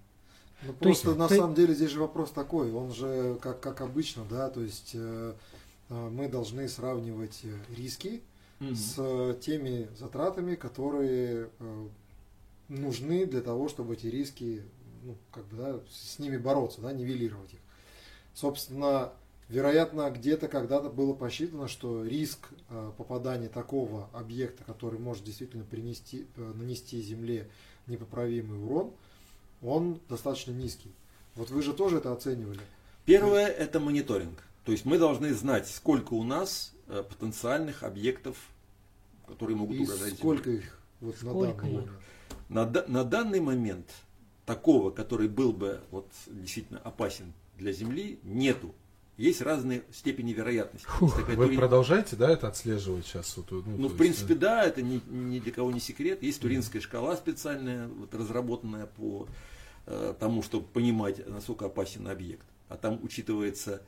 Ну, 0.64 0.74
То 0.74 0.90
есть 0.90 1.02
просто 1.04 1.16
на 1.16 1.28
ты- 1.28 1.36
самом 1.38 1.54
деле 1.56 1.74
здесь 1.76 1.92
же 1.92 2.00
вопрос 2.00 2.32
такой, 2.32 2.72
он 2.72 2.92
же 2.94 3.38
как, 3.42 3.60
как 3.60 3.82
обычно, 3.82 4.24
да, 4.30 4.50
то 4.50 4.62
есть 4.62 4.92
э, 4.94 5.34
э, 5.90 6.10
мы 6.10 6.28
должны 6.30 6.68
сравнивать 6.70 7.42
э, 7.44 7.56
риски 7.76 8.22
С 8.60 8.96
э, 8.98 9.36
теми 9.40 9.88
затратами, 9.96 10.56
которые 10.56 11.50
э, 11.60 11.88
нужны 12.70 13.28
для 13.28 13.42
того, 13.42 13.70
чтобы 13.70 13.94
эти 13.94 14.08
риски, 14.08 14.64
ну, 15.04 15.16
как 15.32 15.46
бы, 15.46 15.58
да, 15.58 15.80
с 15.92 16.18
ними 16.18 16.38
бороться, 16.38 16.82
да, 16.82 16.92
нивелировать 16.92 17.54
их. 17.54 17.60
Собственно, 18.34 19.14
вероятно, 19.48 20.10
где-то 20.10 20.48
когда-то 20.48 20.90
было 20.90 21.14
посчитано, 21.14 21.68
что 21.68 22.04
риск 22.04 22.50
э, 22.70 22.92
попадания 22.98 23.48
такого 23.48 24.10
объекта, 24.12 24.64
который 24.64 25.00
может 25.00 25.24
действительно 25.24 25.64
принести, 25.64 26.26
нанести 26.36 27.00
Земле 27.02 27.48
непоправимый 27.86 28.60
урон, 28.60 28.92
он 29.62 30.00
достаточно 30.10 30.52
низкий. 30.52 30.92
Вот 31.36 31.52
вы 31.52 31.62
же 31.62 31.74
тоже 31.74 31.98
это 31.98 32.12
оценивали. 32.12 32.62
Первое– 33.06 33.48
это 33.48 33.80
мониторинг. 33.80 34.47
То 34.68 34.74
есть 34.74 34.84
мы 34.84 34.98
должны 34.98 35.34
знать, 35.34 35.66
сколько 35.70 36.14
у 36.14 36.26
нас 36.26 36.74
э, 36.90 37.02
потенциальных 37.02 37.84
объектов, 37.84 38.36
которые 39.26 39.56
могут 39.56 39.78
И 39.78 39.84
угрожать 39.84 40.16
сколько 40.16 40.44
Земле. 40.52 40.60
их 40.60 40.80
вот 41.00 41.16
Сколько 41.16 41.64
на 41.64 41.64
данный 41.64 41.72
момент? 41.72 41.92
На, 42.50 42.84
на 42.90 43.04
данный 43.06 43.40
момент 43.40 43.90
такого, 44.46 44.92
который 44.92 45.30
был 45.30 45.54
бы 45.54 45.80
вот, 45.90 46.10
действительно 46.28 46.80
опасен 46.80 47.32
для 47.58 47.72
Земли, 47.72 48.20
нету. 48.24 48.76
Есть 49.16 49.42
разные 49.42 49.84
степени 49.94 50.34
вероятности. 50.34 50.86
Такая 51.16 51.38
Вы 51.38 51.46
тури- 51.46 51.56
продолжаете, 51.58 52.18
да, 52.18 52.30
это 52.30 52.50
отслеживать 52.50 53.06
сейчас? 53.06 53.38
Вот, 53.38 53.50
ну, 53.50 53.64
Ну, 53.66 53.76
в 53.78 53.82
есть, 53.92 53.98
принципе, 53.98 54.36
да, 54.36 54.66
это 54.66 54.82
ни, 54.82 55.02
ни 55.10 55.40
для 55.40 55.54
кого 55.54 55.72
не 55.72 55.80
секрет. 55.80 56.22
Есть 56.24 56.42
туринская 56.42 56.82
шкала 56.82 57.16
специальная, 57.16 57.88
вот, 57.88 58.14
разработанная 58.14 58.88
по 58.88 59.30
э, 59.86 60.14
тому, 60.20 60.44
чтобы 60.44 60.68
понимать, 60.68 61.26
насколько 61.26 61.68
опасен 61.68 62.06
объект. 62.10 62.46
А 62.68 62.76
там 62.76 63.00
учитывается 63.02 63.82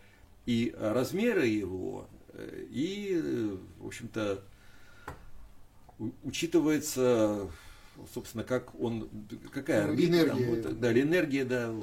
и 0.46 0.74
размеры 0.78 1.46
его, 1.48 2.08
э, 2.34 2.66
и, 2.72 3.58
в 3.80 3.88
общем-то, 3.88 4.44
учитывается, 6.24 7.50
собственно, 8.14 8.44
как 8.44 8.80
он, 8.80 9.10
какая 9.52 9.84
Ну, 9.86 9.90
орбита, 9.92 10.28
там, 10.28 10.40
энергия. 10.40 10.62
вот, 10.68 10.80
да, 10.80 11.02
энергия 11.02 11.46
да, 11.46 11.74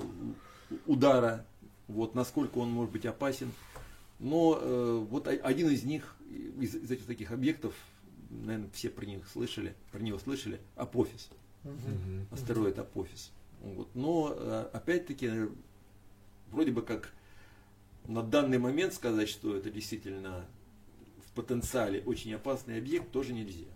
удара, 0.86 1.46
вот 1.88 2.14
насколько 2.14 2.58
он 2.58 2.70
может 2.70 2.92
быть 2.92 3.06
опасен. 3.06 3.52
Но 4.18 4.58
э, 4.60 5.06
вот 5.10 5.28
один 5.28 5.68
из 5.68 5.84
них, 5.84 6.16
из, 6.58 6.74
из 6.74 6.90
этих 6.90 7.04
таких 7.06 7.30
объектов, 7.32 7.74
наверное, 8.30 8.70
все 8.72 8.88
про 8.88 9.04
них 9.04 9.28
слышали, 9.30 9.74
про 9.92 10.00
него 10.00 10.18
слышали, 10.18 10.60
Апофис, 10.74 11.28
Мгм. 11.64 12.26
астероид 12.30 12.78
Апофис. 12.78 13.30
Вот. 13.60 13.88
Но 13.94 14.32
э, 14.34 14.68
опять-таки, 14.72 15.30
вроде 16.50 16.70
бы 16.72 16.80
как 16.80 17.12
на 18.08 18.22
данный 18.22 18.58
момент 18.58 18.94
сказать, 18.94 19.28
что 19.28 19.56
это 19.56 19.70
действительно 19.70 20.46
в 21.26 21.32
потенциале 21.32 22.02
очень 22.06 22.32
опасный 22.34 22.78
объект, 22.78 23.10
тоже 23.10 23.32
нельзя. 23.32 23.66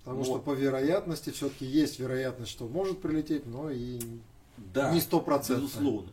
Потому 0.00 0.18
Но- 0.18 0.24
что 0.24 0.38
по 0.38 0.52
вероятности 0.52 1.30
все-таки 1.30 1.66
есть 1.66 1.98
вероятность, 1.98 2.50
что 2.50 2.66
может 2.66 3.00
прилететь, 3.00 3.46
но 3.46 3.70
и 3.70 4.00
Да, 4.56 4.92
не 4.92 5.00
стопроцентно. 5.00 5.62
безусловно. 5.64 6.12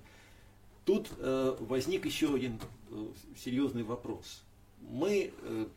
Тут 0.83 1.09
э, 1.17 1.57
возник 1.61 2.05
еще 2.05 2.33
один 2.35 2.59
э, 2.91 3.07
серьезный 3.37 3.83
вопрос. 3.83 4.43
Мы 4.81 5.31
э, 5.41 5.67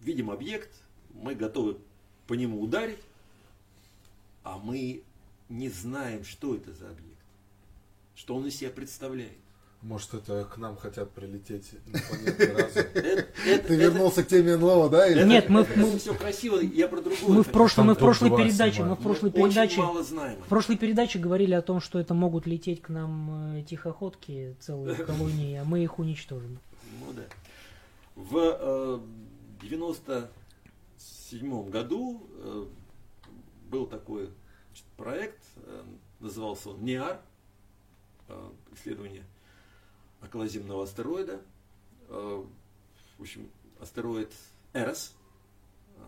видим 0.00 0.30
объект, 0.30 0.70
мы 1.14 1.34
готовы 1.34 1.78
по 2.26 2.34
нему 2.34 2.60
ударить, 2.60 2.98
а 4.42 4.58
мы 4.58 5.02
не 5.48 5.68
знаем, 5.68 6.24
что 6.24 6.54
это 6.56 6.72
за 6.72 6.90
объект, 6.90 7.24
что 8.14 8.34
он 8.34 8.46
из 8.46 8.56
себя 8.56 8.70
представляет. 8.70 9.38
Может, 9.82 10.14
это 10.14 10.44
к 10.44 10.56
нам 10.58 10.76
хотят 10.76 11.10
прилететь 11.10 11.70
Ты 13.66 13.74
вернулся 13.74 14.22
к 14.22 14.28
теме 14.28 14.56
НЛО, 14.56 14.88
да? 14.88 15.24
Нет, 15.24 15.48
мы- 15.48 15.64
все 15.98 16.14
красиво, 16.14 16.60
я 16.60 16.86
про 16.86 17.00
другое. 17.00 17.28
Мы 17.28 17.42
в 17.42 17.46
хочу. 17.46 17.50
прошлом, 17.50 17.86
мы 17.88 17.94
в 17.94 17.98
прошлой 17.98 18.30
передаче, 18.30 18.84
мы 18.84 18.94
в 18.94 19.02
прошлой 19.02 19.32
передаче, 19.32 19.80
мало 19.80 20.04
знаем. 20.04 20.40
в 20.40 20.46
прошлой 20.48 20.76
передаче 20.76 21.18
говорили 21.18 21.54
о 21.54 21.62
том, 21.62 21.80
что 21.80 21.98
это 21.98 22.14
могут 22.14 22.46
лететь 22.46 22.80
к 22.80 22.90
нам 22.90 23.56
э, 23.56 23.62
тихоходки 23.64 24.54
целые 24.60 24.94
колонии, 25.04 25.56
а 25.56 25.64
мы 25.64 25.82
их 25.82 25.98
уничтожим. 25.98 26.60
Ну 27.00 27.12
да. 27.14 27.22
В 28.14 28.36
э, 28.38 29.00
97 29.62 31.70
году 31.70 32.22
э, 32.38 32.66
был 33.68 33.86
такой 33.86 34.30
проект, 34.96 35.42
э, 35.56 35.82
назывался 36.20 36.70
он 36.70 36.84
НИАР, 36.84 37.20
э, 38.28 38.50
исследование 38.76 39.24
околоземного 40.22 40.84
астероида. 40.84 41.40
Э, 42.08 42.44
в 43.18 43.22
общем, 43.22 43.48
астероид 43.80 44.32
Эрос 44.72 45.14
э, 45.96 46.00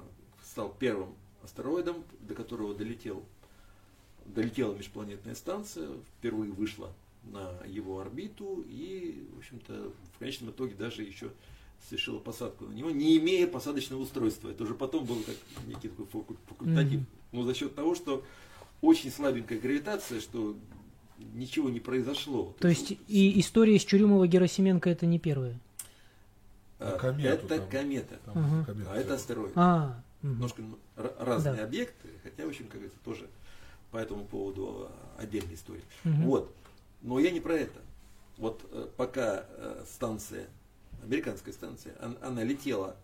стал 0.42 0.74
первым 0.78 1.14
астероидом, 1.42 2.04
до 2.20 2.34
которого 2.34 2.74
долетел, 2.74 3.24
долетела 4.24 4.74
межпланетная 4.74 5.34
станция, 5.34 5.88
впервые 6.18 6.52
вышла 6.52 6.92
на 7.24 7.64
его 7.66 8.00
орбиту 8.00 8.64
и, 8.68 9.26
в 9.34 9.38
общем-то, 9.38 9.92
в 10.14 10.18
конечном 10.18 10.50
итоге 10.50 10.74
даже 10.74 11.02
еще 11.02 11.30
совершила 11.88 12.18
посадку 12.18 12.64
на 12.66 12.72
него, 12.72 12.90
не 12.90 13.16
имея 13.18 13.46
посадочного 13.46 14.02
устройства. 14.02 14.48
Это 14.50 14.64
уже 14.64 14.74
потом 14.74 15.04
был 15.04 15.22
как 15.22 15.36
некий 15.66 15.88
такой 15.88 16.06
факу- 16.06 16.36
факультатив. 16.46 17.00
Но 17.32 17.42
за 17.42 17.54
счет 17.54 17.74
того, 17.74 17.94
что 17.94 18.24
очень 18.80 19.10
слабенькая 19.10 19.58
гравитация, 19.58 20.20
что 20.20 20.56
ничего 21.18 21.68
не 21.70 21.80
произошло. 21.80 22.54
То 22.60 22.68
есть 22.68 22.92
и 23.08 23.38
история 23.40 23.78
с 23.78 23.84
Чурюмова 23.84 24.26
Герасименко 24.26 24.90
это 24.90 25.06
не 25.06 25.18
первая. 25.18 25.58
э, 26.80 26.98
комету 26.98 27.46
это 27.46 27.58
там. 27.58 27.68
комета, 27.70 28.16
Там 28.24 28.64
комета. 28.66 28.92
а 28.92 28.96
это 28.96 29.14
астероид. 29.14 29.52
А, 29.54 30.02
мгм. 30.22 30.32
Немножко 30.34 30.62
разные 31.18 31.54
Да. 31.56 31.64
объекты, 31.64 32.08
хотя, 32.22 32.44
в 32.44 32.48
общем, 32.48 32.64
как 32.64 32.74
говорится, 32.74 32.98
тоже 33.04 33.28
по 33.90 33.96
этому 33.98 34.24
поводу 34.24 34.88
а, 34.90 35.22
отдельная 35.22 35.54
история. 35.54 35.82
Мгм. 36.02 36.24
Вот. 36.24 36.54
Но 37.02 37.18
я 37.20 37.30
не 37.30 37.40
про 37.40 37.54
это. 37.54 37.80
Вот 38.36 38.66
э, 38.72 38.88
пока 38.96 39.46
э, 39.48 39.84
станция, 39.88 40.48
американская 41.04 41.54
станция, 41.54 41.94
он- 42.02 42.18
она 42.22 42.42
летела 42.42 42.96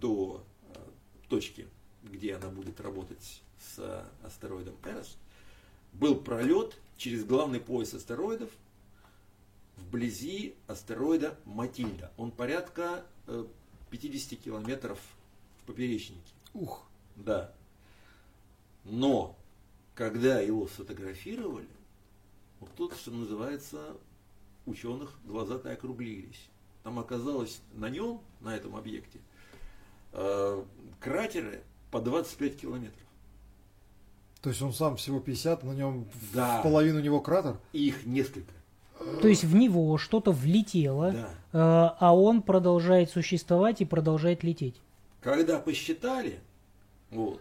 до 0.00 0.44
точки, 1.28 1.66
где 2.04 2.34
она 2.36 2.48
будет 2.48 2.80
работать 2.80 3.40
с 3.58 4.04
астероидом 4.22 4.74
Эрос, 4.84 5.16
был 5.94 6.14
пролет 6.16 6.76
через 6.96 7.24
главный 7.24 7.60
пояс 7.60 7.94
астероидов 7.94 8.50
вблизи 9.76 10.54
астероида 10.66 11.38
Матильда. 11.44 12.12
Он 12.16 12.30
порядка 12.30 13.04
э, 13.26 13.46
50 13.90 14.38
километров 14.40 14.98
в 15.60 15.64
поперечнике. 15.64 16.20
Ух, 16.54 16.86
Да. 17.16 17.52
Но, 18.84 19.36
когда 19.94 20.40
его 20.40 20.68
сфотографировали, 20.68 21.68
вот 22.60 22.70
тут, 22.76 22.94
что 22.94 23.10
называется, 23.10 23.96
ученых 24.64 25.18
глаза-то 25.24 25.72
округлились. 25.72 26.48
Там 26.84 26.98
оказалось 26.98 27.60
на 27.74 27.90
нем, 27.90 28.20
на 28.40 28.54
этом 28.54 28.76
объекте, 28.76 29.18
э, 30.12 30.64
кратеры 31.00 31.64
по 31.90 32.00
25 32.00 32.60
километров. 32.60 33.05
То 34.46 34.50
есть 34.50 34.62
он 34.62 34.72
сам 34.72 34.94
всего 34.94 35.18
50, 35.18 35.64
на 35.64 35.72
нем 35.72 36.06
Да. 36.32 36.60
в 36.60 36.62
половину 36.62 37.00
него 37.00 37.20
кратер? 37.20 37.56
И 37.72 37.88
их 37.88 38.06
несколько. 38.06 38.52
То 39.20 39.26
есть 39.26 39.42
в 39.42 39.56
него 39.56 39.98
что-то 39.98 40.30
влетело, 40.30 41.10
Да. 41.10 41.28
э, 41.52 41.96
а 41.98 42.14
он 42.16 42.42
продолжает 42.42 43.10
существовать 43.10 43.80
и 43.80 43.84
продолжает 43.84 44.44
лететь. 44.44 44.76
Когда 45.20 45.58
посчитали, 45.58 46.38
вот, 47.10 47.40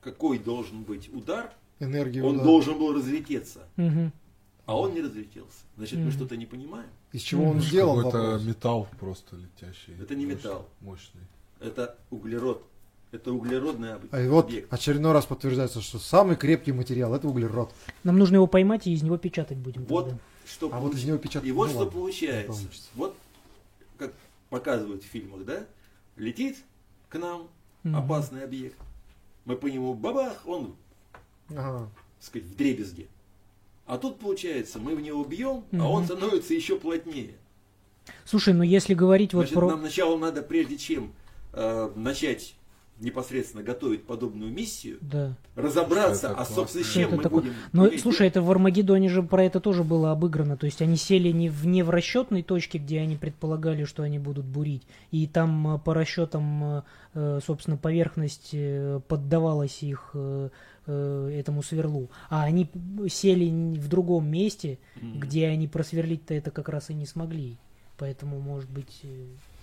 какой 0.00 0.38
должен 0.38 0.84
быть 0.84 1.12
удар, 1.12 1.50
Энергию 1.80 2.24
он 2.26 2.34
удара. 2.36 2.46
должен 2.46 2.78
был 2.78 2.94
разлететься. 2.94 3.66
Мгм. 3.74 4.12
А 4.64 4.78
он 4.78 4.94
не 4.94 5.00
разлетелся. 5.00 5.64
Значит, 5.76 5.98
мы 5.98 6.04
Мгм. 6.04 6.12
что-то 6.12 6.36
не 6.36 6.46
понимаем. 6.46 6.86
Из 7.10 7.22
чего 7.22 7.42
он 7.46 7.56
Мгм. 7.56 7.62
сделан? 7.62 7.96
Какой-то 7.96 8.18
вопрос? 8.18 8.44
металл 8.44 8.88
просто 9.00 9.34
летящий. 9.34 9.94
Это 10.00 10.14
не 10.14 10.24
Мощный- 10.24 10.36
металл. 10.36 10.68
Мощный. 10.82 11.22
Это 11.58 11.98
углерод. 12.10 12.62
Это 13.10 13.32
углеродный 13.32 13.94
А 14.10 14.20
и 14.20 14.28
вот 14.28 14.46
объект. 14.46 14.72
очередной 14.72 15.12
раз 15.12 15.24
подтверждается, 15.24 15.80
что 15.80 15.98
самый 15.98 16.36
крепкий 16.36 16.72
материал 16.72 17.14
это 17.14 17.26
углерод. 17.26 17.72
Нам 18.04 18.18
нужно 18.18 18.36
его 18.36 18.46
поймать 18.46 18.86
и 18.86 18.92
из 18.92 19.02
него 19.02 19.16
печатать 19.16 19.56
будем. 19.56 19.84
Вот 19.86 20.04
тогда. 20.06 20.18
что 20.46 20.70
А 20.72 20.78
вот 20.78 20.94
из 20.94 21.04
него 21.04 21.16
печатать 21.16 21.48
И 21.48 21.52
вот 21.52 21.64
ну 21.68 21.70
что 21.70 21.78
ладно, 21.80 21.92
получается. 21.92 22.62
Вот 22.94 23.16
как 23.96 24.12
показывают 24.50 25.02
в 25.02 25.06
фильмах, 25.06 25.44
да? 25.46 25.64
Летит 26.16 26.58
к 27.08 27.18
нам 27.18 27.48
Мгм. 27.82 27.96
опасный 27.96 28.44
объект. 28.44 28.76
Мы 29.46 29.56
по 29.56 29.66
нему 29.68 29.94
бабах, 29.94 30.42
он, 30.46 30.74
Ага. 31.50 31.88
так 32.18 32.26
сказать, 32.26 32.48
в 32.48 32.56
дребезге. 32.56 33.06
А 33.86 33.96
тут 33.96 34.18
получается, 34.18 34.78
мы 34.78 34.94
в 34.94 35.00
него 35.00 35.24
бьем, 35.24 35.64
Мгм. 35.70 35.80
а 35.80 35.88
он 35.88 36.04
становится 36.04 36.52
еще 36.52 36.78
плотнее. 36.78 37.30
Слушай, 38.26 38.52
ну 38.52 38.62
если 38.62 38.92
говорить 38.92 39.32
вот 39.32 39.42
Значит, 39.42 39.54
про... 39.54 39.68
нам 39.70 39.80
сначала 39.80 40.18
надо, 40.18 40.42
прежде 40.42 40.76
чем 40.76 41.12
э, 41.54 41.90
начать 41.96 42.54
непосредственно 43.00 43.62
готовить 43.62 44.04
подобную 44.04 44.50
миссию, 44.52 44.98
Да. 45.00 45.36
разобраться, 45.54 46.30
а 46.34 46.44
собственно 46.44 46.84
с 46.84 46.88
чем 46.92 47.08
Это 47.08 47.16
мы 47.16 47.22
такое- 47.22 47.40
будем 47.42 47.54
Но 47.72 47.88
иметь 47.88 48.00
слушай, 48.02 48.26
это 48.26 48.42
в 48.42 48.50
Армагеддоне 48.50 49.08
же 49.08 49.22
про 49.22 49.44
это 49.44 49.60
тоже 49.60 49.84
было 49.84 50.10
обыграно. 50.10 50.56
То 50.56 50.66
есть 50.66 50.82
они 50.82 50.96
сели 50.96 51.28
не 51.30 51.48
в, 51.48 51.66
не 51.66 51.82
в 51.82 51.90
расчетной 51.90 52.42
точке, 52.42 52.78
где 52.78 53.00
они 53.00 53.16
предполагали, 53.16 53.84
что 53.84 54.02
они 54.02 54.18
будут 54.18 54.44
бурить. 54.46 54.82
И 55.12 55.26
там 55.26 55.76
э, 55.76 55.78
по 55.78 55.94
расчетам, 55.94 56.64
э, 56.64 56.82
э, 57.14 57.40
собственно, 57.46 57.76
поверхность 57.76 58.54
поддавалась 59.08 59.82
их 59.82 60.14
этому 60.86 61.62
сверлу. 61.62 62.08
А 62.30 62.44
они 62.44 62.64
п- 62.64 63.08
сели 63.10 63.48
в 63.50 63.88
другом 63.88 64.26
месте, 64.30 64.78
Мгм. 64.96 65.20
где 65.20 65.46
они 65.48 65.68
просверлить-то 65.68 66.32
это 66.32 66.50
как 66.50 66.68
раз 66.70 66.88
и 66.90 66.94
не 66.94 67.04
смогли. 67.06 67.58
Поэтому, 67.98 68.40
может 68.40 68.70
быть... 68.70 69.02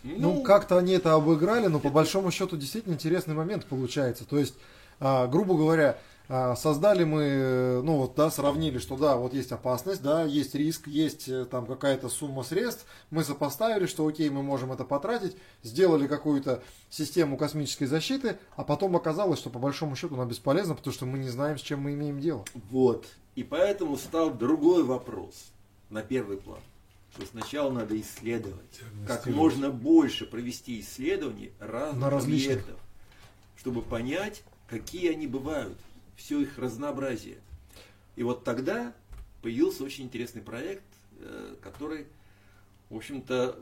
э, 0.06 0.16
Ну, 0.18 0.42
как-то 0.44 0.78
они 0.78 0.94
это 0.94 1.14
обыграли, 1.14 1.68
но 1.68 1.80
по 1.80 1.90
большому 1.90 2.32
счету 2.32 2.58
действительно 2.58 2.94
интересный 2.94 3.36
момент 3.36 3.66
получается. 3.66 4.26
То 4.26 4.38
есть, 4.38 4.56
а, 5.00 5.28
грубо 5.28 5.56
говоря, 5.56 5.98
а, 6.28 6.56
создали 6.56 7.04
мы, 7.04 7.22
э, 7.24 7.82
ну 7.84 7.98
вот, 7.98 8.16
да, 8.16 8.32
сравнили, 8.32 8.80
что 8.80 8.98
да, 8.98 9.16
вот 9.16 9.34
есть 9.34 9.52
опасность, 9.52 10.02
да, 10.02 10.24
есть 10.24 10.56
риск, 10.56 10.88
есть 10.88 11.30
э, 11.30 11.46
там 11.46 11.68
какая-то 11.68 12.10
сумма 12.10 12.42
средств, 12.42 12.86
мы 13.12 13.24
сопоставили, 13.24 13.86
что 13.86 14.08
окей, 14.08 14.30
мы 14.32 14.42
можем 14.42 14.72
это 14.72 14.86
потратить, 14.86 15.38
сделали 15.62 16.08
какую-то 16.08 16.64
систему 16.90 17.38
космической 17.38 17.86
защиты, 17.86 18.40
а 18.56 18.64
потом 18.64 18.96
оказалось, 18.96 19.38
что 19.38 19.52
по 19.52 19.60
большому 19.60 19.96
счету 19.96 20.16
она 20.16 20.26
бесполезна, 20.26 20.74
потому 20.74 20.94
что 20.94 21.06
мы 21.06 21.20
не 21.20 21.30
знаем, 21.30 21.60
с 21.60 21.62
чем 21.62 21.82
мы 21.82 21.94
имеем 21.94 22.20
дело. 22.20 22.44
Вот. 22.72 23.06
И 23.36 23.44
поэтому 23.44 23.96
стал 23.96 24.32
другой 24.32 24.84
вопрос 24.84 25.52
на 25.92 26.02
первый 26.02 26.38
план. 26.38 26.62
Что 27.16 27.26
сначала 27.28 27.72
надо 27.72 28.00
исследовать, 28.00 28.82
как 29.08 29.26
можно 29.28 29.70
больше 29.70 30.26
провести 30.26 30.82
исследований 30.82 31.52
разных 31.60 32.02
На 32.02 32.10
различных. 32.10 32.58
объектов, 32.58 32.80
чтобы 33.58 33.82
понять, 33.82 34.44
какие 34.68 35.12
они 35.12 35.26
бывают, 35.26 35.78
все 36.18 36.42
их 36.42 36.58
разнообразие. 36.58 37.38
И 38.18 38.24
вот 38.24 38.44
тогда 38.44 38.94
появился 39.42 39.84
очень 39.84 40.06
интересный 40.06 40.42
проект, 40.42 40.84
э, 41.20 41.56
который, 41.62 42.06
в 42.90 42.98
общем-то, 42.98 43.60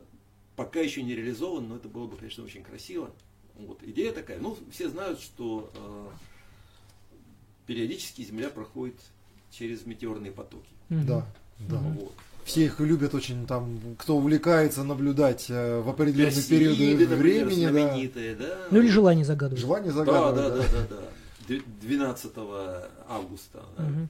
пока 0.56 0.80
еще 0.80 1.04
не 1.04 1.16
реализован, 1.16 1.68
но 1.68 1.76
это 1.76 1.90
было 1.90 2.08
бы, 2.08 2.18
конечно, 2.18 2.44
очень 2.44 2.64
красиво. 2.64 3.12
Вот. 3.56 3.84
Идея 3.84 4.14
такая. 4.14 4.40
Ну, 4.40 4.58
все 4.72 4.90
знают, 4.90 5.20
что 5.20 5.72
э, 5.76 6.10
периодически 7.68 8.24
Земля 8.24 8.50
проходит 8.50 9.00
через 9.52 9.86
метеорные 9.86 10.32
потоки. 10.32 10.70
Да, 10.90 11.28
да. 11.60 11.80
Мгм. 11.80 11.94
Вот. 11.94 12.14
Все 12.46 12.66
их 12.66 12.80
любят 12.80 13.14
очень, 13.14 13.48
там, 13.48 13.80
кто 13.98 14.18
увлекается 14.18 14.84
наблюдать 14.84 15.46
э, 15.50 15.80
в 15.80 15.90
определенные 15.90 16.36
Персеиды, 16.36 16.76
периоды 16.76 17.08
например, 17.16 17.46
времени, 17.46 18.08
да. 18.36 18.48
да. 18.48 18.68
Ну 18.70 18.80
или 18.80 18.88
желание 18.90 19.24
загадывать. 19.24 19.62
Желание 19.62 19.92
Да, 19.92 19.98
загадывать. 20.00 20.36
да, 20.36 20.50
да. 20.50 20.58
да, 20.58 20.88
да, 20.90 20.96
да. 20.98 21.04
Д- 21.48 21.62
12 21.82 22.32
августа 23.08 23.64
Мгм. 23.78 24.10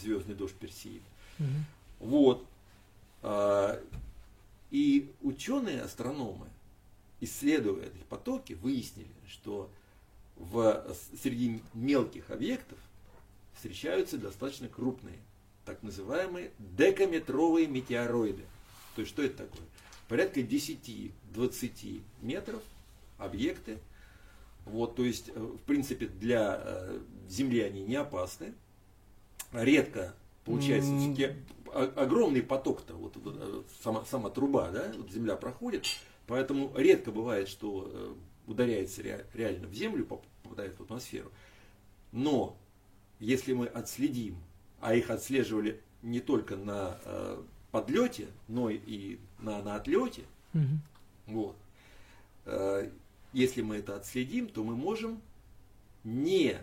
звездный 0.00 0.34
дождь 0.34 0.54
Персеид. 0.54 1.02
Мгм. 1.38 1.64
Вот. 2.00 2.46
А, 3.22 3.78
И 4.72 5.10
ученые, 5.22 5.82
астрономы, 5.82 6.46
исследуя 7.20 7.84
эти 7.84 8.02
потоки, 8.08 8.54
выяснили, 8.54 9.06
что 9.28 9.70
в, 10.36 10.84
среди 11.22 11.62
мелких 11.72 12.30
объектов 12.30 12.76
встречаются 13.54 14.18
достаточно 14.18 14.68
крупные, 14.68 15.16
так 15.66 15.82
называемые 15.82 16.52
декаметровые 16.58 17.66
метеороиды. 17.66 18.44
То 18.94 19.02
есть 19.02 19.12
что 19.12 19.22
это 19.22 19.38
такое? 19.44 19.66
Порядка 20.08 20.40
10-20 20.40 22.00
метров 22.22 22.62
объекты. 23.18 23.78
Вот, 24.64 24.96
то 24.96 25.04
есть, 25.04 25.28
э, 25.28 25.38
в 25.38 25.58
принципе, 25.58 26.06
для 26.06 26.60
э, 26.64 27.00
Земли 27.28 27.60
они 27.60 27.82
не 27.82 27.96
опасны. 27.96 28.54
Редко 29.52 30.14
получается 30.44 30.90
о- 31.72 31.92
огромный 32.02 32.42
поток-то, 32.42 32.94
вот, 32.94 33.16
вот, 33.16 33.36
э, 33.38 33.62
сама, 33.82 34.04
сама 34.06 34.30
труба, 34.30 34.70
да, 34.70 34.92
вот 34.96 35.10
Земля 35.10 35.36
проходит, 35.36 35.84
поэтому 36.26 36.72
редко 36.76 37.10
бывает, 37.12 37.48
что 37.48 38.16
ударяется 38.46 39.02
ре- 39.02 39.26
реально 39.34 39.66
в 39.68 39.74
Землю, 39.74 40.04
поп- 40.04 40.24
попадает 40.42 40.76
в 40.78 40.82
атмосферу. 40.82 41.30
Но 42.12 42.56
если 43.20 43.52
мы 43.52 43.66
отследим, 43.66 44.36
а 44.80 44.94
их 44.94 45.10
отслеживали 45.10 45.80
не 46.02 46.20
только 46.20 46.56
на 46.56 46.98
э, 47.04 47.42
подлете, 47.70 48.28
но 48.48 48.70
и 48.70 49.18
на, 49.38 49.62
на 49.62 49.76
отлете, 49.76 50.24
Мгм. 50.52 50.80
вот. 51.26 51.56
Э, 52.44 52.90
Если 53.32 53.60
мы 53.62 53.76
это 53.76 53.96
отследим, 53.96 54.48
то 54.48 54.62
мы 54.64 54.76
можем, 54.76 55.20
не 56.04 56.58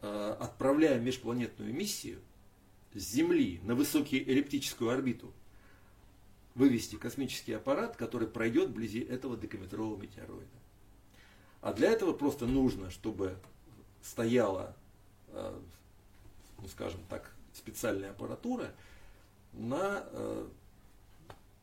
э, 0.00 0.36
отправляя 0.40 0.98
межпланетную 1.00 1.74
миссию 1.74 2.20
с 2.94 3.00
Земли 3.00 3.60
на 3.64 3.74
высокую 3.74 4.22
эллиптическую 4.26 4.90
орбиту, 4.90 5.32
вывести 6.54 6.96
космический 6.96 7.52
аппарат, 7.52 7.96
который 7.96 8.26
пройдет 8.28 8.70
вблизи 8.70 9.00
этого 9.00 9.36
декаметрового 9.36 10.00
метеороида. 10.00 10.46
А 11.60 11.72
для 11.72 11.90
этого 11.90 12.12
просто 12.12 12.46
нужно, 12.46 12.90
чтобы 12.90 13.36
стояла, 14.02 14.74
э, 15.28 15.60
ну 16.60 16.68
скажем 16.68 17.00
так, 17.08 17.34
специальная 17.58 18.10
аппаратура 18.10 18.70
на 19.52 20.04
э, 20.12 20.46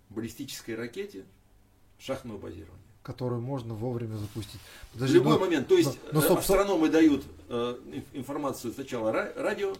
баллистической 0.09 0.75
ракете 0.75 1.25
шахтного 1.99 2.37
базирования. 2.37 2.81
Которую 3.03 3.41
можно 3.41 3.73
вовремя 3.73 4.17
запустить. 4.17 4.59
В 4.89 4.93
Подожди, 4.93 5.15
любой 5.15 5.33
ну, 5.33 5.39
момент. 5.39 5.67
То 5.67 5.77
есть 5.77 5.97
ну, 6.11 6.19
э, 6.19 6.23
стоп, 6.23 6.23
стоп. 6.23 6.39
астрономы 6.39 6.89
дают 6.89 7.23
э, 7.49 7.53
инф- 7.85 8.05
информацию 8.13 8.73
сначала 8.73 9.11
ра- 9.11 9.33
радио, 9.41 9.75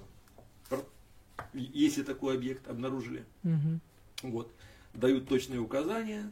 если 1.54 2.04
такой 2.04 2.36
объект 2.36 2.68
обнаружили, 2.68 3.26
Мгм. 3.44 3.82
вот, 4.24 4.52
дают 4.94 5.28
точные 5.28 5.60
указания, 5.60 6.32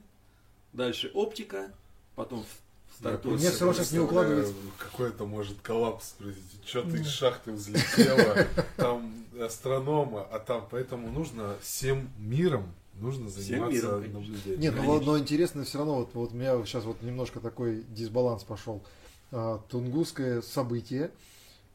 дальше 0.71 1.11
оптика, 1.13 1.71
потом 2.15 2.43
в- 2.43 2.62
стартует. 2.97 3.39
Мне 3.39 3.49
всё 3.49 3.65
равно 3.65 3.73
сейчас 3.73 3.91
не 3.91 3.99
укладывается. 3.99 4.53
Какой 4.77 5.09
это 5.09 5.25
может 5.25 5.61
коллапс 5.61 6.11
произойти. 6.17 6.57
Что 6.65 6.81
ты 6.83 6.97
из 7.01 7.07
шахты 7.07 7.51
взлетела, 7.51 8.47
там 8.77 9.13
астрономы, 9.39 10.21
а 10.21 10.39
там 10.39 10.67
поэтому 10.69 11.11
нужно 11.11 11.55
всем 11.61 12.09
миром 12.17 12.73
нужно 12.99 13.29
заниматься 13.29 13.75
миром, 13.75 14.01
конечно. 14.01 14.19
наблюдением. 14.19 14.59
Нет, 14.61 14.73
ну 14.73 14.81
Конечно. 14.81 14.99
вот, 14.99 15.05
но 15.05 15.19
интересно 15.19 15.63
все 15.63 15.77
равно, 15.79 15.95
вот, 15.95 16.09
вот 16.13 16.31
у 16.31 16.35
меня 16.35 16.63
сейчас 16.65 16.83
вот 16.83 17.01
немножко 17.01 17.39
такой 17.39 17.83
дисбаланс 17.89 18.43
пошел. 18.43 18.83
А, 19.31 19.59
Тунгусское 19.69 20.41
событие 20.41 21.11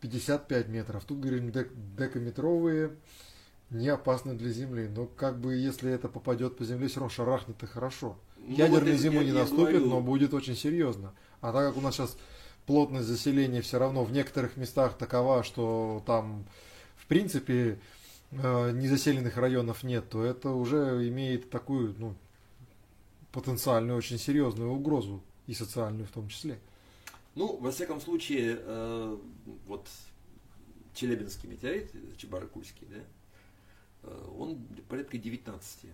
55 0.01 0.69
метров. 0.69 1.05
Тут 1.05 1.21
говорим 1.21 1.51
дек- 1.51 1.73
декаметровые, 1.97 2.93
не 3.71 3.89
опасны 3.89 4.35
для 4.35 4.51
Земли. 4.51 4.89
Но 4.89 5.07
как 5.07 5.39
бы 5.41 5.57
если 5.57 5.91
это 5.91 6.09
попадет 6.09 6.57
по 6.57 6.65
Земле, 6.65 6.89
все 6.89 7.01
равно 7.01 7.11
шарахнет 7.11 7.63
и 7.63 7.67
хорошо. 7.67 8.17
Ну, 8.49 8.57
Ядерной 8.57 8.93
это 8.93 9.03
зимы 9.03 9.25
не 9.25 9.33
наступит, 9.33 9.85
но 9.85 10.01
будет 10.01 10.33
очень 10.33 10.57
серьезно. 10.57 11.13
А 11.41 11.53
так 11.53 11.69
как 11.69 11.77
у 11.77 11.81
нас 11.83 11.95
сейчас 11.95 12.17
плотность 12.67 13.07
заселения 13.07 13.61
все 13.61 13.79
равно 13.79 14.05
в 14.05 14.13
некоторых 14.13 14.57
местах 14.57 14.97
такова, 14.97 15.43
что 15.43 16.03
там 16.07 16.47
в 16.97 17.07
принципе 17.07 17.79
э, 18.31 18.71
незаселенных 18.73 19.37
районов 19.37 19.83
нет, 19.83 20.09
то 20.09 20.25
это 20.25 20.51
уже 20.51 21.07
имеет 21.09 21.51
такую 21.51 21.95
ну, 21.99 22.15
потенциальную 23.33 23.99
очень 23.99 24.19
серьезную 24.19 24.71
угрозу 24.71 25.23
и 25.47 25.53
социальную 25.55 26.07
в 26.07 26.11
том 26.11 26.29
числе. 26.29 26.59
Ну, 27.35 27.57
во 27.59 27.71
всяком 27.71 28.01
случае, 28.01 28.59
э, 28.59 29.19
вот 29.67 29.87
Челябинский 30.95 31.49
метеорит, 31.49 31.93
Чебаркульский, 32.17 32.87
да, 32.91 32.99
э, 34.05 34.29
он 34.39 34.59
порядка 34.89 35.19
19 35.19 35.91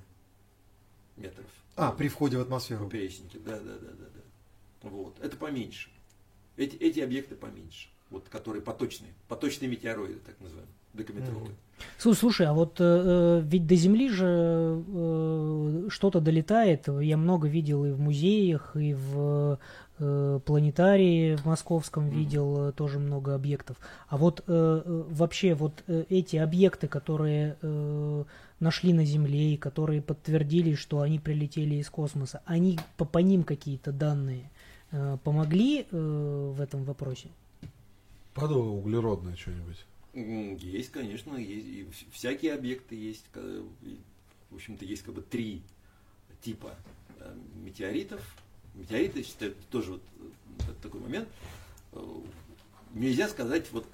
метров. 1.16 1.46
А, 1.76 1.92
при 1.92 2.08
входе 2.08 2.38
в 2.38 2.40
атмосферу. 2.40 2.84
поперечнике, 2.86 3.38
да, 3.44 3.58
да, 3.58 3.72
да, 3.74 3.90
да, 3.98 4.06
да. 4.14 4.88
Вот, 4.88 5.16
это 5.20 5.36
поменьше. 5.36 5.90
Эти, 6.56 6.76
эти 6.76 7.00
объекты 7.00 7.34
поменьше, 7.34 7.88
вот, 8.10 8.28
которые 8.28 8.62
поточные, 8.62 9.12
поточные 9.28 9.68
метеороиды, 9.68 10.20
так 10.24 10.38
называемые, 10.40 10.72
декаметровые. 10.92 11.54
Слушай, 11.98 12.18
слушай, 12.18 12.46
а 12.46 12.52
вот 12.52 12.80
э, 12.80 12.84
э, 12.84 13.42
ведь 13.44 13.66
до 13.66 13.74
Земли 13.74 14.08
же 14.08 14.84
э, 14.86 15.86
что-то 15.88 16.20
долетает. 16.20 16.86
Я 17.00 17.16
много 17.16 17.48
видел 17.48 17.84
и 17.84 17.90
в 17.90 17.98
музеях, 17.98 18.76
и 18.76 18.94
в 18.94 19.58
э, 19.98 20.40
планетарии 20.44 21.34
в 21.34 21.46
московском 21.46 22.04
Мгм. 22.06 22.16
видел 22.16 22.68
э, 22.68 22.72
тоже 22.72 23.00
много 23.00 23.34
объектов. 23.34 23.76
А 24.08 24.16
вот 24.16 24.44
э, 24.46 24.82
э, 24.84 25.02
вообще 25.10 25.54
вот 25.54 25.82
э, 25.88 26.04
эти 26.10 26.36
объекты, 26.36 26.86
которые 26.86 27.56
э, 27.60 28.24
нашли 28.64 28.92
на 28.92 29.04
Земле 29.04 29.54
и 29.54 29.56
которые 29.56 30.02
подтвердили, 30.02 30.74
что 30.74 31.00
они 31.00 31.18
прилетели 31.20 31.76
из 31.76 31.88
космоса, 31.90 32.42
они 32.46 32.78
по, 32.96 33.04
по 33.04 33.18
ним 33.18 33.44
какие-то 33.44 33.92
данные 33.92 34.50
э, 34.90 35.18
помогли 35.22 35.86
э, 35.90 36.52
в 36.56 36.60
этом 36.60 36.84
вопросе? 36.84 37.28
Падало 38.34 38.70
углеродное 38.70 39.36
что-нибудь. 39.36 39.84
Есть, 40.60 40.90
конечно, 40.90 41.36
есть, 41.36 41.66
и 41.66 41.82
вс- 41.90 42.06
всякие 42.12 42.54
объекты 42.54 42.94
есть. 42.96 43.24
В 44.50 44.54
общем-то, 44.54 44.84
есть 44.84 45.02
как 45.02 45.14
бы 45.14 45.22
три 45.22 45.62
типа 46.42 46.74
э, 47.20 47.34
метеоритов. 47.64 48.20
Метеориты, 48.74 49.22
считаю, 49.22 49.54
тоже 49.70 49.92
вот 49.92 50.02
э, 50.68 50.72
такой 50.82 51.00
момент. 51.00 51.28
э, 51.92 51.98
нельзя 52.94 53.28
сказать, 53.28 53.66
вот 53.72 53.86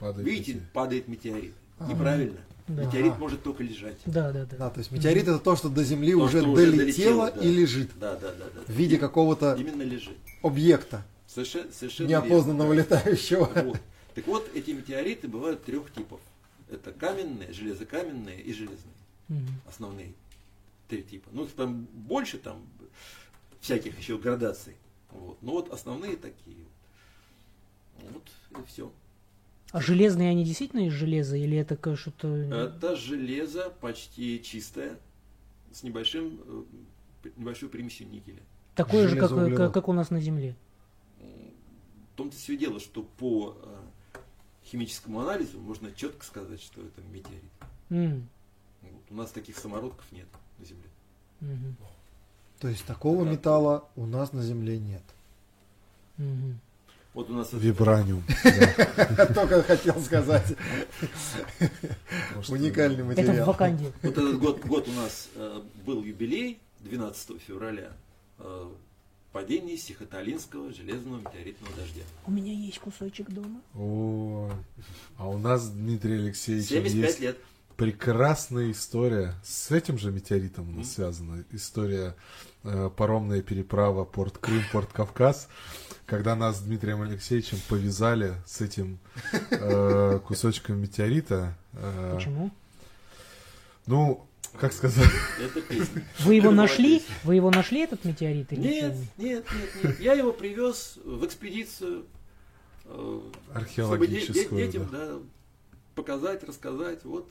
Падает 0.00 0.26
видите, 0.28 0.52
метеорит. 0.54 0.72
падает 0.72 1.08
метеорит. 1.08 1.54
Ага. 1.78 1.92
Неправильно. 1.92 2.38
Да. 2.68 2.84
Метеорит 2.84 3.12
Ага. 3.12 3.18
может 3.18 3.42
только 3.42 3.62
лежать. 3.62 3.96
Да, 4.06 4.30
да, 4.32 4.44
да. 4.44 4.56
Да, 4.56 4.70
то 4.70 4.78
есть 4.78 4.90
метеорит 4.90 5.22
это 5.26 5.38
то, 5.38 5.56
что 5.56 5.68
до 5.68 5.82
Земли 5.84 6.12
То, 6.12 6.18
уже 6.18 6.42
долетело 6.42 6.76
долетело, 6.76 7.26
и 7.28 7.34
да. 7.34 7.44
лежит 7.60 7.90
Да, 7.98 8.16
да, 8.16 8.32
да, 8.32 8.44
да. 8.54 8.60
в 8.66 8.70
виде 8.70 8.98
какого-то 8.98 9.54
Именно 9.58 9.82
лежит. 9.82 10.16
объекта 10.42 11.04
Совершенно, 11.26 11.72
совершенно 11.72 12.08
неопознанного 12.08 12.72
верно. 12.74 12.94
летающего. 12.96 13.50
Вот. 13.64 13.80
Так 14.14 14.26
вот, 14.26 14.50
эти 14.54 14.70
метеориты 14.72 15.28
бывают 15.28 15.64
трех 15.64 15.92
типов. 15.92 16.20
Это 16.70 16.92
каменные, 16.92 17.52
железокаменные 17.52 18.40
и 18.40 18.52
железные. 18.52 18.94
Мгм. 19.28 19.48
Основные 19.68 20.12
три 20.88 21.02
типа. 21.02 21.28
Ну, 21.32 21.46
там 21.46 21.86
больше 21.92 22.38
там 22.38 22.62
всяких 23.60 23.98
еще 23.98 24.18
градаций. 24.18 24.74
Вот. 25.10 25.38
Ну 25.40 25.52
вот 25.52 25.72
основные 25.72 26.16
такие. 26.16 26.64
Вот 28.10 28.22
и 28.62 28.66
все. 28.66 28.90
А 29.70 29.80
железные 29.80 30.30
они 30.30 30.44
действительно 30.44 30.86
из 30.86 30.92
железа 30.92 31.36
или 31.36 31.56
это 31.56 31.76
что-то... 31.96 32.28
Это 32.28 32.96
железо 32.96 33.70
почти 33.80 34.42
чистое, 34.42 34.98
с 35.72 35.82
небольшим, 35.82 36.40
э, 37.24 37.28
небольшой 37.36 37.68
примесью 37.68 38.08
никеля. 38.08 38.40
Такое 38.74 39.08
же, 39.08 39.16
как, 39.16 39.30
как, 39.56 39.74
как 39.74 39.88
у 39.88 39.92
нас 39.92 40.10
на 40.10 40.20
Земле. 40.20 40.54
В 41.18 42.16
том-то 42.16 42.36
все 42.36 42.56
дело, 42.56 42.80
что 42.80 43.02
по 43.02 43.56
э, 43.62 44.18
химическому 44.64 45.20
анализу 45.20 45.58
можно 45.60 45.92
четко 45.92 46.24
сказать, 46.24 46.60
что 46.62 46.80
это 46.80 47.00
метеорит. 47.12 47.42
М, 47.90 48.28
Вот. 48.82 49.02
У 49.10 49.14
нас 49.14 49.30
таких 49.30 49.58
самородков 49.58 50.04
нет 50.12 50.26
на 50.58 50.64
Земле. 50.64 50.88
мгм, 51.40 51.76
То 52.58 52.68
есть 52.68 52.84
такого 52.86 53.24
Да. 53.24 53.30
металла 53.32 53.88
у 53.96 54.06
нас 54.06 54.32
на 54.32 54.42
Земле 54.42 54.78
нет. 54.78 55.02
мгм. 56.16 56.58
Вот 57.18 57.30
у 57.30 57.32
нас 57.32 57.52
Вибраниум. 57.52 58.22
Только 59.34 59.60
хотел 59.64 60.00
сказать. 60.00 60.54
Уникальный 62.48 63.02
материал. 63.02 63.44
Вот 63.44 64.12
этот 64.12 64.38
год, 64.38 64.64
год 64.64 64.86
у 64.86 64.92
нас 64.92 65.28
э, 65.34 65.60
был 65.84 66.04
юбилей 66.04 66.60
12 66.78 67.42
февраля. 67.42 67.90
э, 68.38 68.68
падение 69.32 69.76
Сихоталинского 69.76 70.72
железного 70.72 71.18
метеоритного 71.18 71.74
дождя. 71.74 72.02
У 72.24 72.30
меня 72.30 72.52
есть 72.52 72.78
кусочек 72.78 73.28
дома. 73.30 73.62
О, 73.74 74.52
а 75.16 75.28
у 75.28 75.38
нас, 75.38 75.70
Дмитрий 75.70 76.18
Алексеевич, 76.18 76.68
75 76.68 76.94
есть 76.94 77.20
лет. 77.20 77.38
прекрасная 77.76 78.70
история. 78.70 79.34
С 79.42 79.72
этим 79.72 79.98
же 79.98 80.12
метеоритом 80.12 80.68
у 80.68 80.78
нас 80.78 80.92
связана. 80.92 81.44
История 81.50 82.14
э, 82.62 82.90
паромная 82.96 83.42
переправа 83.42 84.04
Порт 84.04 84.38
Крым, 84.38 84.62
Порт 84.70 84.92
Кавказ. 84.92 85.48
Когда 86.08 86.34
нас 86.34 86.56
с 86.56 86.60
Дмитрием 86.60 87.02
Алексеевичем 87.02 87.58
повязали 87.68 88.32
с 88.46 88.62
этим 88.62 88.98
э, 89.50 90.18
кусочком 90.26 90.78
метеорита. 90.80 91.54
э, 91.74 92.14
Почему? 92.16 92.50
Ну, 93.86 94.26
как 94.58 94.72
сказать, 94.72 95.10
Это 95.38 95.60
песня. 95.60 96.02
Вы 96.20 96.36
его 96.36 96.50
нашли? 96.50 97.00
песня. 97.00 97.14
Вы 97.24 97.34
его 97.34 97.50
нашли, 97.50 97.80
этот 97.80 98.06
метеорит? 98.06 98.50
Или 98.54 98.60
Нет, 98.60 98.94
нет, 99.18 99.44
нет, 99.52 99.84
нет. 99.84 100.00
Я 100.00 100.14
его 100.14 100.32
привез 100.32 100.98
в 101.04 101.26
экспедицию. 101.26 102.06
э, 102.86 103.20
чтобы 103.20 103.58
археологическую. 103.58 104.66
детям 104.66 104.88
да. 104.90 105.06
да, 105.08 105.18
показать, 105.94 106.42
рассказать. 106.42 107.04
Вот 107.04 107.28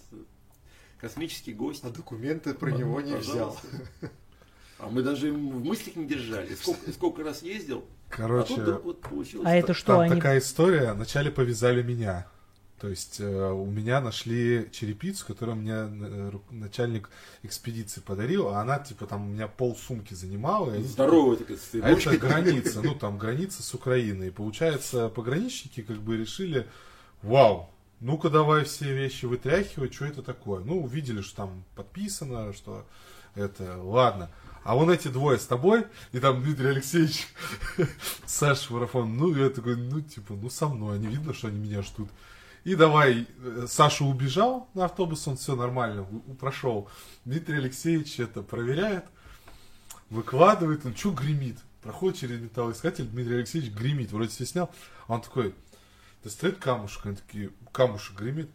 космический 1.01 1.53
гость. 1.53 1.83
А 1.83 1.89
документы 1.89 2.53
про 2.53 2.69
него 2.69 3.01
не 3.01 3.15
взял. 3.15 3.57
Пожалуйста. 3.59 4.11
А 4.77 4.87
мы 4.91 5.01
даже 5.01 5.31
в 5.33 5.65
мыслях 5.65 5.95
не 5.95 6.05
держали. 6.05 6.53
Сколько, 6.53 6.91
сколько 6.91 7.23
раз 7.23 7.41
ездил, 7.41 7.79
а 7.79 7.96
Короче, 8.09 8.55
вдруг 8.55 8.83
вот 8.83 9.01
получилось. 9.01 9.45
А 9.47 9.55
это 9.55 9.73
что, 9.73 9.93
Там 9.93 9.99
они... 10.01 10.15
такая 10.15 10.39
история. 10.39 10.93
Вначале 10.93 11.31
повязали 11.31 11.81
меня. 11.83 12.27
То 12.79 12.89
есть 12.89 13.19
э, 13.19 13.51
у 13.51 13.65
меня 13.65 13.99
нашли 14.01 14.69
черепицу, 14.71 15.25
которую 15.25 15.57
мне 15.57 15.73
э, 15.73 16.31
начальник 16.51 17.09
экспедиции 17.41 18.01
подарил, 18.01 18.49
а 18.49 18.61
она 18.61 18.77
типа 18.77 19.07
там 19.07 19.25
у 19.25 19.33
меня 19.33 19.47
пол 19.47 19.75
сумки 19.75 20.13
занимала. 20.13 20.75
и- 20.75 20.83
Здоровая 20.83 21.37
такая 21.37 21.57
с 21.57 21.73
А 21.73 21.89
это 21.89 22.17
граница, 22.17 22.81
ну 22.83 22.93
там 22.93 23.17
граница 23.17 23.63
с 23.63 23.73
Украиной. 23.73 24.27
И 24.27 24.31
получается, 24.31 25.09
пограничники 25.09 25.81
как 25.81 25.97
бы 25.97 26.17
решили, 26.17 26.67
вау, 27.23 27.71
ну-ка 27.99 28.29
давай 28.29 28.63
все 28.63 28.93
вещи 28.93 29.25
вытряхивать, 29.25 29.95
что 29.95 30.05
это 30.05 30.21
такое? 30.21 30.63
Ну, 30.63 30.83
увидели, 30.83 31.21
что 31.21 31.35
там 31.35 31.63
подписано, 31.75 32.53
что 32.53 32.85
это, 33.33 33.81
ладно. 33.81 34.29
А 34.67 34.75
вон 34.75 34.91
эти 34.91 35.07
двое 35.07 35.39
с 35.39 35.45
тобой, 35.45 35.85
и 36.11 36.19
там 36.19 36.43
Дмитрий 36.43 36.67
Алексеевич, 36.67 37.29
Саша 38.25 38.73
Марафон, 38.73 39.15
ну, 39.15 39.33
я 39.33 39.49
такой, 39.49 39.77
ну, 39.77 40.01
типа, 40.01 40.33
ну, 40.33 40.49
со 40.49 40.67
мной, 40.67 40.97
они 40.97 41.07
видно, 41.07 41.33
что 41.33 41.47
они 41.47 41.57
меня 41.57 41.81
ждут. 41.81 42.09
И 42.65 42.75
давай, 42.75 43.27
э, 43.39 43.65
Саша 43.69 44.03
убежал 44.03 44.69
на 44.73 44.83
автобус, 44.83 45.25
он 45.25 45.37
все 45.37 45.55
нормально, 45.55 46.05
прошел. 46.37 46.89
Дмитрий 47.23 47.59
Алексеевич 47.59 48.19
это 48.19 48.41
проверяет, 48.41 49.05
выкладывает, 50.09 50.85
он 50.85 50.93
что 50.97 51.11
гремит? 51.11 51.59
Проходит 51.81 52.19
через 52.19 52.41
металлоискатель, 52.41 53.05
Дмитрий 53.05 53.37
Алексеевич 53.37 53.71
гремит, 53.71 54.11
вроде 54.11 54.31
все 54.31 54.45
снял, 54.45 54.69
а 55.07 55.13
он 55.13 55.21
такой, 55.21 55.55
достает 56.25 56.57
камушек, 56.57 57.05
они 57.05 57.15
такие, 57.15 57.51
камушек 57.71 58.19
гремит, 58.19 58.49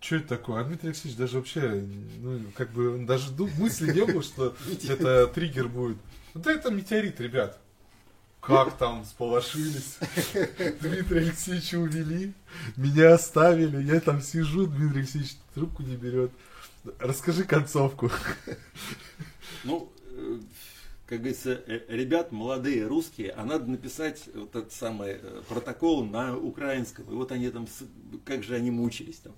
что 0.00 0.16
это 0.16 0.28
такое? 0.28 0.60
А 0.60 0.64
Дмитрий 0.64 0.90
Алексеевич 0.90 1.18
даже 1.18 1.38
вообще, 1.38 1.84
ну, 2.20 2.40
как 2.54 2.70
бы, 2.70 3.04
даже 3.06 3.30
ду- 3.32 3.50
мысли 3.58 3.92
не 3.92 4.04
было, 4.04 4.22
что 4.22 4.56
это 4.88 5.26
триггер 5.28 5.68
будет. 5.68 5.98
Ну, 6.34 6.40
да 6.40 6.52
это 6.52 6.70
метеорит, 6.70 7.20
ребят. 7.20 7.58
Как 8.40 8.78
там 8.78 9.04
сполошились. 9.04 9.98
Дмитрия 10.80 11.20
Алексеевича 11.20 11.76
увели, 11.78 12.32
меня 12.76 13.14
оставили, 13.14 13.82
я 13.82 14.00
там 14.00 14.22
сижу, 14.22 14.66
Дмитрий 14.66 15.00
Алексеевич 15.00 15.36
трубку 15.54 15.82
не 15.82 15.96
берет. 15.96 16.30
Расскажи 16.98 17.44
концовку. 17.44 18.10
Ну, 19.64 19.90
э, 20.12 20.38
как 21.06 21.18
говорится, 21.18 21.60
э, 21.66 21.80
ребят 21.88 22.30
молодые 22.30 22.86
русские, 22.86 23.32
а 23.32 23.44
надо 23.44 23.66
написать 23.66 24.28
вот 24.32 24.54
этот 24.54 24.72
самый 24.72 25.18
э, 25.20 25.42
протокол 25.48 26.04
на 26.04 26.36
украинском. 26.36 27.04
И 27.06 27.14
вот 27.14 27.32
они 27.32 27.50
там, 27.50 27.66
как 28.24 28.44
же 28.44 28.54
они 28.54 28.70
мучились 28.70 29.16
там. 29.16 29.32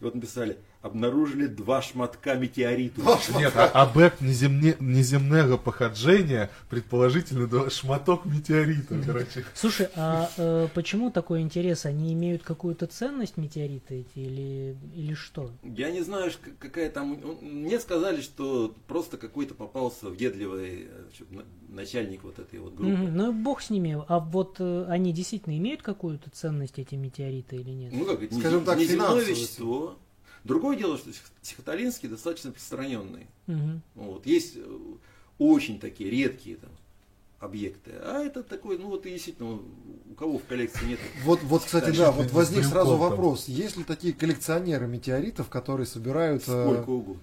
И 0.00 0.04
вот 0.04 0.14
написали, 0.14 0.58
обнаружили 0.82 1.46
два 1.46 1.82
шматка 1.82 2.34
метеорита. 2.34 3.00
Нет, 3.36 3.52
а 3.56 3.82
объект 3.82 4.20
неземне, 4.20 4.76
неземного 4.80 5.56
походжения, 5.56 6.50
предположительно, 6.70 7.46
да, 7.46 7.70
шматок 7.70 8.24
метеорита, 8.24 8.96
короче. 9.04 9.44
Слушай, 9.54 9.88
а 9.96 10.30
э, 10.36 10.68
почему 10.74 11.10
такой 11.10 11.40
интерес? 11.40 11.86
Они 11.86 12.12
имеют 12.12 12.42
какую-то 12.42 12.86
ценность 12.86 13.36
метеориты 13.36 14.00
эти 14.00 14.18
или, 14.18 14.76
или 14.94 15.14
что? 15.14 15.50
Я 15.62 15.90
не 15.90 16.02
знаю, 16.02 16.30
какая 16.58 16.90
там... 16.90 17.18
Мне 17.40 17.80
сказали, 17.80 18.20
что 18.20 18.74
просто 18.86 19.16
какой-то 19.16 19.54
попался 19.54 20.08
въедливый 20.08 20.88
э, 20.88 21.42
начальник 21.68 22.22
вот 22.24 22.38
этой 22.38 22.58
вот 22.60 22.74
группы. 22.74 22.92
Мгм, 22.92 23.16
ну 23.16 23.32
бог 23.32 23.60
с 23.60 23.70
ними. 23.70 24.02
А 24.08 24.18
вот 24.20 24.56
э, 24.60 24.86
они 24.88 25.12
действительно 25.12 25.56
имеют 25.58 25.82
какую-то 25.82 26.30
ценность, 26.30 26.78
эти 26.78 26.94
метеориты 26.94 27.56
или 27.56 27.70
нет? 27.70 27.92
Ну 27.92 28.04
как, 28.04 28.18
Скажем 28.32 28.60
незем- 28.60 28.64
так, 28.64 28.78
неземное 28.78 29.06
финансовый. 29.08 29.30
вещество. 29.34 29.98
Другое 30.46 30.76
дело, 30.76 30.96
что 30.96 31.10
Сихоталинский 31.42 32.08
достаточно 32.08 32.50
распространенный. 32.50 33.26
Мгм. 33.46 33.82
Вот. 33.94 34.26
Есть 34.26 34.54
э, 34.56 34.78
очень 35.38 35.80
такие 35.80 36.08
редкие 36.08 36.56
там, 36.56 36.70
объекты. 37.40 37.92
А 38.02 38.22
это 38.22 38.42
такой, 38.42 38.78
ну 38.78 38.88
вот 38.88 39.06
и 39.06 39.10
действительно, 39.10 39.54
у 39.54 40.14
кого 40.16 40.38
в 40.38 40.44
коллекции 40.44 40.86
нет. 40.86 41.00
Вот, 41.24 41.42
вот, 41.42 41.64
кстати, 41.64 41.96
да, 41.96 42.12
вот 42.12 42.30
возник 42.30 42.64
сразу 42.64 42.96
вопрос. 42.96 43.48
Есть 43.48 43.76
ли 43.76 43.84
такие 43.84 44.14
коллекционеры 44.14 44.86
метеоритов, 44.86 45.48
которые 45.48 45.86
собирают... 45.86 46.42
э, 46.46 46.64
Сколько 46.64 46.90
угодно. 46.90 47.22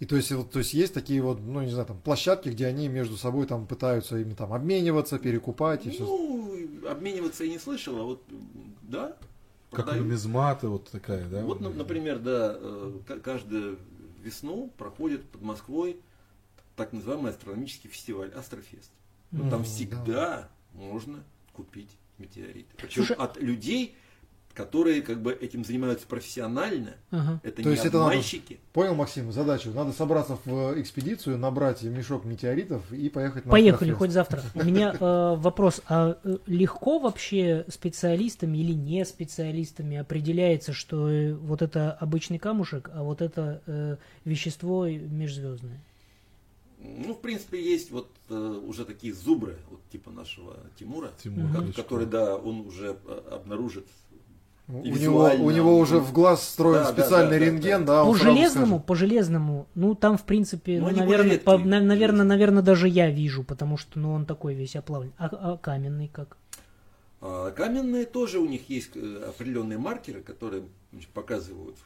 И 0.00 0.06
то 0.06 0.16
есть, 0.16 0.30
вот, 0.30 0.50
то 0.52 0.60
есть 0.60 0.74
есть 0.74 0.94
такие 0.94 1.20
вот, 1.20 1.40
ну, 1.40 1.60
не 1.60 1.70
знаю, 1.70 1.86
там, 1.86 1.98
площадки, 1.98 2.50
где 2.50 2.66
они 2.66 2.86
между 2.88 3.16
собой 3.16 3.46
там 3.46 3.66
пытаются 3.66 4.16
ими 4.16 4.32
там 4.32 4.52
обмениваться, 4.52 5.18
перекупать 5.18 5.86
и 5.86 5.90
все. 5.90 6.04
Ну, 6.04 6.88
обмениваться 6.88 7.44
я 7.44 7.50
не 7.50 7.58
слышал, 7.58 7.98
а 7.98 8.04
вот, 8.04 8.22
да, 8.82 9.16
Как 9.70 9.84
продают. 9.84 10.06
нумизматы, 10.06 10.68
вот 10.68 10.90
такая, 10.90 11.28
да? 11.28 11.42
Вот, 11.42 11.60
на- 11.60 11.70
например, 11.70 12.18
да, 12.18 12.56
э, 12.58 12.98
ка- 13.06 13.20
каждую 13.20 13.78
весну 14.22 14.72
проходит 14.78 15.28
под 15.28 15.42
Москвой 15.42 16.00
так 16.76 16.92
называемый 16.92 17.30
астрономический 17.32 17.90
фестиваль 17.90 18.30
Астрофест. 18.32 18.90
Ну, 19.30 19.50
там 19.50 19.60
да. 19.60 19.64
всегда 19.64 20.48
можно 20.72 21.22
купить 21.52 21.90
метеориты. 22.18 22.68
Причем 22.76 23.04
Слушай, 23.04 23.16
от 23.16 23.36
людей, 23.40 23.94
которые 24.58 25.02
как 25.02 25.22
бы 25.22 25.32
этим 25.32 25.64
занимаются 25.64 26.04
профессионально. 26.08 26.96
Ага. 27.12 27.40
Это 27.44 27.62
То 27.62 27.68
не 27.68 27.74
есть 27.76 27.84
это 27.86 27.98
надо- 27.98 28.10
обманщики. 28.10 28.58
Понял, 28.72 28.96
Максим, 28.96 29.30
задачу. 29.30 29.70
Надо 29.70 29.92
собраться 29.92 30.36
в 30.44 30.80
экспедицию, 30.80 31.38
набрать 31.38 31.82
мешок 31.84 32.24
метеоритов 32.24 32.92
и 32.92 33.08
поехать 33.08 33.44
на 33.46 33.52
Поехали, 33.52 33.92
хоть 33.92 34.10
завтра. 34.10 34.42
У 34.56 34.64
меня 34.64 34.96
э, 35.00 35.36
вопрос, 35.36 35.80
а 35.88 36.18
э, 36.24 36.38
легко 36.46 36.98
вообще 36.98 37.64
специалистами 37.68 38.58
или 38.58 38.72
не 38.72 39.04
специалистами 39.04 39.96
определяется, 39.96 40.72
что 40.72 41.08
э, 41.08 41.34
вот 41.34 41.62
это 41.62 41.92
обычный 41.92 42.40
камушек, 42.40 42.90
а 42.92 43.04
вот 43.04 43.22
это 43.22 43.62
э, 43.66 43.96
вещество 44.24 44.88
межзвездное? 44.88 45.80
Ну, 46.80 47.14
в 47.14 47.20
принципе, 47.20 47.60
есть 47.60 47.90
вот 47.90 48.08
э, 48.28 48.34
уже 48.34 48.84
такие 48.84 49.12
зубры, 49.12 49.56
вот 49.70 49.80
типа 49.90 50.10
нашего 50.10 50.56
Тимура, 50.78 51.10
Тимур 51.22 51.72
который, 51.74 52.06
да, 52.06 52.36
он 52.36 52.60
уже 52.60 52.96
э, 53.04 53.20
обнаружит. 54.68 54.94
У 54.94 54.96
И 54.96 55.02
него, 55.02 55.12
визуально 55.22 55.44
у 55.44 55.50
него 55.50 55.78
уже 55.78 55.98
в 55.98 56.12
глаз 56.12 56.40
встроен 56.40 56.82
Да, 56.84 56.92
специальный 56.92 57.38
да, 57.38 57.38
да, 57.38 57.44
рентген, 57.46 57.84
да. 57.84 58.04
да, 58.04 58.10
по 58.10 58.14
железному, 58.16 58.66
скажет. 58.66 58.86
по 58.86 58.94
железному, 58.96 59.66
ну 59.74 59.94
там 59.94 60.18
в 60.18 60.24
принципе, 60.24 60.80
Ну, 60.80 60.90
ну, 60.90 60.96
наверное, 60.96 61.38
по- 61.38 61.58
на- 61.58 61.80
наверное, 61.80 62.24
наверное, 62.24 62.62
даже 62.62 62.88
я 62.88 63.10
вижу, 63.10 63.44
потому 63.44 63.76
что, 63.76 63.98
ну, 63.98 64.12
он 64.12 64.26
такой 64.26 64.54
весь 64.54 64.76
оплавлен. 64.76 65.12
А, 65.18 65.26
а 65.26 65.56
каменный 65.56 66.08
как? 66.08 66.36
А 67.20 67.50
каменные 67.50 68.04
тоже 68.04 68.38
у 68.38 68.46
них 68.46 68.68
есть 68.70 68.90
э, 68.94 69.24
определенные 69.28 69.76
маркеры, 69.78 70.20
которые 70.22 70.62
значит, 70.92 71.10
показывают, 71.10 71.76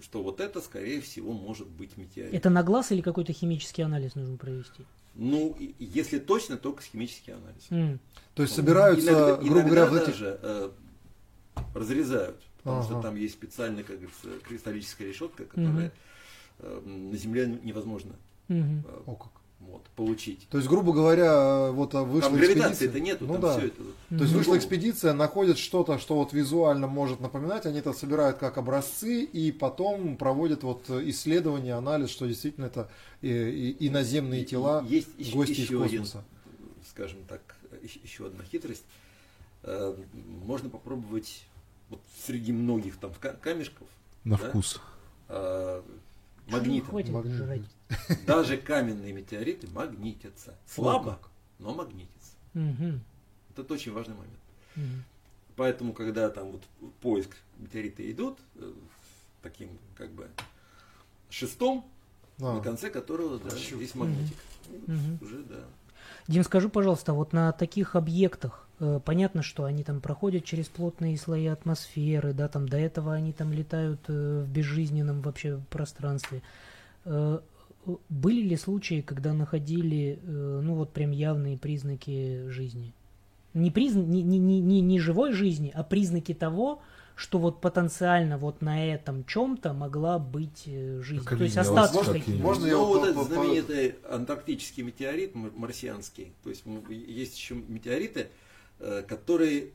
что 0.00 0.22
вот 0.22 0.40
это, 0.40 0.60
скорее 0.62 1.00
всего, 1.02 1.32
может 1.32 1.66
быть 1.68 1.96
метеорит. 1.98 2.32
Это 2.32 2.48
на 2.48 2.62
глаз 2.62 2.90
или 2.92 3.02
какой-то 3.02 3.32
химический 3.34 3.84
анализ 3.84 4.14
нужно 4.14 4.36
провести? 4.38 4.84
Ну, 5.14 5.54
если 5.78 6.18
точно, 6.18 6.56
только 6.56 6.82
химический 6.82 7.34
анализ. 7.34 7.66
М. 7.70 7.98
То 8.34 8.42
есть 8.44 8.54
собираются, 8.54 9.10
Иногда- 9.10 9.36
грубо 9.36 9.60
иногда 9.60 9.86
говоря, 9.86 10.06
даже 10.06 10.38
э, 10.42 10.70
разрезают, 11.74 12.36
потому 12.62 12.82
что 12.82 12.94
Ага. 12.94 13.02
там 13.02 13.16
есть 13.16 13.34
специальная, 13.34 13.82
как 13.84 13.96
говорится, 13.96 14.28
кристаллическая 14.46 15.08
решетка, 15.08 15.44
которая 15.44 15.92
э, 16.60 16.80
на 16.84 17.16
Земле 17.16 17.58
невозможно 17.62 18.12
э, 18.48 18.62
О, 19.06 19.14
как. 19.14 19.32
вот, 19.60 19.82
получить. 19.96 20.46
То 20.50 20.58
есть, 20.58 20.68
грубо 20.68 20.92
говоря, 20.92 21.70
вот 21.70 21.94
а, 21.94 22.02
вышла 22.04 22.30
Там 22.30 22.38
экспедиция. 22.38 22.54
гравитации-то 22.62 23.00
нету, 23.00 23.26
ну 23.26 23.32
там 23.34 23.42
да. 23.42 23.58
все 23.58 23.66
это. 23.68 23.76
То 23.76 24.14
есть 24.14 24.30
Мгм. 24.30 24.38
вышла 24.38 24.56
экспедиция, 24.58 25.12
находят 25.12 25.58
что-то, 25.58 25.98
что 25.98 26.14
вот 26.16 26.32
визуально 26.32 26.86
может 26.86 27.20
напоминать, 27.20 27.66
они 27.66 27.78
это 27.80 27.92
собирают 27.92 28.38
как 28.38 28.56
образцы 28.58 29.22
и 29.24 29.52
потом 29.52 30.16
проводят 30.16 30.62
вот 30.62 30.88
исследование, 30.90 31.74
анализ, 31.74 32.10
что 32.10 32.26
действительно 32.26 32.66
это 32.66 32.90
и, 33.20 33.28
и- 33.28 33.88
иноземные 33.88 34.44
тела, 34.44 34.84
есть 34.88 35.08
еще, 35.18 35.32
гости 35.34 35.52
еще 35.52 35.62
из 35.74 35.82
один, 35.82 36.00
космоса. 36.02 36.24
скажем 36.90 37.18
так, 37.28 37.40
еще- 38.04 38.26
одна 38.26 38.44
хитрость. 38.44 38.84
Э, 39.64 39.94
Можно 40.46 40.70
попробовать 40.70 41.44
вот 41.90 42.00
среди 42.26 42.52
многих 42.52 42.96
там 42.98 43.12
ка- 43.14 43.34
камешков 43.34 43.88
На 44.24 44.36
Да? 44.36 44.48
вкус. 44.48 44.80
Чё, 45.28 45.82
магнитом. 46.48 47.02
Даже 48.26 48.56
каменные 48.56 49.12
метеориты 49.12 49.68
магнитятся. 49.70 50.54
Слабо, 50.66 51.18
но 51.58 51.74
магнитятся. 51.74 52.32
Мгм. 52.54 53.00
Это 53.56 53.74
очень 53.74 53.92
важный 53.92 54.14
момент. 54.14 54.38
Мгм. 54.76 55.04
Поэтому, 55.56 55.92
когда 55.92 56.30
там 56.30 56.52
вот 56.52 56.62
поиск 57.00 57.36
метеорита 57.58 58.08
идут, 58.10 58.38
э, 58.56 58.72
таким 59.42 59.70
как 59.96 60.10
бы 60.12 60.28
шестом, 61.30 61.84
А. 62.40 62.54
на 62.54 62.60
конце 62.62 62.90
которого 62.90 63.38
да, 63.38 63.54
есть 63.56 63.94
магнитик. 63.94 64.36
Мгм. 64.86 65.18
Уже, 65.20 65.42
да. 65.42 65.64
Дим, 66.28 66.44
скажи, 66.44 66.68
пожалуйста, 66.68 67.12
вот 67.12 67.32
на 67.32 67.52
таких 67.52 67.96
объектах, 67.96 68.67
понятно, 69.04 69.42
что 69.42 69.64
они 69.64 69.82
там 69.82 70.00
проходят 70.00 70.44
через 70.44 70.66
плотные 70.68 71.16
слои 71.18 71.46
атмосферы, 71.46 72.32
да, 72.32 72.48
там 72.48 72.68
до 72.68 72.76
этого 72.76 73.12
они 73.14 73.32
там 73.32 73.52
летают 73.52 74.00
э, 74.08 74.44
в 74.46 74.48
безжизненном 74.50 75.20
вообще 75.20 75.60
пространстве. 75.70 76.42
Э, 77.04 77.40
э, 77.86 77.96
были 78.08 78.42
ли 78.42 78.56
случаи, 78.56 79.00
когда 79.00 79.32
находили, 79.32 80.18
э, 80.22 80.60
ну 80.62 80.74
вот 80.74 80.92
прям 80.92 81.10
явные 81.10 81.58
признаки 81.58 82.48
жизни? 82.48 82.92
Не, 83.54 83.70
призна- 83.70 84.04
не, 84.04 84.22
не, 84.22 84.38
не, 84.38 84.60
не, 84.60 84.80
не 84.80 85.00
живой 85.00 85.32
жизни, 85.32 85.72
а 85.74 85.82
признаки 85.82 86.34
того, 86.34 86.80
что 87.16 87.38
вот 87.40 87.60
потенциально 87.60 88.38
вот 88.38 88.62
на 88.62 88.86
этом 88.86 89.24
чем-то 89.24 89.72
могла 89.72 90.20
быть 90.20 90.64
э, 90.66 91.00
жизнь. 91.02 91.24
Как 91.24 91.38
То 91.38 91.44
есть 91.44 91.56
остатки 91.56 91.96
Можно- 91.96 92.12
какие-то. 92.12 92.42
можно 92.42 92.66
я 92.66 92.72
ну, 92.74 92.84
вот 92.84 93.08
этот 93.08 93.26
знаменитый 93.26 93.96
антарктический 94.08 94.84
метеорит 94.84 95.34
марсианский. 95.34 96.32
То 96.44 96.50
есть 96.50 96.62
есть 96.88 97.36
еще 97.36 97.56
метеориты, 97.56 98.20
э, 98.20 98.26
которые 98.78 99.70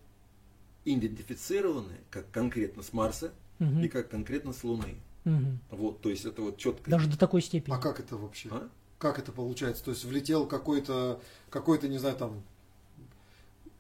идентифицированы 0.86 1.94
как 2.10 2.30
конкретно 2.32 2.84
с 2.84 2.94
Марса 2.94 3.32
Мгм. 3.60 3.84
и 3.84 3.88
как 3.88 4.10
конкретно 4.10 4.54
с 4.54 4.64
Луны. 4.64 4.96
Мгм. 5.26 5.60
Вот, 5.72 6.02
то 6.02 6.10
есть 6.10 6.26
это 6.26 6.42
вот 6.42 6.58
четко. 6.58 6.90
Даже 6.92 7.10
до 7.10 7.18
такой 7.18 7.42
степени. 7.42 7.74
А 7.74 7.78
как 7.78 8.00
это 8.00 8.18
вообще? 8.18 8.50
А? 8.52 8.68
Как 9.00 9.20
это 9.20 9.32
получается? 9.32 9.84
То 9.84 9.92
есть 9.92 10.04
влетел 10.06 10.46
какой-то, 10.46 11.20
какой-то, 11.50 11.88
не 11.88 11.98
знаю, 11.98 12.16
там 12.18 12.44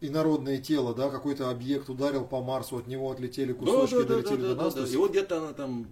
инородное 0.02 0.58
тело, 0.60 0.94
да, 0.94 1.10
какой-то 1.10 1.50
объект 1.50 1.90
ударил 1.90 2.26
по 2.26 2.42
Марсу, 2.42 2.78
от 2.78 2.88
него 2.88 3.10
отлетели 3.12 3.54
Да, 3.54 3.60
кусочки, 3.60 3.94
да, 3.96 4.00
да, 4.02 4.08
да, 4.08 4.14
долетели 4.16 4.42
да, 4.42 4.48
до 4.50 4.56
да, 4.56 4.64
нас. 4.64 4.74
да. 4.74 4.78
то 4.80 4.84
есть- 4.84 4.94
И 4.94 4.98
вот 4.98 5.12
где-то 5.12 5.38
она 5.38 5.54
там 5.54 5.88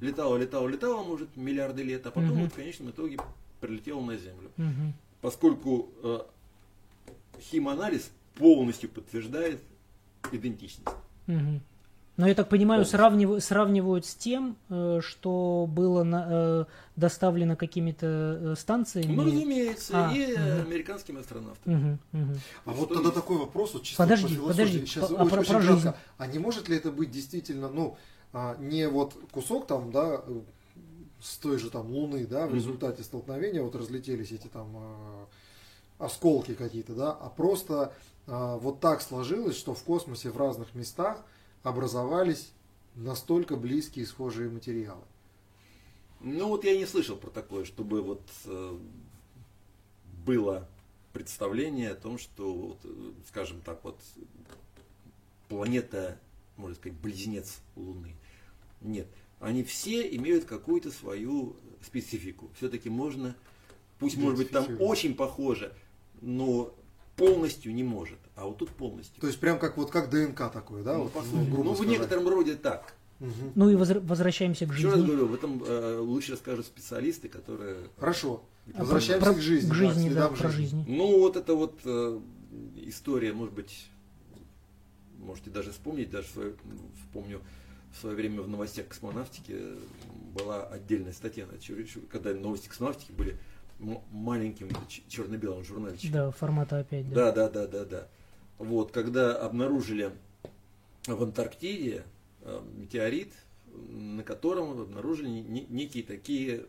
летала, 0.00 0.36
летала, 0.36 0.68
летала, 0.68 1.02
может, 1.02 1.36
миллиарды 1.36 1.82
лет, 1.82 2.06
а 2.06 2.10
потом 2.10 2.30
Мгм. 2.30 2.42
вот 2.42 2.52
в 2.52 2.54
конечном 2.56 2.90
итоге 2.90 3.18
прилетела 3.60 4.00
на 4.00 4.16
Землю. 4.16 4.50
Мгм. 4.56 4.94
Поскольку 5.20 5.88
э, 6.04 6.20
химанализ 7.40 8.10
полностью 8.48 8.88
подтверждает 8.88 9.60
идентичность. 10.32 10.88
Мгм. 11.26 11.60
Но 12.16 12.26
я 12.26 12.34
так 12.34 12.48
понимаю, 12.48 12.84
Полностью. 12.84 13.40
сравнивают, 13.40 14.04
с 14.06 14.14
тем, 14.16 14.56
э, 14.70 15.00
что 15.02 15.66
было 15.68 16.02
на- 16.02 16.26
э, 16.28 16.64
доставлено 16.96 17.54
какими-то 17.54 18.06
э, 18.40 18.54
станциями. 18.58 19.14
Ну, 19.14 19.24
разумеется, 19.24 20.08
А, 20.08 20.12
и 20.12 20.26
мгм. 20.36 20.66
американскими 20.66 21.20
астронавтами. 21.20 21.74
Мгм, 21.76 21.98
мгм. 22.12 22.40
А 22.64 22.70
вот 22.72 22.86
Что 22.86 22.94
тогда 22.94 23.10
есть? 23.10 23.14
такой 23.14 23.38
вопрос, 23.38 23.74
вот 23.74 23.84
чисто 23.84 24.02
Подожди, 24.02 24.36
по 24.36 24.48
подожди, 24.48 24.80
Сейчас 24.80 25.08
по- 25.08 25.14
а 25.16 25.20
очень, 25.22 25.30
про- 25.30 25.40
очень 25.40 25.52
про 25.52 25.60
жизнь? 25.62 25.88
А 26.16 26.26
не 26.26 26.38
может 26.40 26.68
ли 26.68 26.76
это 26.76 26.90
быть 26.90 27.12
действительно, 27.12 27.68
ну, 27.68 27.96
а, 28.32 28.56
не 28.58 28.88
вот 28.88 29.14
кусок 29.30 29.68
там, 29.68 29.92
да, 29.92 30.20
с 31.20 31.36
той 31.38 31.58
же 31.58 31.70
там 31.70 31.86
Луны, 31.92 32.26
да, 32.26 32.48
в 32.48 32.54
результате 32.54 33.04
столкновения 33.04 33.62
вот 33.62 33.76
разлетелись 33.76 34.32
эти 34.32 34.48
там 34.48 34.66
а, 34.76 35.26
осколки 36.00 36.54
какие-то, 36.54 36.94
да, 36.94 37.12
а 37.12 37.28
просто 37.28 37.92
вот 38.28 38.80
так 38.80 39.00
сложилось, 39.00 39.56
что 39.56 39.74
в 39.74 39.82
космосе 39.82 40.30
в 40.30 40.36
разных 40.36 40.74
местах 40.74 41.24
образовались 41.62 42.52
настолько 42.94 43.56
близкие 43.56 44.06
схожие 44.06 44.50
материалы. 44.50 45.04
Ну 46.20 46.48
вот 46.48 46.64
я 46.64 46.76
не 46.76 46.84
слышал 46.84 47.16
про 47.16 47.30
такое, 47.30 47.64
чтобы 47.64 48.02
вот 48.02 48.22
э, 48.44 48.78
было 50.26 50.68
представление 51.12 51.90
о 51.90 51.94
том, 51.94 52.18
что, 52.18 52.52
вот, 52.52 52.78
э, 52.84 53.12
скажем 53.28 53.60
так, 53.60 53.82
вот 53.84 54.00
планета, 55.48 56.18
можно 56.56 56.74
сказать, 56.74 56.98
близнец 56.98 57.60
Луны. 57.76 58.14
Нет, 58.80 59.06
они 59.40 59.62
все 59.62 60.14
имеют 60.16 60.44
какую-то 60.44 60.90
свою 60.90 61.56
специфику. 61.82 62.50
Все-таки 62.56 62.90
можно, 62.90 63.36
пусть 63.98 64.16
может 64.16 64.38
быть 64.38 64.50
там 64.50 64.66
очень 64.80 65.14
похоже, 65.14 65.72
но 66.20 66.74
полностью 67.18 67.74
не 67.74 67.82
может. 67.82 68.18
А 68.36 68.46
вот 68.46 68.58
тут 68.58 68.70
полностью. 68.70 69.20
То 69.20 69.26
есть 69.26 69.38
прям 69.40 69.58
как 69.58 69.76
вот 69.76 69.90
как 69.90 70.08
ДНК 70.08 70.50
такое, 70.50 70.82
да, 70.82 70.96
ну, 70.96 71.04
вот, 71.04 71.12
по 71.12 71.20
ну, 71.22 71.26
сути, 71.26 71.50
грубо 71.50 71.64
ну, 71.64 71.74
в 71.74 71.84
некотором 71.86 72.28
роде 72.28 72.54
так. 72.54 72.94
Мгм. 73.18 73.52
Ну 73.56 73.68
и 73.70 73.74
возвращаемся 73.74 74.64
к 74.66 74.72
Еще 74.72 74.86
раз 74.88 74.94
жизни. 74.96 75.06
говорю, 75.08 75.26
в 75.26 75.34
этом 75.34 75.62
э, 75.66 75.98
лучше 75.98 76.32
расскажут 76.32 76.66
специалисты, 76.66 77.28
которые 77.28 77.88
Хорошо. 77.98 78.44
А 78.74 78.80
Возвращаемся 78.80 79.26
про- 79.26 79.34
к 79.34 79.40
жизни. 79.40 79.66
К 79.66 79.70
да, 79.70 79.74
жизни, 79.74 80.08
да, 80.10 80.28
про 80.28 80.48
жизни. 80.50 80.78
жизни. 80.78 80.84
Ну, 80.86 81.18
вот 81.18 81.36
это 81.36 81.54
вот 81.54 81.80
э, 81.84 82.20
история, 82.76 83.32
может 83.32 83.54
быть, 83.54 83.86
можете 85.18 85.50
даже 85.50 85.72
вспомнить, 85.72 86.10
даже 86.10 86.28
свое- 86.28 86.54
вспомню, 87.02 87.40
в 87.92 88.00
свое 88.00 88.14
время 88.14 88.42
в 88.42 88.48
новостях 88.48 88.88
космонавтики 88.88 89.56
была 90.34 90.64
отдельная 90.66 91.12
статья, 91.12 91.46
когда 92.12 92.34
новости 92.34 92.68
космонавтики 92.68 93.10
были 93.12 93.36
маленьким 94.10 94.68
черно-белым 95.08 95.64
журнальчиком. 95.64 96.12
Да, 96.12 96.30
формата 96.30 96.78
опять, 96.80 97.08
да. 97.08 97.32
Да, 97.32 97.48
да, 97.48 97.48
да, 97.48 97.66
да, 97.66 97.84
да. 97.84 98.08
Вот, 98.58 98.90
когда 98.92 99.36
обнаружили 99.36 100.12
в 101.06 101.22
Антарктиде 101.22 102.04
э, 102.42 102.60
метеорит, 102.76 103.32
на 103.72 104.22
котором 104.24 104.80
обнаружили 104.80 105.28
не- 105.28 105.66
некие 105.68 106.02
такие 106.02 106.64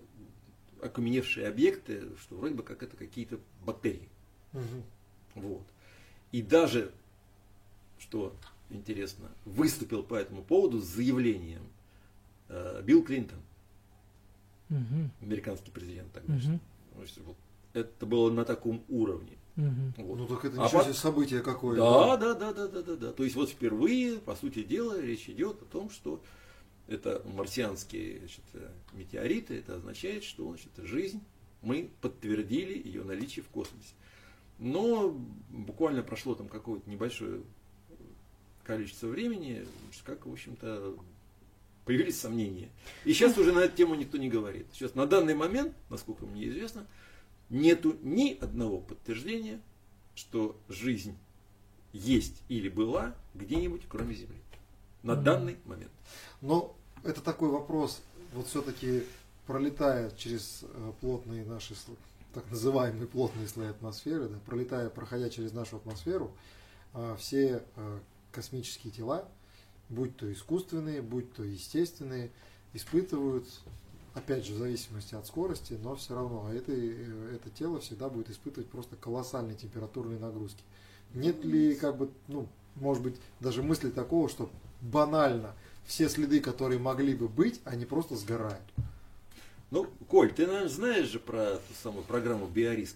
окаменевшие 0.82 1.48
объекты, 1.48 2.04
что 2.22 2.36
вроде 2.36 2.56
бы 2.56 2.64
как 2.64 2.84
это 2.84 2.96
какие-то 2.96 3.40
бактерии. 3.66 4.08
Мгм. 4.54 4.84
Вот. 5.36 5.64
И 6.32 6.42
даже, 6.42 6.92
что 7.98 8.36
интересно, 8.70 9.30
выступил 9.46 10.04
по 10.04 10.14
этому 10.16 10.44
поводу 10.44 10.80
с 10.80 10.86
заявлением 10.86 11.64
э, 12.50 12.82
Билл 12.86 13.04
Клинтон, 13.04 13.40
Мгм, 14.70 15.10
американский 15.22 15.72
президент 15.72 16.12
тогдашний. 16.14 16.52
мгм, 16.52 16.60
Вот 17.26 17.36
это 17.74 18.06
было 18.06 18.32
на 18.32 18.46
таком 18.46 18.84
уровне. 18.90 19.38
мгм. 19.56 19.94
Вот. 19.98 20.18
Ну 20.18 20.28
так 20.28 20.46
это 20.46 20.62
А 20.62 20.66
ничего 20.66 20.80
пот- 20.80 20.86
себе 20.88 20.94
событие 20.96 21.42
какое. 21.42 21.78
Да, 21.78 22.18
да, 22.18 22.34
да, 22.34 22.54
да, 22.54 22.68
да, 22.68 22.82
да, 22.82 22.96
да. 22.96 23.12
То 23.14 23.24
есть 23.24 23.36
вот 23.36 23.50
впервые, 23.50 24.20
по 24.20 24.36
сути 24.36 24.64
дела, 24.64 25.00
речь 25.00 25.30
идет 25.30 25.62
о 25.62 25.66
том, 25.66 25.90
что 25.90 26.22
это 26.88 27.22
марсианские 27.36 28.20
значит, 28.20 28.44
э, 28.54 28.70
метеориты, 28.94 29.56
это 29.60 29.76
означает, 29.76 30.24
что 30.24 30.48
значит, 30.50 30.72
жизнь, 30.78 31.22
мы 31.62 31.90
подтвердили 32.02 32.82
ее 32.84 33.04
наличие 33.04 33.44
в 33.44 33.50
космосе. 33.50 33.94
Но 34.58 35.16
буквально 35.50 36.04
прошло 36.04 36.36
там 36.36 36.48
какое-то 36.48 36.90
небольшое 36.90 37.42
количество 38.64 39.08
времени, 39.08 39.66
как, 40.04 40.26
в 40.26 40.32
общем-то, 40.32 40.96
появились 41.90 42.20
сомнения. 42.20 42.70
И 43.04 43.14
сейчас 43.14 43.36
уже 43.40 43.52
на 43.52 43.62
эту 43.62 43.76
тему 43.76 43.96
никто 43.96 44.20
не 44.20 44.30
говорит. 44.30 44.68
Сейчас 44.74 44.94
на 44.94 45.08
данный 45.08 45.34
момент, 45.34 45.74
насколько 45.90 46.28
мне 46.28 46.48
известно, 46.48 46.86
нету 47.50 47.98
ни 48.04 48.38
одного 48.40 48.78
подтверждения, 48.78 49.60
что 50.14 50.56
жизнь 50.68 51.18
есть 51.92 52.44
или 52.48 52.70
была 52.70 53.16
где-нибудь, 53.34 53.88
кроме 53.90 54.14
Земли. 54.14 54.38
На 55.02 55.16
данный 55.16 55.58
момент. 55.66 55.90
Но 56.42 56.78
это 57.04 57.22
такой 57.22 57.50
вопрос, 57.50 58.04
вот 58.34 58.46
все-таки 58.46 59.02
пролетая 59.48 60.12
через 60.12 60.60
э, 60.62 60.92
плотные 61.02 61.44
наши, 61.44 61.74
так 62.36 62.48
называемые 62.52 63.08
плотные 63.08 63.48
слои 63.48 63.70
атмосферы, 63.70 64.28
да, 64.28 64.38
пролетая, 64.46 64.92
проходя 64.92 65.32
через 65.32 65.54
нашу 65.54 65.78
атмосферу, 65.78 66.30
а, 66.94 67.16
все 67.16 67.64
э, 67.76 68.00
космические 68.32 68.94
тела, 68.94 69.28
будь 69.90 70.16
то 70.16 70.32
искусственные, 70.32 71.02
будь 71.02 71.34
то 71.34 71.44
естественные, 71.44 72.32
испытывают, 72.74 73.46
опять 74.14 74.46
же, 74.46 74.54
в 74.54 74.58
зависимости 74.58 75.16
от 75.16 75.28
скорости, 75.28 75.78
но 75.82 75.96
все 75.96 76.16
равно 76.16 76.52
это, 76.54 76.72
э, 76.72 77.36
это 77.36 77.50
тело 77.50 77.80
всегда 77.80 78.10
будет 78.10 78.30
испытывать 78.30 78.70
просто 78.70 78.96
колоссальные 78.96 79.58
температурные 79.58 80.20
нагрузки. 80.20 80.64
Нет 81.14 81.44
ли, 81.44 81.76
как 81.76 81.98
бы, 81.98 82.10
ну, 82.28 82.48
может 82.76 83.04
быть, 83.04 83.16
даже 83.40 83.64
мысли 83.64 83.90
такого, 83.90 84.30
что 84.30 84.50
банально 84.82 85.56
все 85.86 86.08
следы, 86.08 86.40
которые 86.40 86.80
могли 86.80 87.16
бы 87.16 87.28
быть, 87.28 87.60
они 87.66 87.86
просто 87.86 88.16
сгорают. 88.16 88.62
Ну, 89.72 89.88
Коль, 90.08 90.32
ты, 90.32 90.46
наверное, 90.46 90.70
знаешь 90.70 91.08
же 91.08 91.20
про 91.20 91.56
ту 91.56 91.74
самую 91.82 92.04
программу 92.04 92.48
«Биориск». 92.48 92.96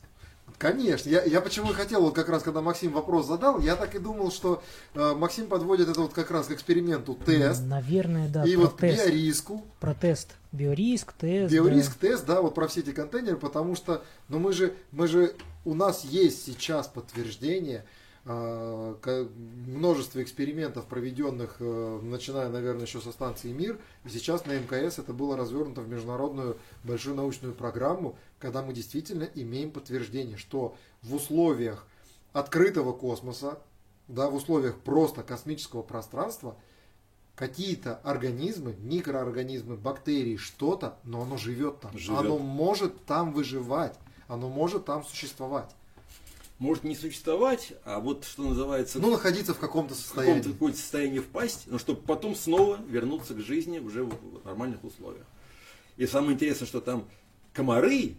Конечно, 0.58 1.10
я, 1.10 1.24
я 1.24 1.42
почему 1.42 1.72
и 1.72 1.74
хотел, 1.74 2.02
вот 2.02 2.16
как 2.16 2.30
раз 2.30 2.44
когда 2.44 2.62
Максим 2.62 2.94
вопрос 2.94 3.28
задал, 3.28 3.60
я 3.60 3.76
так 3.76 3.96
и 3.96 4.00
думал, 4.00 4.32
что 4.32 4.64
э, 4.94 5.14
Максим 5.14 5.48
подводит 5.48 5.90
это 5.90 6.00
вот 6.00 6.14
как 6.14 6.32
раз 6.32 6.48
к 6.48 6.52
эксперименту 6.52 7.16
тест, 7.16 7.64
Наверное, 7.64 8.30
да, 8.30 8.46
и 8.46 8.56
про 8.56 8.62
вот 8.64 8.78
тест. 8.78 9.06
биориску, 9.06 9.66
Про 9.80 9.94
тест. 9.94 10.36
Биориск, 10.52 11.12
тест. 11.14 11.50
да. 11.50 11.56
биориск 11.56 11.96
тест, 11.96 12.26
да, 12.26 12.42
вот 12.42 12.56
про 12.56 12.68
все 12.68 12.82
эти 12.82 12.92
контейнеры, 12.92 13.36
потому 13.38 13.76
что, 13.76 14.04
ну 14.30 14.40
мы 14.40 14.54
же, 14.54 14.74
мы 14.92 15.08
же, 15.08 15.34
у 15.66 15.74
нас 15.74 16.06
есть 16.06 16.46
сейчас 16.46 16.88
подтверждение, 16.88 17.84
множество 18.26 20.24
экспериментов, 20.24 20.86
проведенных, 20.86 21.58
э, 21.60 22.00
начиная, 22.04 22.50
наверное, 22.50 22.86
еще 22.86 23.02
со 23.02 23.12
станции 23.12 23.52
МИР, 23.52 23.80
и 24.06 24.10
сейчас 24.10 24.46
на 24.46 24.54
МКС 24.54 25.00
это 25.00 25.12
было 25.12 25.36
развернуто 25.36 25.82
в 25.82 25.90
международную 25.90 26.58
большую 26.86 27.18
научную 27.18 27.54
программу, 27.54 28.18
когда 28.40 28.62
мы 28.62 28.74
действительно 28.74 29.28
имеем 29.36 29.72
подтверждение, 29.72 30.38
что 30.38 30.76
в 31.02 31.14
условиях 31.14 31.86
открытого 32.32 32.94
космоса, 32.94 33.60
да, 34.08 34.30
в 34.30 34.36
условиях 34.36 34.80
просто 34.80 35.22
космического 35.24 35.82
пространства, 35.82 36.56
какие-то 37.36 37.96
организмы, 38.04 38.76
микроорганизмы, 38.80 39.76
бактерии, 39.76 40.38
что-то, 40.38 40.98
но 41.04 41.24
оно 41.24 41.36
живет 41.36 41.82
там. 41.82 41.98
Живет. 41.98 42.20
Оно 42.20 42.38
может 42.38 43.06
там 43.06 43.34
выживать, 43.34 43.98
оно 44.28 44.48
может 44.48 44.86
там 44.86 45.04
существовать. 45.04 45.76
Может 46.60 46.84
не 46.84 46.96
существовать, 46.96 47.74
а 47.84 48.00
вот 48.00 48.24
что 48.26 48.44
называется, 48.44 49.00
Ну, 49.00 49.12
находиться 49.12 49.54
в 49.54 49.60
каком-то 49.60 49.96
в 49.96 49.98
состоянии. 49.98 50.38
каком-то 50.40 50.54
какое-то 50.54 50.78
состояние 50.78 51.22
впасть, 51.22 51.64
но 51.66 51.78
чтобы 51.78 52.02
потом 52.02 52.36
снова 52.36 52.80
вернуться 52.88 53.34
к 53.34 53.40
жизни 53.40 53.80
уже 53.80 54.04
в 54.04 54.10
в 54.10 54.46
нормальных 54.46 54.84
условиях. 54.84 55.26
И 55.98 56.06
самое 56.08 56.34
интересное, 56.34 56.68
что 56.68 56.80
там 56.80 57.06
комары 57.54 58.16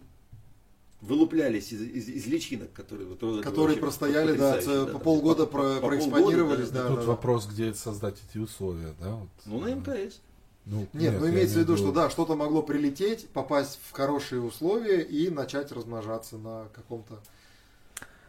вылуплялись 1.01 1.71
из, 1.71 1.81
из- 1.81 2.07
из 2.09 2.25
личинок, 2.27 2.71
которые, 2.73 3.07
вот 3.07 3.19
Которые 3.43 3.67
вообще 3.67 3.79
простояли, 3.81 4.33
да, 4.37 4.61
ц- 4.61 4.85
по 4.85 4.93
да, 4.93 4.99
полгода 4.99 5.45
по- 5.45 5.51
про- 5.51 5.75
по 5.81 5.87
проэкспонировались, 5.87 6.69
полгода, 6.69 6.89
да. 6.89 6.95
Тут 6.95 7.05
вопрос, 7.05 7.47
где 7.47 7.73
создать 7.73 8.15
эти 8.29 8.37
условия, 8.37 8.93
да? 8.99 9.11
Вот. 9.15 9.29
Ну, 9.45 9.59
на 9.59 9.67
МКС. 9.73 10.19
Ну, 10.65 10.87
Нет, 10.93 11.19
ну 11.19 11.25
я 11.27 11.31
имеется 11.31 11.57
в 11.57 11.59
виду, 11.59 11.77
что 11.77 11.91
да, 11.91 12.09
что-то 12.09 12.35
могло 12.35 12.63
прилететь, 12.63 13.27
попасть 13.29 13.79
в 13.87 13.91
хорошие 13.91 14.41
условия 14.41 15.01
и 15.01 15.29
начать 15.29 15.71
размножаться 15.71 16.37
на 16.37 16.67
каком-то... 16.73 17.19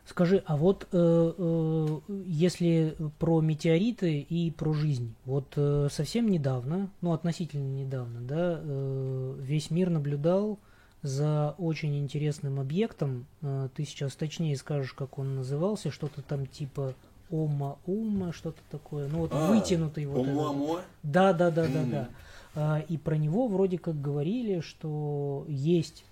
Скажи, 0.06 0.42
а 0.46 0.56
вот 0.56 0.86
э, 0.92 1.32
э, 1.36 1.98
если 2.26 2.94
про 3.18 3.40
метеориты 3.40 4.20
и 4.20 4.52
про 4.52 4.72
жизнь, 4.72 5.14
вот 5.24 5.52
э, 5.56 5.88
совсем 5.90 6.28
недавно, 6.30 6.90
ну 7.00 7.12
относительно 7.12 7.68
недавно, 7.76 8.20
да, 8.20 8.60
э, 8.62 9.34
весь 9.40 9.70
мир 9.72 9.90
наблюдал 9.90 10.60
за 11.02 11.56
очень 11.58 11.98
интересным 11.98 12.60
объектом. 12.60 13.26
Э, 13.42 13.68
ты 13.74 13.84
сейчас 13.84 14.14
точнее 14.14 14.56
скажешь, 14.56 14.92
как 14.92 15.18
он 15.18 15.34
назывался, 15.34 15.90
что-то 15.90 16.22
там 16.22 16.46
типа 16.46 16.94
Ома-Ума, 17.28 18.32
что-то 18.32 18.60
такое. 18.70 19.08
Ну 19.08 19.18
вот 19.18 19.32
А, 19.34 19.50
вытянутый 19.50 20.06
вот. 20.06 20.20
Омуамуа. 20.20 20.82
Да, 21.02 21.32
да, 21.32 21.50
да, 21.50 21.66
да, 21.66 21.82
да. 21.84 22.08
А, 22.54 22.78
И 22.88 22.96
про 22.96 23.16
него 23.16 23.48
вроде 23.48 23.78
как 23.78 24.00
говорили, 24.00 24.60
что 24.60 25.44
есть 25.48 26.04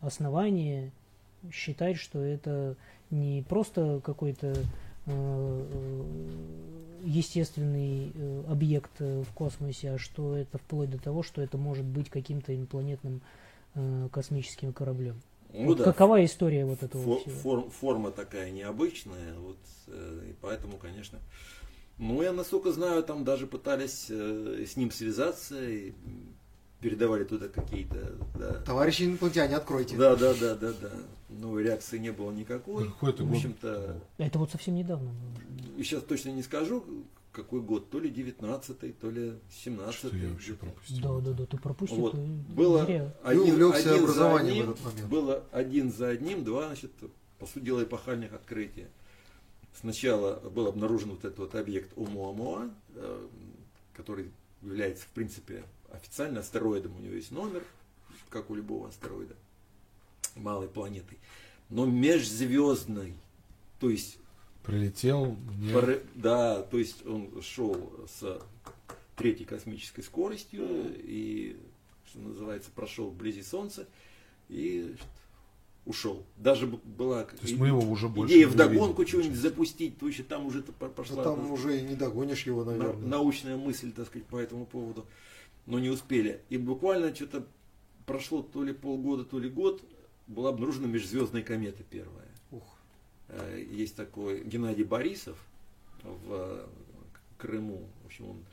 основания 0.00 0.92
считать, 1.52 1.96
что 1.96 2.20
это 2.22 2.76
не 3.10 3.42
просто 3.48 4.00
какой-то 4.04 4.48
э, 4.48 4.62
э, 5.06 6.04
естественный 7.04 8.12
э, 8.14 8.44
объект 8.48 9.00
в 9.00 9.26
космосе, 9.34 9.92
а 9.92 9.98
что 9.98 10.36
это 10.36 10.58
вплоть 10.58 10.90
до 10.90 10.98
того, 10.98 11.22
что 11.22 11.40
это 11.42 11.56
может 11.58 11.84
быть 11.84 12.10
каким-то 12.10 12.54
инопланетным 12.54 13.20
космическим 14.10 14.72
кораблем. 14.72 15.20
Ну 15.52 15.66
Вот 15.66 15.78
да, 15.78 15.84
Какова 15.84 16.24
история 16.24 16.64
вот 16.64 16.82
этого 16.82 17.02
фо- 17.04 17.20
всего? 17.20 17.34
форм- 17.36 17.70
форма 17.70 18.10
такая 18.10 18.50
необычная, 18.50 19.34
вот, 19.38 19.58
и 19.86 20.34
поэтому, 20.40 20.76
конечно, 20.76 21.20
ну, 21.96 22.20
я, 22.20 22.32
насколько 22.32 22.72
знаю, 22.72 23.04
там 23.04 23.22
даже 23.24 23.46
пытались 23.46 24.06
с 24.10 24.76
ним 24.76 24.90
связаться 24.90 25.62
и 25.62 25.92
передавали 26.80 27.24
туда 27.24 27.48
какие-то, 27.48 28.12
да, 28.38 28.54
Товарищи 28.62 29.04
инопланетяне, 29.04 29.56
откройте. 29.56 29.96
Да, 29.96 30.16
да, 30.16 30.34
да, 30.34 30.54
да, 30.54 30.72
да. 30.72 30.90
Ну, 31.28 31.58
реакции 31.58 31.98
не 31.98 32.10
было 32.12 32.30
никакой. 32.32 32.86
Какой 32.88 33.10
это 33.10 33.22
в 33.22 33.26
год? 33.28 33.36
общем-то, 33.36 34.00
Это 34.18 34.38
вот 34.38 34.50
совсем 34.50 34.74
недавно 34.74 35.10
было. 35.10 35.84
сейчас 35.84 36.02
точно 36.02 36.30
не 36.30 36.42
скажу, 36.42 36.84
какой 37.32 37.60
год, 37.60 37.90
то 37.90 38.00
ли 38.00 38.10
19 38.10 38.98
то 38.98 39.10
ли 39.10 39.34
17 39.64 39.94
Что 39.94 40.16
я 40.16 40.28
вообще 40.30 40.54
пропустил? 40.54 41.20
Да, 41.20 41.30
да, 41.30 41.36
да, 41.36 41.46
ты 41.46 41.56
пропустил. 41.58 41.98
Вот. 41.98 42.12
ты 42.12 42.18
Было 42.18 42.84
зря. 42.84 43.14
увлекся 43.24 43.90
за 43.90 43.98
образованием 44.02 44.52
одним, 44.62 44.66
в 44.66 44.70
этот 44.72 44.84
момент. 44.84 45.08
Было 45.08 45.44
один 45.52 45.92
за 45.92 46.08
одним, 46.08 46.44
два, 46.44 46.66
значит, 46.66 46.90
по 47.38 47.46
сути 47.46 47.64
дела, 47.64 47.84
эпохальных 47.84 48.32
открытия. 48.32 48.88
Сначала 49.80 50.40
был 50.50 50.66
обнаружен 50.66 51.10
вот 51.10 51.24
этот 51.24 51.38
вот 51.38 51.54
объект 51.54 51.96
Омуамуа, 51.96 52.68
э, 52.96 53.26
который 53.94 54.30
является, 54.62 55.04
в 55.04 55.08
принципе, 55.10 55.62
официально 55.92 56.40
астероидом, 56.40 56.96
у 56.96 57.00
него 57.00 57.14
есть 57.14 57.30
номер, 57.30 57.62
как 58.28 58.50
у 58.50 58.54
любого 58.54 58.88
астероида, 58.88 59.34
малой 60.36 60.68
планетой, 60.68 61.18
но 61.68 61.84
межзвездной, 61.86 63.14
то 63.78 63.90
есть 63.90 64.18
Прилетел, 64.64 65.36
не- 65.58 65.72
Пор- 65.72 66.02
Да, 66.14 66.62
то 66.62 66.78
есть 66.78 67.04
он 67.06 67.40
шел 67.42 67.90
с 68.20 68.40
третьей 69.16 69.46
космической 69.46 70.02
скоростью 70.02 70.64
и, 70.98 71.56
что 72.06 72.18
называется, 72.20 72.70
прошел 72.74 73.08
вблизи 73.08 73.42
Солнца 73.42 73.86
и 74.50 74.94
ушел. 75.86 76.24
Даже 76.36 76.66
была 76.66 77.24
То 77.24 77.36
есть 77.42 77.56
мы 77.58 77.68
его 77.68 77.80
уже 77.80 78.08
больше 78.08 78.34
идея 78.34 78.48
вдогонку 78.48 78.96
получается. 78.96 79.32
запустить, 79.34 79.98
то 79.98 80.06
еще 80.06 80.22
там 80.24 80.44
уже 80.46 80.62
т- 80.62 80.72
по- 80.72 80.86
Ну, 80.88 80.92
пошла 80.92 81.24
там 81.24 81.50
уже 81.50 81.78
и 81.78 81.82
не 81.82 81.96
догонишь 81.96 82.44
его, 82.44 82.62
на- 82.62 82.72
наверное. 82.76 83.08
научная 83.08 83.56
мысль, 83.56 83.92
так 83.92 84.06
сказать, 84.08 84.26
по 84.28 84.36
этому 84.36 84.66
поводу, 84.66 85.06
но 85.66 85.78
не 85.78 85.88
успели. 85.90 86.42
И 86.48 86.56
буквально 86.58 87.14
что-то 87.14 87.46
прошло 88.06 88.42
то 88.42 88.62
ли 88.64 88.72
полгода, 88.72 89.24
то 89.24 89.38
ли 89.38 89.48
год, 89.48 89.82
была 90.26 90.50
обнаружена 90.50 90.86
межзвездная 90.86 91.42
комета 91.42 91.82
первая. 91.88 92.28
Ух. 92.50 92.62
Э, 93.28 93.64
Есть 93.70 93.96
такой 93.96 94.42
Геннадий 94.44 94.84
Борисов 94.84 95.38
в 96.02 96.32
э, 96.32 96.66
Крыму. 97.38 97.86
В 98.02 98.06
общем, 98.06 98.30
он 98.30 98.44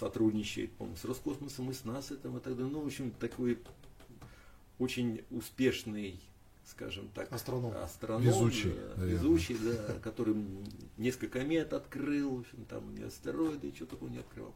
сотрудничает, 0.00 0.72
по-моему, 0.72 0.96
с 0.96 1.04
Роскосмосом 1.04 1.70
и 1.70 1.74
с 1.74 1.84
НАСА 1.84 2.16
там, 2.16 2.36
и 2.38 2.40
так 2.40 2.56
далее. 2.56 2.72
Ну, 2.72 2.80
в 2.80 2.86
общем, 2.86 3.10
такой 3.12 3.58
очень 4.78 5.22
успешный, 5.30 6.18
скажем 6.64 7.08
так, 7.14 7.32
Астроном. 7.32 7.72
астроном, 7.76 8.22
Везучий, 8.22 8.70
да, 8.70 8.94
наверное. 8.96 9.06
везучий, 9.06 9.56
да, 9.58 9.94
который 10.02 10.36
несколько 10.96 11.40
комет 11.40 11.72
открыл, 11.72 12.36
в 12.36 12.40
общем, 12.40 12.64
там 12.66 12.94
и 12.96 13.02
астероиды, 13.02 13.68
и 13.68 13.74
что 13.74 13.86
такого 13.86 14.08
не 14.08 14.18
открывал. 14.18 14.54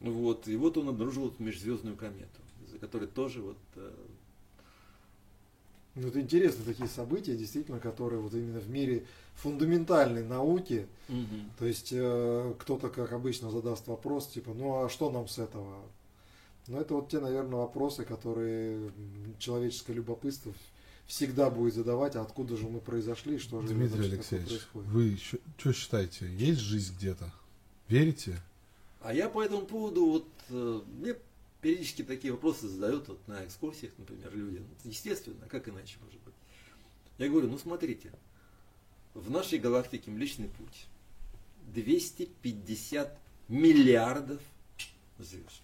Вот, 0.00 0.46
и 0.46 0.56
вот 0.56 0.76
он 0.76 0.88
обнаружил 0.88 1.24
вот 1.24 1.40
межзвездную 1.40 1.96
комету, 1.96 2.40
за 2.70 2.78
которой 2.78 3.08
тоже 3.08 3.42
вот 3.42 3.58
э, 3.74 3.92
Ну, 5.96 6.08
это 6.08 6.20
интересно, 6.20 6.64
такие 6.64 6.88
события, 6.88 7.36
действительно, 7.36 7.80
которые 7.80 8.20
вот 8.20 8.32
именно 8.34 8.60
в 8.60 8.70
мире 8.70 9.06
фундаментальной 9.34 10.24
науки, 10.24 10.86
мгм. 11.08 11.50
то 11.58 11.66
есть 11.66 11.90
э, 11.92 12.54
кто-то, 12.60 12.90
как 12.90 13.12
обычно, 13.12 13.50
задаст 13.50 13.86
вопрос, 13.88 14.28
типа, 14.28 14.52
ну 14.54 14.84
а 14.84 14.88
что 14.88 15.10
нам 15.10 15.26
с 15.26 15.38
этого? 15.38 15.76
Ну, 16.68 16.78
это 16.78 16.94
вот 16.94 17.08
те, 17.08 17.18
наверное, 17.18 17.60
вопросы, 17.60 18.04
которые 18.04 18.92
человеческое 19.38 19.94
любопытство 19.94 20.52
всегда 21.06 21.50
будет 21.50 21.74
задавать, 21.74 22.14
а 22.14 22.22
откуда 22.22 22.56
же 22.56 22.68
мы 22.68 22.80
произошли, 22.80 23.38
что 23.38 23.62
же 23.62 23.68
Дмитрий 23.68 23.88
значит, 23.88 24.12
Алексеевич, 24.12 24.48
происходит. 24.48 24.88
вы 24.90 25.18
что 25.56 25.72
считаете? 25.72 26.28
Есть 26.36 26.60
жизнь 26.60 26.94
где-то? 26.96 27.32
Верите? 27.88 28.38
А 29.00 29.12
я 29.14 29.28
по 29.28 29.42
этому 29.42 29.62
поводу, 29.66 30.06
вот, 30.06 30.28
э, 30.50 30.80
мне 30.98 31.14
периодически 31.60 32.02
такие 32.02 32.32
вопросы 32.32 32.68
задают 32.68 33.08
вот 33.08 33.26
на 33.28 33.44
экскурсиях, 33.44 33.92
например, 33.98 34.34
люди. 34.34 34.62
Естественно, 34.84 35.46
как 35.48 35.68
иначе 35.68 35.96
может 36.04 36.20
быть? 36.22 36.34
Я 37.18 37.28
говорю, 37.28 37.48
ну 37.48 37.58
смотрите, 37.58 38.12
в 39.14 39.30
нашей 39.30 39.58
галактике 39.58 40.10
Млечный 40.10 40.48
Путь 40.48 40.86
250 41.74 43.18
миллиардов 43.48 44.40
звезд. 45.18 45.62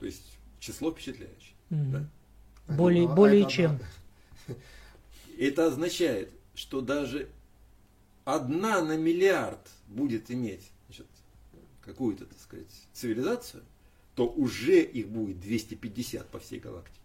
То 0.00 0.06
есть 0.06 0.22
число 0.60 0.92
впечатляющее. 0.92 1.54
Мгм. 1.70 1.92
да? 1.92 2.74
Более, 2.76 3.06
Ну, 3.06 3.12
а 3.12 3.14
более 3.16 3.42
это 3.42 3.50
чем. 3.50 3.70
одна- 3.72 4.56
Это 5.38 5.66
означает, 5.66 6.30
что 6.54 6.80
даже 6.80 7.28
одна 8.24 8.82
на 8.82 8.96
миллиард 8.96 9.68
будет 9.86 10.30
иметь 10.30 10.70
какую-то, 11.86 12.26
так 12.26 12.38
сказать, 12.38 12.66
цивилизацию, 12.92 13.62
то 14.14 14.28
уже 14.28 14.82
их 14.82 15.08
будет 15.08 15.40
250 15.40 16.28
по 16.28 16.38
всей 16.38 16.58
галактике. 16.58 17.00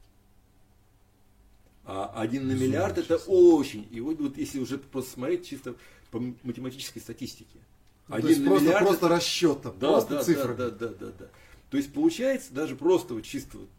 А 1.85 2.11
один 2.15 2.47
на 2.47 2.53
миллиард 2.53 2.97
это 2.97 3.17
число. 3.17 3.55
очень. 3.55 3.87
И 3.91 3.99
вот, 4.01 4.19
вот 4.19 4.37
если 4.37 4.59
уже 4.59 4.77
просто 4.77 5.11
смотреть 5.11 5.47
чисто 5.47 5.75
по 6.11 6.19
математической 6.43 6.99
статистике. 6.99 7.59
Ну, 8.07 8.19
то 8.19 8.27
есть 8.27 8.41
на 8.41 8.47
просто, 8.49 8.65
миллиард 8.65 8.87
просто 8.87 9.05
это- 9.05 9.15
расчет 9.15 9.61
там, 9.61 9.79
да, 9.79 9.87
просто 9.91 10.15
да, 10.15 10.23
цифры. 10.23 10.55
Да, 10.55 10.69
да, 10.69 10.87
да, 10.87 10.93
да, 10.93 11.11
да. 11.19 11.29
То 11.69 11.77
есть 11.77 11.93
получается 11.93 12.53
даже 12.53 12.75
просто 12.75 13.13
вот 13.13 13.23
чисто 13.23 13.57
вот 13.57 13.69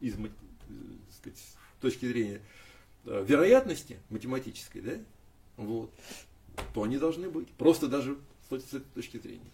из 0.00 0.14
э, 0.14 0.28
сказать, 1.16 1.38
с 1.38 1.80
точки 1.80 2.06
зрения 2.06 2.40
э, 3.04 3.24
вероятности 3.26 3.98
математической, 4.08 4.80
да, 4.80 4.92
вот, 5.56 5.92
то 6.74 6.82
они 6.82 6.98
должны 6.98 7.28
быть. 7.28 7.48
Просто 7.52 7.88
даже 7.88 8.18
с 8.48 8.52
этой 8.52 8.80
точки 8.94 9.18
зрения. 9.18 9.50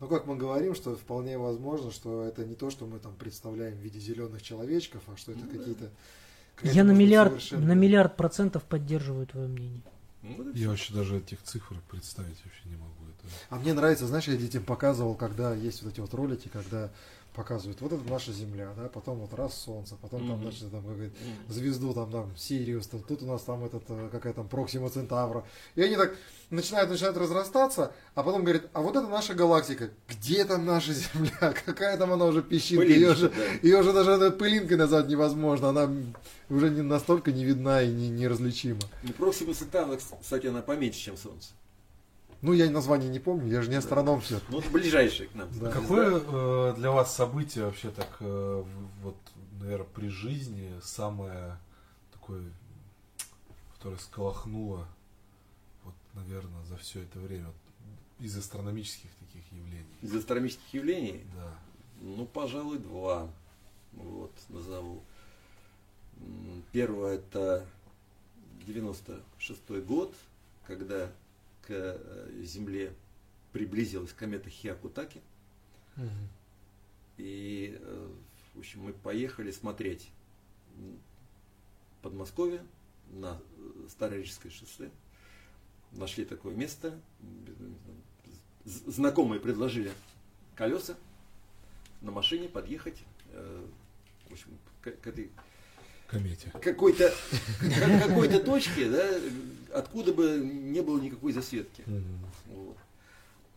Ну, 0.00 0.08
как 0.08 0.26
мы 0.26 0.36
говорим, 0.36 0.74
что 0.74 0.94
вполне 0.94 1.38
возможно, 1.38 1.90
что 1.90 2.24
это 2.24 2.44
не 2.44 2.54
то, 2.54 2.70
что 2.70 2.86
мы 2.86 2.98
там 2.98 3.14
представляем 3.14 3.74
в 3.76 3.80
виде 3.80 3.98
зеленых 3.98 4.42
человечков, 4.42 5.02
а 5.06 5.16
что 5.16 5.32
это 5.32 5.40
Ну 5.44 5.58
какие-то... 5.58 5.90
Я 6.62 6.84
на 6.84 6.92
миллиард, 6.92 7.30
совершенно- 7.32 7.66
на 7.66 7.72
миллиард 7.72 8.16
процентов 8.16 8.64
поддерживаю 8.64 9.26
твое 9.26 9.48
мнение. 9.48 9.82
Ну, 10.22 10.34
вот 10.36 10.54
Я 10.56 10.68
вообще 10.68 10.92
даже 10.92 11.18
этих 11.18 11.42
цифр 11.42 11.76
представить 11.90 12.36
вообще 12.44 12.62
не 12.66 12.76
могу. 12.76 12.92
Это... 13.08 13.28
А 13.50 13.56
мне 13.56 13.72
нравится, 13.74 14.06
знаешь, 14.06 14.26
я 14.28 14.36
детям 14.36 14.64
показывал, 14.64 15.14
когда 15.14 15.54
есть 15.54 15.82
вот 15.82 15.92
эти 15.92 16.00
вот 16.00 16.12
ролики, 16.14 16.48
когда 16.48 16.90
показывают, 17.36 17.80
вот 17.82 17.92
это 17.92 18.02
наша 18.10 18.32
Земля, 18.32 18.72
да, 18.76 18.88
потом 18.88 19.18
вот 19.18 19.34
раз 19.34 19.54
Солнце, 19.54 19.94
потом 20.00 20.20
там, 20.26 20.36
Мгм. 20.38 20.42
значит, 20.42 20.70
там 20.70 20.82
какая-то 20.82 21.04
М. 21.04 21.52
звезду, 21.52 21.92
там, 21.92 22.10
там, 22.10 22.36
Сириус, 22.36 22.86
там, 22.86 23.02
тут 23.02 23.22
у 23.22 23.26
нас 23.26 23.42
там 23.42 23.62
этот, 23.64 23.82
э, 23.88 24.08
какая 24.10 24.32
там 24.32 24.48
Проксима 24.48 24.88
Центавра. 24.88 25.44
И 25.74 25.82
они 25.82 25.96
так 25.96 26.16
начинают, 26.50 26.90
начинают 26.90 27.16
разрастаться, 27.18 27.92
а 28.14 28.22
потом 28.22 28.42
говорят, 28.42 28.64
а 28.72 28.80
вот 28.80 28.96
это 28.96 29.06
наша 29.06 29.34
галактика. 29.34 29.90
Где 30.08 30.44
там 30.44 30.64
наша 30.64 30.94
Земля? 30.94 31.54
Какая 31.66 31.96
там 31.98 32.12
она 32.12 32.24
уже 32.24 32.42
песчинка? 32.42 32.86
Ее 32.86 33.14
же, 33.14 33.28
да. 33.28 33.42
ее 33.62 33.82
же 33.82 33.92
даже 33.92 34.30
пылинкой 34.30 34.78
назвать 34.78 35.06
невозможно. 35.08 35.68
Она 35.68 35.90
уже 36.48 36.70
не 36.70 36.82
настолько 36.82 37.32
не 37.32 37.44
видна 37.44 37.82
и 37.82 37.88
не, 37.92 38.08
неразличима. 38.08 38.80
Ну, 39.02 39.12
Проксима 39.12 39.52
Центавра, 39.52 39.98
кстати, 40.20 40.46
она 40.46 40.62
поменьше, 40.62 41.00
чем 41.00 41.16
Солнце. 41.16 41.50
Ну, 42.42 42.52
я 42.52 42.70
название 42.70 43.08
не 43.08 43.18
помню, 43.18 43.50
я 43.50 43.62
же 43.62 43.70
не 43.70 43.76
астроном 43.76 44.20
все. 44.20 44.40
Ну, 44.48 44.60
вот 44.60 44.66
ближайшая 44.70 45.28
к 45.28 45.34
нам. 45.34 45.48
Да. 45.58 45.70
Какое 45.70 46.20
э, 46.20 46.74
для 46.76 46.90
вас 46.90 47.14
событие 47.14 47.64
вообще 47.64 47.90
так, 47.90 48.16
э, 48.20 48.64
вот, 49.02 49.16
наверное, 49.60 49.86
при 49.86 50.08
жизни 50.08 50.72
самое 50.82 51.58
такое, 52.12 52.44
которое 53.74 53.96
сколохнуло, 53.98 54.86
вот, 55.84 55.94
наверное, 56.14 56.64
за 56.64 56.76
все 56.76 57.02
это 57.02 57.18
время 57.18 57.46
вот, 57.46 58.26
из 58.26 58.36
астрономических 58.36 59.10
таких 59.20 59.50
явлений? 59.52 59.86
Из 60.02 60.14
астрономических 60.14 60.74
явлений 60.74 61.24
Да. 61.34 61.54
Ну, 62.00 62.26
пожалуй, 62.26 62.78
два. 62.78 63.28
Вот, 63.92 64.32
назову. 64.50 65.02
Первое 66.72 67.16
это 67.16 67.64
96 68.66 69.70
год, 69.84 70.14
когда 70.66 71.10
к 71.66 71.70
э, 71.70 72.42
Земле 72.42 72.94
приблизилась 73.52 74.12
комета 74.12 74.50
Хиакутаки. 74.50 75.20
И, 77.16 77.78
э, 77.80 78.12
в 78.54 78.58
общем, 78.58 78.82
мы 78.82 78.92
поехали 78.92 79.50
смотреть 79.50 80.10
Подмосковье 82.02 82.64
на 83.10 83.40
э, 83.56 83.88
Старорижское 83.88 84.52
шоссе. 84.52 84.90
Нашли 85.92 86.24
такое 86.24 86.54
место. 86.54 86.98
Знакомые 88.64 89.40
предложили 89.40 89.92
колеса 90.54 90.96
на 92.02 92.10
машине 92.10 92.48
подъехать 92.48 93.02
в 94.28 94.32
общем, 94.32 94.58
к, 94.82 94.90
к 94.90 95.06
этой 95.06 95.30
Комете. 96.08 96.50
какой-то 96.62 97.12
какой-то 98.00 98.40
точке, 98.40 98.88
да, 98.88 99.20
откуда 99.72 100.12
бы 100.12 100.38
не 100.38 100.80
было 100.80 101.00
никакой 101.00 101.32
засветки. 101.32 101.84
Вот. 102.46 102.76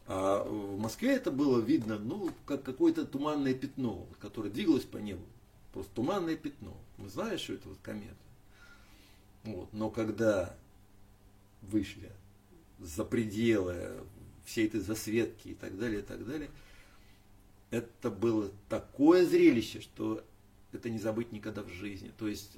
А 0.08 0.44
в 0.44 0.80
Москве 0.80 1.16
это 1.16 1.32
было 1.32 1.62
видно, 1.62 2.00
ну, 2.00 2.32
как 2.46 2.64
какое-то 2.64 3.06
туманное 3.06 3.54
пятно, 3.54 4.08
которое 4.20 4.50
двигалось 4.50 4.84
по 4.84 4.98
небу. 4.98 5.24
Просто 5.72 5.92
туманное 5.94 6.36
пятно. 6.36 6.76
Мы 6.98 7.10
знаем, 7.10 7.38
что 7.38 7.54
это 7.54 7.70
вот 7.70 7.78
комета. 7.84 8.16
Вот. 9.44 9.72
Но 9.72 9.92
когда 9.92 10.56
вышли 11.62 12.12
за 12.80 13.06
пределы 13.06 14.00
всей 14.46 14.68
этой 14.68 14.80
засветки 14.80 15.50
и 15.50 15.54
так 15.54 15.78
далее, 15.78 16.00
и 16.00 16.04
так 16.04 16.26
далее, 16.26 16.50
это 17.70 18.10
было 18.10 18.52
такое 18.68 19.26
зрелище, 19.28 19.82
что 19.82 20.24
это 20.72 20.90
не 20.90 21.00
забыть 21.00 21.32
никогда 21.32 21.64
в 21.64 21.70
жизни. 21.70 22.12
То 22.18 22.28
есть 22.28 22.58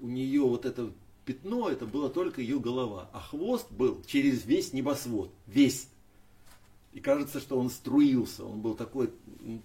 у 0.00 0.06
нее 0.06 0.42
вот 0.42 0.66
это 0.66 0.92
пятно, 1.24 1.68
это 1.68 1.86
было 1.86 2.08
только 2.08 2.40
ее 2.40 2.60
голова, 2.60 3.10
а 3.12 3.20
хвост 3.20 3.70
был 3.70 4.02
через 4.04 4.44
весь 4.44 4.72
небосвод, 4.72 5.30
весь. 5.46 5.88
И 6.92 7.00
кажется, 7.00 7.40
что 7.40 7.58
он 7.58 7.68
струился, 7.68 8.44
он 8.44 8.60
был 8.62 8.74
такой 8.74 9.12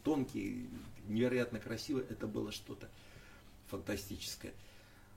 тонкий, 0.03 0.69
невероятно 1.07 1.59
красивый, 1.59 2.03
это 2.09 2.27
было 2.27 2.51
что-то 2.51 2.89
фантастическое. 3.67 4.53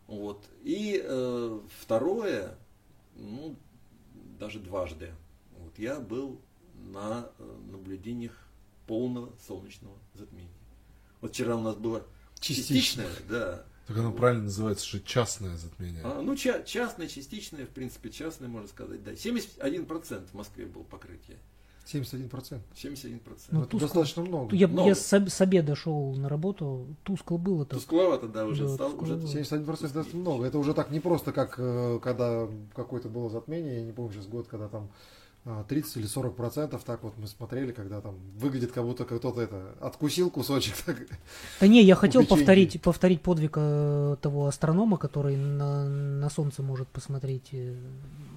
Вот. 0.07 0.45
И 0.63 1.01
э, 1.03 1.61
второе, 1.81 2.57
ну, 3.17 3.57
даже 4.39 4.61
дважды, 4.61 5.13
вот, 5.59 5.79
я 5.79 5.99
был 5.99 6.39
на 6.93 7.31
э, 7.39 7.57
наблюдениях 7.71 8.37
полного 8.87 9.33
солнечного 9.47 9.97
затмения. 10.15 10.51
Вот 11.21 11.33
вчера 11.33 11.57
у 11.57 11.63
нас 11.63 11.75
было 11.75 12.07
Частичное. 12.45 13.07
частичное, 13.07 13.07
да. 13.29 13.65
Так 13.87 13.99
оно 13.99 14.13
правильно 14.13 14.45
называется, 14.45 14.87
что 14.87 15.01
частное 15.01 15.57
затмение. 15.57 16.01
А, 16.05 16.23
ну, 16.23 16.35
ча- 16.37 16.63
частное, 16.63 17.07
частичное, 17.07 17.67
в 17.67 17.71
принципе, 17.71 18.11
частное, 18.11 18.49
можно 18.49 18.69
сказать, 18.69 19.03
да. 19.05 19.13
71% 19.13 20.31
в 20.31 20.35
Москве 20.35 20.67
было 20.67 20.83
покрытие. 20.83 21.37
71%. 21.87 22.61
71%. 22.75 23.21
Ну, 23.51 23.61
это 23.61 23.69
тускло. 23.69 23.81
достаточно 23.81 24.23
много. 24.23 24.57
Я, 24.57 24.69
Много. 24.69 24.89
я 24.89 24.95
с, 24.95 25.13
с 25.13 25.41
обеда 25.43 25.77
шел 25.77 26.15
на 26.15 26.31
работу, 26.31 26.87
тускло 27.03 27.37
было 27.37 27.67
так. 27.67 27.79
Тускловато, 27.79 28.27
да, 28.27 28.47
уже 28.47 28.67
Да, 28.67 28.75
стал, 28.75 28.95
уже 28.99 29.19
тускловато. 29.21 29.65
71% 29.95 30.01
это 30.01 30.17
много. 30.17 30.47
Это 30.47 30.59
уже 30.59 30.73
так 30.73 30.91
не 30.91 31.01
просто, 31.01 31.33
как 31.33 31.57
э, 31.59 31.99
когда 32.03 32.49
какое-то 32.75 33.11
было 33.11 33.29
затмение, 33.29 33.77
я 33.81 33.83
не 33.83 33.93
помню 33.93 34.15
сейчас 34.15 34.27
год, 34.27 34.49
когда 34.49 34.69
там 34.69 34.89
30 35.69 35.97
или 35.99 36.07
40 36.07 36.37
процентов, 36.37 36.85
так 36.85 37.03
вот 37.03 37.13
мы 37.19 37.27
смотрели, 37.27 37.73
когда 37.73 38.01
там 38.01 38.15
выглядит 38.39 38.73
как 38.73 38.83
будто 38.85 39.05
кто-то 39.05 39.41
это 39.43 39.75
откусил 39.81 40.31
кусочек. 40.31 40.75
Так. 40.87 40.97
Да 41.61 41.67
не, 41.67 41.83
я 41.83 41.95
хотел 41.97 42.25
повторить, 42.27 42.81
повторить 42.81 43.21
подвиг 43.21 43.53
э, 43.57 44.17
того 44.23 44.47
астронома, 44.47 44.97
который 44.97 45.37
на, 45.37 45.87
на 45.89 46.31
Солнце 46.31 46.63
может 46.63 46.89
посмотреть. 46.89 47.49
э. 47.53 47.75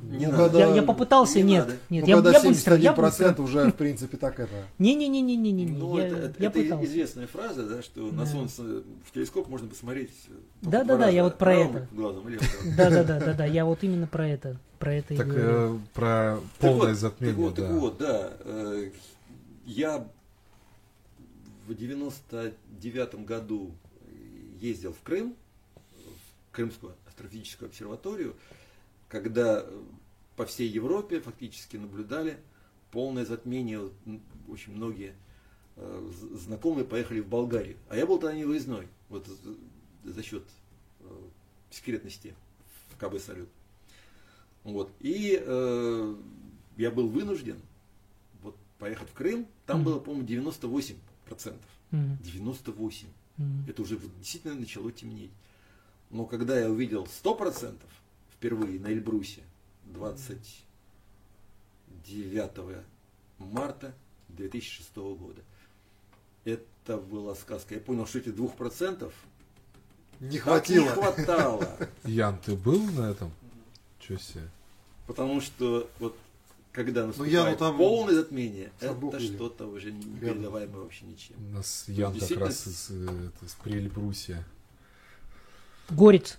Не 0.03 0.28
Ну, 0.28 0.58
я, 0.58 0.76
я 0.76 0.84
попытался, 0.84 1.38
не 1.38 1.43
нет, 1.53 1.66
надо. 1.66 1.78
нет, 1.89 2.03
ну, 2.03 2.08
я, 2.10 2.16
когда 2.16 2.32
я 2.32 2.41
быстро, 2.43 2.76
я 2.76 2.91
71% 2.93 2.95
быстро. 3.01 3.43
уже, 3.43 3.72
в 3.72 3.76
принципе, 3.76 4.18
так 4.18 4.39
это. 4.39 4.51
Не-не-не-не-не-не, 4.78 5.66
Ну, 5.66 5.97
я, 5.97 6.08
это, 6.08 6.16
это- 6.18 6.36
я 6.43 6.49
это 6.49 6.60
пытался. 6.60 6.86
известная 6.86 7.28
фраза, 7.28 7.64
да, 7.68 7.82
что 7.82 8.01
на 8.12 8.24
Да. 8.24 8.26
Солнце 8.26 8.62
в 9.05 9.12
телескоп 9.14 9.47
можно 9.49 9.68
посмотреть. 9.68 10.12
только 10.28 10.41
Да-да-да, 10.78 10.95
два 10.97 11.08
я 11.10 11.24
вот 11.24 11.38
про 11.38 11.55
это. 11.55 11.88
Глазом, 11.91 12.28
левым 12.30 12.45
глазом. 12.47 12.76
Да-да-да-да-да, 12.78 13.45
я 13.45 13.66
вот 13.66 13.84
именно 13.84 14.08
про 14.08 14.28
это, 14.28 14.58
про 14.78 14.93
это 14.93 15.13
и 15.13 15.17
Так 15.17 15.28
говорю. 15.28 15.75
э, 15.75 15.80
про 15.93 16.39
Так 16.39 16.43
полное 16.59 16.89
вот, 16.91 16.97
затмение, 16.97 17.36
так 17.36 17.43
вот, 17.45 17.55
да. 17.55 17.67
так 17.67 17.71
вот, 17.80 17.97
да. 17.97 18.38
э, 18.39 18.91
Я 19.65 20.07
в 21.67 21.73
99 21.75 23.25
году 23.25 23.72
ездил 24.61 24.93
в 24.93 25.02
Крым, 25.02 25.35
в 25.93 26.52
Крымскую 26.56 26.95
астрофизическую 27.07 27.68
обсерваторию, 27.69 28.35
когда 29.10 29.61
э, 29.61 29.81
по 30.35 30.45
всей 30.45 30.68
Европе 30.69 31.19
фактически 31.19 31.77
наблюдали 31.77 32.38
полное 32.91 33.26
затмение. 33.26 33.89
Очень 34.47 34.76
многие 34.76 35.14
э, 35.76 36.11
знакомые 36.35 36.85
поехали 36.85 37.19
в 37.19 37.27
Болгарию. 37.27 37.77
А 37.89 37.97
я 37.97 38.06
был 38.06 38.18
тогда 38.19 38.35
не 38.35 38.45
выездной, 38.45 38.88
вот 39.10 39.27
за- 40.06 40.23
счет 40.23 40.43
секретности 41.69 42.34
в 42.91 42.97
КБ 42.97 43.19
«Салют». 43.22 43.49
Вот. 44.68 44.91
И 44.99 45.41
э, 45.41 46.15
я 46.76 46.91
был 46.91 47.07
вынужден 47.07 47.57
вот, 48.41 48.56
поехать 48.80 49.10
в 49.10 49.14
Крым. 49.14 49.48
Там 49.65 49.77
Мгм. 49.77 49.85
было, 49.85 49.99
по-моему, 49.99 50.27
98%. 50.27 51.56
Мгм. 51.91 52.18
98. 52.22 53.07
Мгм. 53.38 53.65
Это 53.68 53.81
уже 53.81 53.98
действительно 54.19 54.56
начало 54.56 54.91
темнеть. 54.91 55.31
Но 56.10 56.26
когда 56.26 56.60
я 56.60 56.69
увидел 56.69 57.06
100% 57.07 57.76
впервые 58.34 58.77
на 58.80 58.88
Эльбрусе 58.88 59.41
29 59.85 62.84
марта 63.39 63.94
2006 64.30 64.95
года, 65.15 65.41
это 66.44 66.98
была 66.98 67.35
сказка. 67.35 67.76
Я 67.76 67.80
понял, 67.81 68.06
что 68.06 68.19
этих 68.19 68.35
2% 68.35 69.14
Не 70.19 70.38
так 70.39 70.44
хватило. 70.44 70.84
не 70.84 70.89
хватало. 70.89 71.77
Ян, 72.03 72.38
ты 72.39 72.56
был 72.56 72.84
на 72.91 73.11
этом? 73.11 73.31
Чё 73.99 74.18
себе? 74.18 74.49
Потому 75.07 75.41
что 75.41 75.89
вот 75.99 76.15
когда 76.73 77.01
я, 77.01 77.07
наступает 77.07 77.59
ну, 77.59 77.65
там 77.65 77.77
полное 77.77 78.13
затмение, 78.13 78.71
это 78.79 79.19
что-то 79.19 79.65
уже 79.65 79.91
не 79.91 80.03
передаваемое 80.19 80.81
вообще 80.84 81.05
ничем. 81.05 81.35
У 81.49 81.55
нас 81.55 81.85
Ян 81.88 82.11
как 82.11 82.19
действительно- 82.19 82.45
раз 82.45 82.67
из, 82.67 82.88
э, 82.91 83.29
из 83.41 83.53
Прельбрусья. 83.63 84.45
Горец, 85.89 86.38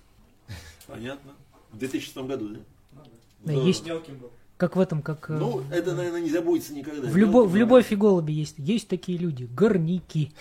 Понятно. 0.87 1.33
В 1.73 1.79
2006 1.79 2.17
году, 2.27 2.49
да? 2.49 2.61
Да, 2.93 3.05
Здорово. 3.45 3.67
есть. 3.67 3.85
Мелким 3.87 4.19
был. 4.19 4.31
как 4.57 4.77
в 4.77 4.81
этом, 4.81 5.03
как... 5.03 5.29
э, 5.31 5.35
Ну, 5.39 5.63
это, 5.71 5.95
наверное, 5.95 6.21
не 6.21 6.31
забудется 6.31 6.73
никогда. 6.73 7.09
в, 7.09 7.17
любо, 7.17 7.39
в 7.45 7.47
Мелкий 7.47 7.59
любой 7.59 7.83
фиголобе 7.83 8.33
есть, 8.35 8.55
есть 8.59 8.89
такие 8.89 9.19
люди, 9.19 9.45
горняки. 9.45 10.33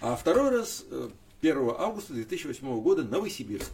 А 0.00 0.16
второй 0.16 0.50
раз 0.50 0.84
э, 0.90 1.08
1 1.40 1.56
августа 1.78 2.12
2008 2.14 2.80
года 2.82 3.04
Новосибирск. 3.04 3.72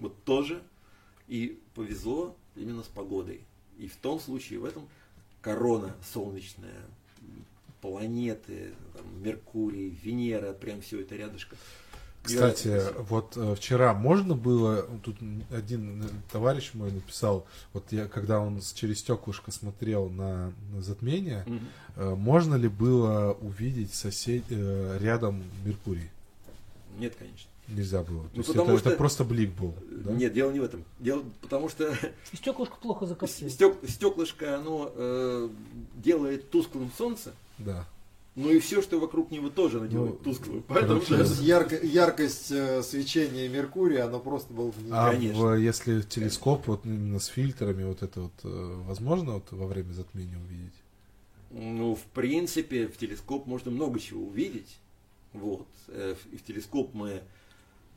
Вот 0.00 0.22
тоже. 0.24 0.62
И 1.28 1.58
повезло 1.74 2.36
именно 2.56 2.82
с 2.82 2.86
погодой. 2.86 3.40
И 3.78 3.88
в 3.88 3.96
том 3.96 4.20
случае, 4.20 4.58
в 4.60 4.64
этом 4.64 4.88
корона 5.40 5.94
солнечная, 6.12 6.84
планеты, 7.80 8.72
там, 8.96 9.22
Меркурий, 9.22 9.90
Венера, 10.02 10.52
прям 10.52 10.80
все 10.80 11.00
это 11.00 11.16
рядышком. 11.16 11.58
Кстати, 12.22 12.80
вот 13.02 13.36
э, 13.36 13.54
вчера 13.54 13.92
можно 13.92 14.34
было, 14.34 14.88
тут 15.02 15.16
один 15.50 16.08
товарищ 16.32 16.70
мой 16.72 16.90
написал, 16.90 17.46
вот 17.74 17.84
я, 17.90 18.06
когда 18.06 18.40
он 18.40 18.62
через 18.74 19.00
стеклышко 19.00 19.50
смотрел 19.50 20.08
на, 20.08 20.54
на 20.72 20.80
затмение, 20.80 21.44
э, 21.96 22.14
можно 22.14 22.54
ли 22.54 22.68
было 22.68 23.36
увидеть 23.42 23.92
сосед, 23.92 24.44
э, 24.48 24.98
рядом 25.02 25.44
Меркурий? 25.66 26.08
Нет, 26.98 27.14
конечно. 27.18 27.50
Нельзя 27.68 28.02
было. 28.02 28.24
То 28.24 28.30
Ну, 28.34 28.38
есть 28.40 28.48
потому 28.48 28.70
это, 28.70 28.78
что- 28.78 28.88
это 28.90 28.98
просто 28.98 29.24
блик 29.24 29.50
был. 29.58 29.74
да? 29.90 30.12
Нет, 30.12 30.32
дело 30.34 30.52
не 30.52 30.60
в 30.60 30.64
этом. 30.64 30.84
Дело, 31.00 31.24
потому 31.40 31.68
что 31.70 31.96
Стеклышко 32.32 32.76
плохо 32.76 33.06
закоптило. 33.06 33.48
стек- 33.48 33.88
стеклышко, 33.88 34.56
оно 34.58 34.92
э, 34.94 35.48
делает 35.96 36.50
тусклым 36.50 36.90
солнце, 36.98 37.32
Да. 37.58 37.86
ну 38.36 38.50
и 38.50 38.58
все, 38.60 38.82
что 38.82 39.00
вокруг 39.00 39.30
него 39.30 39.48
тоже 39.48 39.78
оно 39.78 39.86
делает 39.86 40.18
Ну, 40.18 40.32
тусклым. 40.32 40.62
Поэтому 40.68 41.00
короче, 41.00 41.24
ярко- 41.42 41.86
яркость 41.86 42.50
э, 42.50 42.82
свечения 42.82 43.48
Меркурия, 43.48 44.04
оно 44.04 44.20
просто 44.20 44.52
было 44.52 44.70
в 44.70 44.76
А 44.92 45.12
Конечно. 45.12 45.40
в- 45.42 45.54
если 45.56 46.02
телескоп 46.02 46.66
вот 46.66 46.84
именно 46.84 47.18
с 47.18 47.26
фильтрами, 47.26 47.84
вот 47.84 48.02
это 48.02 48.20
вот 48.20 48.32
э, 48.42 48.82
возможно 48.86 49.32
вот 49.34 49.50
во 49.52 49.66
время 49.66 49.92
затмения 49.94 50.36
увидеть? 50.36 50.74
Ну, 51.50 51.94
в 51.94 52.02
принципе, 52.12 52.88
в 52.88 52.96
телескоп 52.98 53.46
можно 53.46 53.70
много 53.70 53.98
чего 54.00 54.26
увидеть. 54.26 54.76
Вот. 55.32 55.66
Э, 55.88 56.14
в- 56.14 56.34
И 56.34 56.36
в 56.36 56.44
телескоп 56.44 56.92
мы 56.94 57.22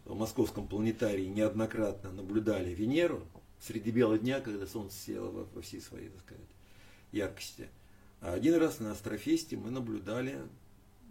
в 0.07 0.15
Московском 0.15 0.67
планетарии 0.67 1.25
неоднократно 1.25 2.11
наблюдали 2.11 2.73
Венеру 2.73 3.23
среди 3.59 3.91
бела 3.91 4.17
дня, 4.17 4.39
когда 4.39 4.65
Солнце 4.65 4.97
село 4.97 5.29
во, 5.29 5.43
во 5.53 5.61
всей 5.61 5.81
своей, 5.81 6.09
так 6.09 6.21
сказать, 6.21 6.45
яркости. 7.11 7.67
А 8.21 8.34
один 8.34 8.55
раз 8.55 8.79
на 8.79 8.91
Астрофесте 8.91 9.57
мы 9.57 9.69
наблюдали 9.69 10.39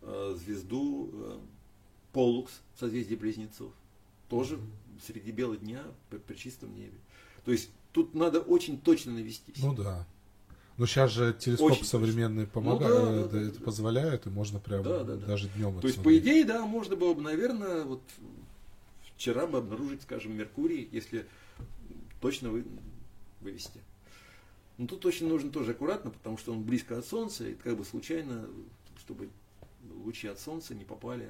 э, 0.02 0.36
звезду 0.38 1.10
э, 1.12 1.38
Полукс, 2.12 2.60
созвездие 2.78 3.18
Близнецов. 3.18 3.72
Тоже 4.28 4.58
среди 5.06 5.30
бела 5.30 5.56
дня 5.56 5.82
при, 6.10 6.18
при 6.18 6.34
чистом 6.34 6.74
небе. 6.74 6.98
То 7.44 7.52
есть 7.52 7.70
тут 7.92 8.14
надо 8.14 8.40
очень 8.40 8.80
точно 8.80 9.12
навестись. 9.12 9.62
Ну 9.62 9.74
да. 9.74 10.06
Но 10.78 10.86
сейчас 10.86 11.12
же 11.12 11.32
телескопы 11.32 11.72
Очень 11.72 11.84
современные 11.86 12.46
точно. 12.46 12.60
помогают, 12.60 12.98
Ну 12.98 13.12
да, 13.12 13.20
это, 13.20 13.28
да, 13.28 13.38
да, 13.40 13.48
это 13.48 13.58
да. 13.58 13.64
позволяют, 13.64 14.26
и 14.26 14.30
можно 14.30 14.58
прям 14.58 14.82
Да, 14.82 15.04
да, 15.04 15.16
да. 15.16 15.26
даже 15.26 15.48
днем 15.48 15.80
То 15.80 15.86
есть, 15.86 16.02
по 16.02 16.16
идее, 16.18 16.44
да, 16.44 16.66
можно 16.66 16.96
было 16.96 17.14
бы, 17.14 17.22
наверное, 17.22 17.84
вот 17.84 18.02
вчера 19.16 19.46
бы 19.46 19.58
обнаружить, 19.58 20.02
скажем, 20.02 20.36
Меркурий, 20.36 20.88
если 20.92 21.26
точно 22.20 22.50
вы, 22.50 22.64
вывести. 23.40 23.80
Но 24.78 24.86
тут 24.86 25.06
очень 25.06 25.28
нужно 25.28 25.50
тоже 25.50 25.72
аккуратно, 25.72 26.10
потому 26.10 26.36
что 26.36 26.52
он 26.52 26.62
близко 26.62 26.98
от 26.98 27.06
Солнца, 27.06 27.48
и 27.48 27.54
как 27.54 27.76
бы 27.76 27.84
случайно, 27.84 28.46
чтобы 28.98 29.30
лучи 30.04 30.28
от 30.28 30.38
Солнца 30.38 30.74
не 30.74 30.84
попали. 30.84 31.28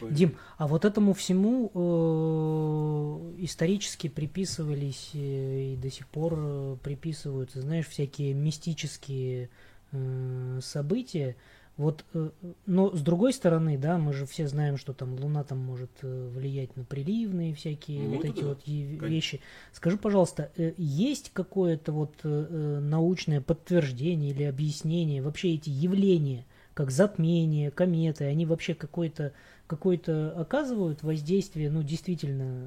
Дим, 0.00 0.36
а 0.56 0.66
вот 0.66 0.84
этому 0.84 1.12
всему 1.12 1.70
э, 1.74 3.44
исторически 3.44 4.08
приписывались 4.08 5.10
э, 5.14 5.72
и 5.74 5.76
до 5.76 5.90
сих 5.90 6.08
пор 6.08 6.34
э, 6.36 6.76
приписываются, 6.82 7.60
знаешь, 7.60 7.86
всякие 7.86 8.34
мистические 8.34 9.50
э, 9.92 10.60
события. 10.62 11.36
Вот, 11.78 12.04
э, 12.12 12.28
но 12.66 12.94
с 12.94 13.00
другой 13.00 13.32
стороны, 13.32 13.78
да, 13.78 13.96
мы 13.96 14.12
же 14.12 14.26
все 14.26 14.46
знаем, 14.46 14.76
что 14.76 14.92
там 14.92 15.14
Луна 15.18 15.42
там 15.42 15.58
может 15.58 15.90
э, 16.02 16.28
влиять 16.34 16.76
на 16.76 16.84
приливные 16.84 17.54
всякие 17.54 18.02
Ну, 18.08 18.16
вот 18.16 18.24
эти 18.26 18.40
да, 18.40 18.46
вот 18.48 18.62
конечно. 18.64 19.06
вещи. 19.06 19.40
Скажи, 19.72 19.96
пожалуйста, 19.96 20.50
э, 20.56 20.74
есть 20.76 21.30
какое-то 21.32 21.92
вот 21.92 22.12
научное 22.22 23.40
подтверждение 23.40 24.32
или 24.32 24.42
объяснение 24.42 25.22
вообще 25.22 25.54
эти 25.54 25.70
явления, 25.70 26.44
как 26.74 26.90
затмение, 26.90 27.70
кометы, 27.70 28.24
они 28.24 28.44
вообще 28.46 28.74
какое-то 28.74 29.32
какое-то 29.66 30.32
оказывают 30.38 31.02
воздействие, 31.02 31.70
ну 31.70 31.82
действительно 31.82 32.66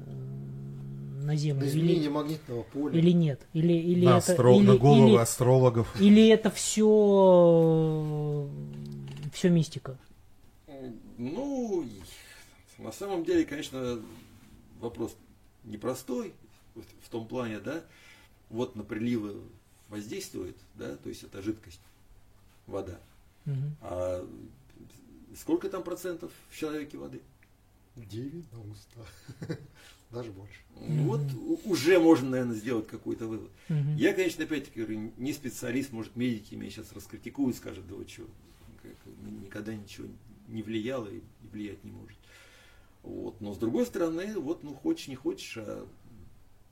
на 1.22 1.36
Землю 1.36 1.60
До 1.62 1.76
или, 1.78 2.08
магнитного 2.08 2.62
поля. 2.64 2.98
или 2.98 3.10
нет, 3.12 3.40
или 3.52 3.72
или 3.72 4.04
на, 4.04 4.18
это 4.18 4.32
астро- 4.32 4.56
или, 4.58 4.66
на 4.66 4.76
головы 4.76 5.10
или- 5.10 5.16
астрологов. 5.16 6.00
или 6.00 6.28
это 6.28 6.50
все 6.50 8.48
все 9.36 9.50
мистика. 9.50 9.98
Ну, 11.18 11.86
на 12.78 12.90
самом 12.90 13.22
деле, 13.24 13.44
конечно, 13.44 14.00
вопрос 14.80 15.14
непростой 15.64 16.32
в 16.74 17.08
том 17.10 17.28
плане, 17.28 17.60
да, 17.60 17.84
вот 18.48 18.76
на 18.76 18.82
приливы 18.82 19.42
воздействует, 19.88 20.56
да, 20.74 20.96
то 20.96 21.10
есть 21.10 21.22
это 21.22 21.42
жидкость, 21.42 21.80
вода. 22.66 22.98
Мгм. 23.44 23.76
А 23.82 24.26
сколько 25.36 25.68
там 25.68 25.82
процентов 25.82 26.32
в 26.50 26.56
человеке 26.56 26.96
воды? 26.96 27.20
90. 27.94 29.06
Даже 30.10 30.32
больше. 30.32 30.60
Ну, 30.80 31.04
Вот 31.04 31.22
уже 31.64 31.98
можно, 31.98 32.30
наверное, 32.30 32.54
сделать 32.54 32.86
какой-то 32.86 33.26
вывод. 33.26 33.50
Мгм. 33.68 33.96
Я, 33.96 34.14
конечно, 34.14 34.44
опять-таки 34.44 34.80
говорю, 34.80 35.12
не 35.16 35.32
специалист, 35.32 35.92
может, 35.92 36.16
медики 36.16 36.54
меня 36.54 36.70
сейчас 36.70 36.92
раскритикуют, 36.92 37.56
скажут, 37.56 37.86
да 37.86 37.94
вы 37.96 38.06
что, 38.08 38.26
никогда 39.30 39.74
ничего 39.74 40.08
не 40.48 40.62
влияло 40.62 41.06
и 41.08 41.18
и 41.18 41.48
влиять 41.52 41.82
не 41.84 41.90
может. 41.92 42.18
Вот. 43.02 43.40
Но 43.40 43.54
с 43.54 43.58
другой 43.58 43.86
стороны, 43.86 44.38
вот, 44.38 44.64
ну, 44.64 44.74
хочешь, 44.74 45.08
не 45.08 45.14
хочешь, 45.14 45.56
а 45.58 45.86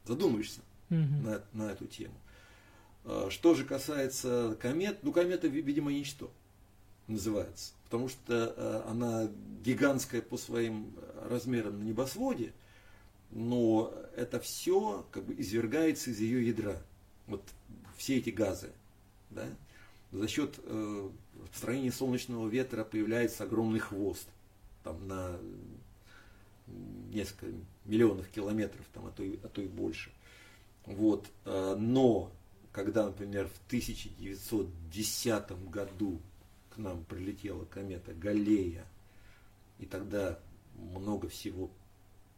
задумаешься 0.05 0.61
Мгм. 0.89 1.23
на, 1.25 1.43
на 1.53 1.71
эту 1.71 1.87
тему. 1.87 2.15
А, 3.05 3.29
Что 3.31 3.55
же 3.55 3.65
касается 3.65 4.57
комет, 4.61 4.99
ну, 5.03 5.13
комета, 5.13 5.47
ви- 5.49 5.63
видимо, 5.63 5.93
ничто 5.93 6.31
называется. 7.07 7.73
Потому 7.85 8.09
что 8.09 8.55
а, 8.57 8.87
она 8.91 9.29
гигантская 9.63 10.23
по 10.23 10.37
своим 10.37 10.93
размерам 11.29 11.79
на 11.79 11.85
небосводе, 11.85 12.53
но 13.31 13.93
это 14.17 14.41
все 14.41 15.07
как 15.11 15.25
бы 15.25 15.35
извергается 15.39 16.11
из 16.11 16.21
ее 16.21 16.47
ядра. 16.47 16.83
Вот 17.27 17.43
все 17.97 18.19
эти 18.19 18.31
газы. 18.31 18.71
Да? 19.31 19.47
За 20.13 20.29
счет 20.29 20.59
э, 20.63 21.11
строения 21.53 21.93
солнечного 21.93 22.49
ветра 22.49 22.85
появляется 22.85 23.45
огромный 23.45 23.81
хвост. 23.81 24.29
Там 24.83 25.07
на 25.09 25.39
несколько 27.13 27.47
миллионов 27.85 28.29
километров, 28.29 28.85
там, 28.93 29.07
а, 29.07 29.11
то 29.11 29.23
и, 29.23 29.39
а 29.43 29.49
то 29.49 29.63
и 29.63 29.69
больше. 29.69 30.11
Вот. 30.87 31.27
э, 31.45 31.77
Но 31.79 32.33
когда, 32.73 33.07
например, 33.07 33.49
в 33.49 33.67
1910 33.69 35.71
году 35.71 36.21
к 36.75 36.79
нам 36.79 37.05
прилетела 37.05 37.65
комета 37.67 38.13
Галлея, 38.15 38.85
и 39.79 39.87
тогда 39.87 40.39
много 40.75 41.29
всего 41.29 41.71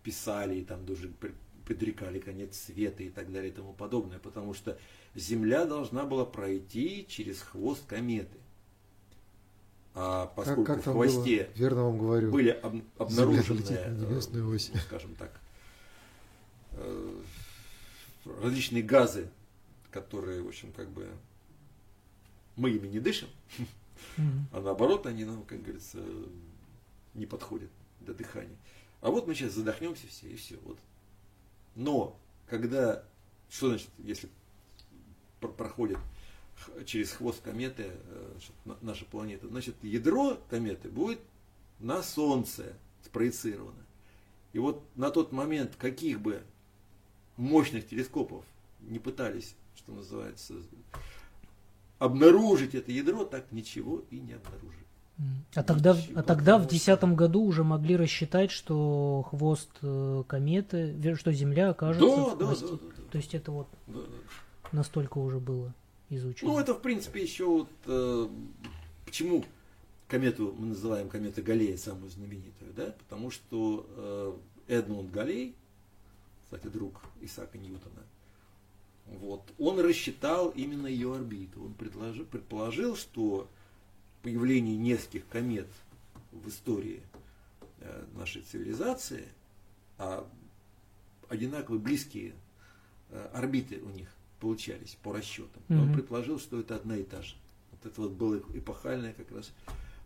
писали, 0.02 0.56
и 0.56 0.64
там 0.64 0.84
даже 0.84 1.08
пр- 1.08 1.34
предрекали 1.64 2.20
конец 2.20 2.56
света 2.56 3.02
и 3.02 3.10
так 3.10 3.32
далее 3.32 3.50
и 3.50 3.54
тому 3.54 3.72
подобное, 3.72 4.18
потому 4.18 4.54
что 4.54 4.78
Земля 5.14 5.64
должна 5.64 6.04
была 6.04 6.26
пройти 6.26 7.06
через 7.08 7.40
хвост 7.40 7.86
кометы. 7.86 8.36
А 9.98 10.26
Как, 10.26 10.34
поскольку 10.34 10.64
как 10.64 10.80
в 10.80 10.82
там 10.84 10.92
хвосте 10.94 11.44
было? 11.44 11.52
Верно 11.56 11.84
вам 11.84 11.98
говорю. 11.98 12.30
были 12.30 12.50
об- 12.50 12.82
обнаружены, 12.98 13.60
небесную 13.60 14.44
э, 14.50 14.54
ось. 14.54 14.70
ну, 14.74 14.80
скажем 14.80 15.14
так, 15.14 15.32
э, 16.72 17.22
различные 18.42 18.82
газы, 18.82 19.30
которые, 19.90 20.42
в 20.42 20.48
общем, 20.48 20.70
как 20.72 20.90
бы 20.90 21.08
мы 22.56 22.70
ими 22.70 22.88
не 22.88 23.00
дышим, 23.00 23.28
Мгм. 24.18 24.46
А 24.52 24.60
наоборот, 24.60 25.06
они 25.06 25.24
нам, 25.24 25.42
как 25.44 25.62
говорится, 25.62 25.98
не 27.14 27.24
подходят 27.24 27.70
для 28.00 28.12
дыхания. 28.12 28.56
А 29.00 29.10
вот 29.10 29.26
мы 29.26 29.34
сейчас 29.34 29.52
задохнемся 29.52 30.06
все, 30.08 30.28
и 30.28 30.36
все. 30.36 30.56
Вот. 30.64 30.78
Но, 31.74 32.18
когда, 32.46 33.02
что 33.48 33.68
значит, 33.68 33.88
если 33.98 34.28
пр- 35.40 35.52
проходит 35.52 35.98
через 36.84 37.12
хвост 37.12 37.40
кометы 37.42 37.86
э, 37.88 38.38
наша 38.82 39.04
планета, 39.04 39.48
значит, 39.48 39.74
ядро 39.82 40.38
кометы 40.50 40.88
будет 40.88 41.20
на 41.80 42.02
Солнце 42.02 42.72
спроецировано. 43.04 43.84
И 44.52 44.58
вот 44.58 44.82
на 44.96 45.10
тот 45.10 45.32
момент, 45.32 45.76
каких 45.76 46.20
бы 46.20 46.42
мощных 47.36 47.86
телескопов 47.88 48.44
не 48.80 48.98
пытались, 48.98 49.54
что 49.76 49.92
называется, 49.92 50.54
обнаружить 51.98 52.74
это 52.74 52.92
ядро, 52.92 53.24
так 53.24 53.52
ничего 53.52 54.02
и 54.10 54.18
не 54.20 54.34
обнаружили. 54.34 54.84
А 55.54 55.62
тогда, 55.62 55.94
Ничего 55.96 56.20
а 56.20 56.22
тогда 56.22 56.52
в 56.56 56.60
хорошего. 56.60 56.70
десятом 56.70 57.16
году 57.16 57.42
уже 57.44 57.64
могли 57.64 57.96
рассчитать, 57.96 58.50
что 58.50 59.26
хвост 59.30 59.70
э, 59.80 60.24
кометы, 60.26 61.16
что 61.16 61.32
Земля 61.32 61.70
окажется 61.70 62.06
Да, 62.16 62.34
в 62.34 62.38
да, 62.38 62.46
хвосте. 62.46 62.66
да, 62.66 62.72
да, 62.72 62.78
да. 62.98 63.02
То 63.12 63.16
есть 63.18 63.34
это 63.34 63.50
вот 63.50 63.66
Да, 63.86 64.00
да. 64.00 64.68
настолько 64.72 65.16
уже 65.16 65.38
было 65.40 65.72
изучено. 66.10 66.52
Ну, 66.52 66.58
это, 66.58 66.74
в 66.74 66.80
принципе, 66.80 67.22
еще 67.22 67.46
вот, 67.46 67.70
э, 67.86 68.28
почему 69.04 69.44
комету 70.08 70.54
мы 70.58 70.68
называем 70.68 71.08
комета 71.08 71.42
Галлея 71.42 71.76
самую 71.76 72.10
знаменитую, 72.10 72.72
да? 72.74 72.94
Потому 72.98 73.30
что 73.30 73.86
э, 74.68 74.74
Эдмунд 74.74 75.10
Галлей, 75.10 75.54
кстати, 76.44 76.68
друг 76.68 77.00
Исаака 77.20 77.58
Ньютона, 77.58 78.02
вот, 79.06 79.42
он 79.58 79.78
рассчитал 79.80 80.50
именно 80.50 80.86
ее 80.86 81.14
орбиту. 81.14 81.64
Он 81.64 81.74
предложил, 81.74 82.24
предположил, 82.24 82.96
что 82.96 83.48
появление 84.22 84.76
нескольких 84.76 85.28
комет 85.28 85.68
в 86.32 86.48
истории 86.48 87.02
э, 87.80 88.04
нашей 88.14 88.42
цивилизации, 88.42 89.28
а 89.98 90.28
одинаково 91.28 91.78
близкие 91.78 92.34
э, 93.10 93.28
орбиты 93.32 93.80
у 93.80 93.90
них 93.90 94.08
получались 94.46 94.96
по 95.02 95.12
расчетам. 95.12 95.60
Он 95.68 95.86
Мгм. 95.86 95.94
предположил, 95.94 96.38
что 96.38 96.60
это 96.60 96.76
одна 96.76 96.96
и 96.96 97.02
та 97.02 97.20
же. 97.22 97.34
Вот 97.72 97.84
это 97.90 98.00
вот 98.00 98.12
было 98.12 98.36
эпохальное 98.54 99.12
как 99.12 99.30
раз 99.32 99.50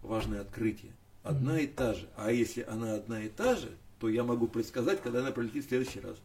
важное 0.03 0.41
открытие. 0.41 0.93
Одна 1.23 1.53
Мгм. 1.53 1.61
и 1.61 1.67
та 1.67 1.93
же. 1.93 2.09
А 2.17 2.33
если 2.33 2.63
она 2.63 2.95
одна 2.95 3.23
и 3.23 3.29
та 3.29 3.55
же, 3.57 3.69
то 3.99 4.09
я 4.09 4.25
могу 4.25 4.49
предсказать, 4.49 5.03
когда 5.03 5.19
она 5.21 5.31
пролетит 5.31 5.67
в 5.67 5.69
следующий 5.69 6.01
раз. 6.01 6.17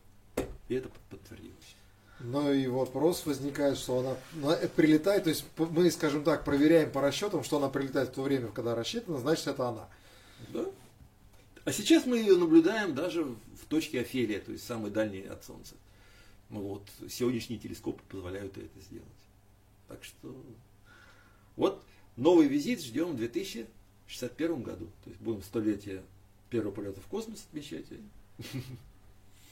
И 0.69 0.75
это 0.75 0.87
под- 0.87 1.01
подтвердилось. 1.19 1.75
Но 2.21 2.53
и 2.53 2.67
вопрос 2.67 3.25
возникает, 3.25 3.77
что 3.77 3.99
она 3.99 4.15
ну, 4.33 4.55
прилетает, 4.77 5.25
то 5.25 5.29
есть 5.29 5.43
мы, 5.57 5.91
скажем 5.91 6.23
так, 6.23 6.45
проверяем 6.45 6.89
по 6.89 7.01
расчетам, 7.01 7.43
что 7.43 7.57
она 7.57 7.67
прилетает 7.67 8.09
в 8.09 8.13
то 8.13 8.21
время, 8.21 8.47
когда 8.47 8.73
рассчитано, 8.75 9.17
значит 9.19 9.47
это 9.47 9.67
она. 9.67 9.89
Да? 10.53 10.65
А 11.65 11.71
сейчас 11.73 12.05
мы 12.05 12.17
ее 12.19 12.37
наблюдаем 12.37 12.95
даже 12.95 13.25
в 13.25 13.65
точке 13.67 13.99
Офелия, 13.99 14.39
то 14.39 14.53
есть 14.53 14.65
самой 14.65 14.91
дальней 14.91 15.23
от 15.27 15.43
Солнца. 15.43 15.75
Ну 16.49 16.61
вот, 16.61 16.89
сегодняшние 17.09 17.59
телескопы 17.59 18.01
позволяют 18.09 18.57
это 18.57 18.79
сделать. 18.79 19.07
Так 19.87 20.03
что 20.03 20.35
вот 21.55 21.83
новый 22.15 22.47
визит 22.47 22.81
ждем 22.81 23.13
в 23.13 23.17
2061 23.17 24.63
году. 24.63 24.87
То 25.03 25.09
есть 25.09 25.21
будем 25.21 25.41
столетие 25.43 26.01
первого 26.49 26.71
полета 26.71 27.01
в 27.01 27.07
космос 27.07 27.45
отмечать. 27.49 27.85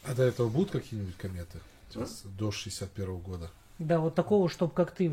А 0.03 0.14
до 0.14 0.24
этого 0.24 0.49
будут 0.49 0.72
какие-нибудь 0.72 1.15
кометы? 1.18 1.60
А? 1.95 2.06
До 2.38 2.52
61 2.52 3.18
года. 3.20 3.52
Да, 3.80 3.99
вот 3.99 4.14
такого, 4.15 4.49
чтобы 4.49 4.74
как 4.74 4.94
ты 4.94 5.11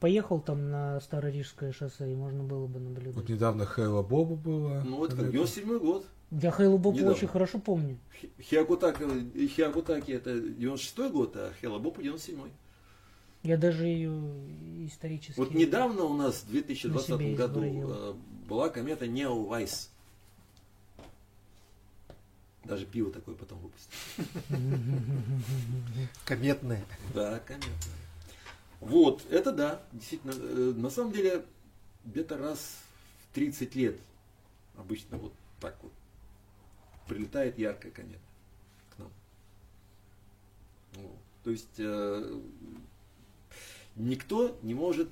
поехал 0.00 0.40
там 0.40 0.70
на 0.70 1.00
Старорижское 1.00 1.72
шоссе, 1.72 2.12
и 2.12 2.14
можно 2.14 2.44
было 2.44 2.66
бы 2.66 2.78
наблюдать. 2.78 3.14
Вот 3.14 3.28
недавно 3.28 3.66
Хейла 3.66 4.02
Боба 4.02 4.36
было. 4.36 4.82
Ну 4.84 4.98
вот 4.98 5.10
как 5.10 5.18
комета. 5.18 5.32
97 5.32 5.78
год. 5.78 6.06
Я 6.30 6.50
Хейлу 6.50 6.76
Бобу 6.78 6.96
Недавно. 6.96 7.14
очень 7.16 7.28
хорошо 7.28 7.58
помню. 7.58 7.98
Хи- 8.20 8.30
Хиакутаки, 8.40 9.46
Хиакутаки 9.48 10.12
это 10.12 10.38
96 10.40 11.10
год, 11.12 11.36
а 11.36 11.52
Хелабопа 11.60 12.02
97 12.02 12.50
Я 13.44 13.56
даже 13.56 13.86
ее 13.86 14.12
исторически... 14.86 15.38
Вот 15.38 15.54
недавно 15.54 16.04
у 16.04 16.14
нас 16.14 16.42
в 16.42 16.46
На 16.46 16.52
2020 16.52 17.06
себе 17.06 17.34
году 17.34 17.60
изобразил. 17.64 17.92
э, 17.92 18.14
была 18.48 18.68
комета 18.68 19.06
Неовайс. 19.06 19.90
Даже 22.64 22.84
пиво 22.84 23.10
такое 23.10 23.34
потом 23.34 23.58
выпустили. 23.60 23.96
Кометная. 26.26 26.84
Да, 27.14 27.38
комета. 27.38 27.68
Вот, 28.80 29.24
это 29.30 29.52
да, 29.52 29.80
действительно. 29.92 30.32
э, 30.36 30.72
На 30.76 30.90
самом 30.90 31.12
деле, 31.12 31.44
где-то 32.04 32.36
раз 32.36 32.76
в 33.30 33.34
30 33.34 33.74
лет 33.74 33.96
обычно 34.76 35.16
вот 35.16 35.32
так 35.60 35.76
вот 35.82 35.92
прилетает 37.08 37.58
яркая 37.58 37.90
комета 37.92 38.18
к 38.90 38.98
нам. 38.98 39.10
Вот. 40.94 41.18
То 41.44 41.50
есть 41.50 41.78
э, 41.78 42.40
никто 43.96 44.56
не 44.62 44.74
может 44.74 45.08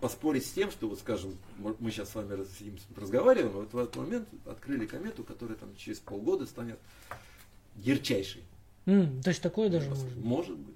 поспорить 0.00 0.44
с 0.44 0.50
тем, 0.50 0.70
что 0.72 0.88
вот, 0.88 0.98
скажем, 0.98 1.36
мы 1.58 1.90
сейчас 1.92 2.10
с 2.10 2.14
вами 2.16 2.44
сидим, 2.58 2.76
разговариваем, 2.96 3.52
вот 3.52 3.72
в 3.72 3.78
этот 3.78 3.94
момент 3.94 4.28
открыли 4.46 4.84
комету, 4.84 5.22
которая 5.22 5.56
там 5.56 5.68
через 5.76 6.00
полгода 6.00 6.44
станет 6.46 6.78
ярчайшей. 7.76 8.42
М, 8.86 9.22
то 9.22 9.30
есть 9.30 9.40
такое 9.40 9.68
даже 9.68 9.88
может 9.90 10.04
быть. 10.08 10.24
Может 10.24 10.56
быть. 10.56 10.74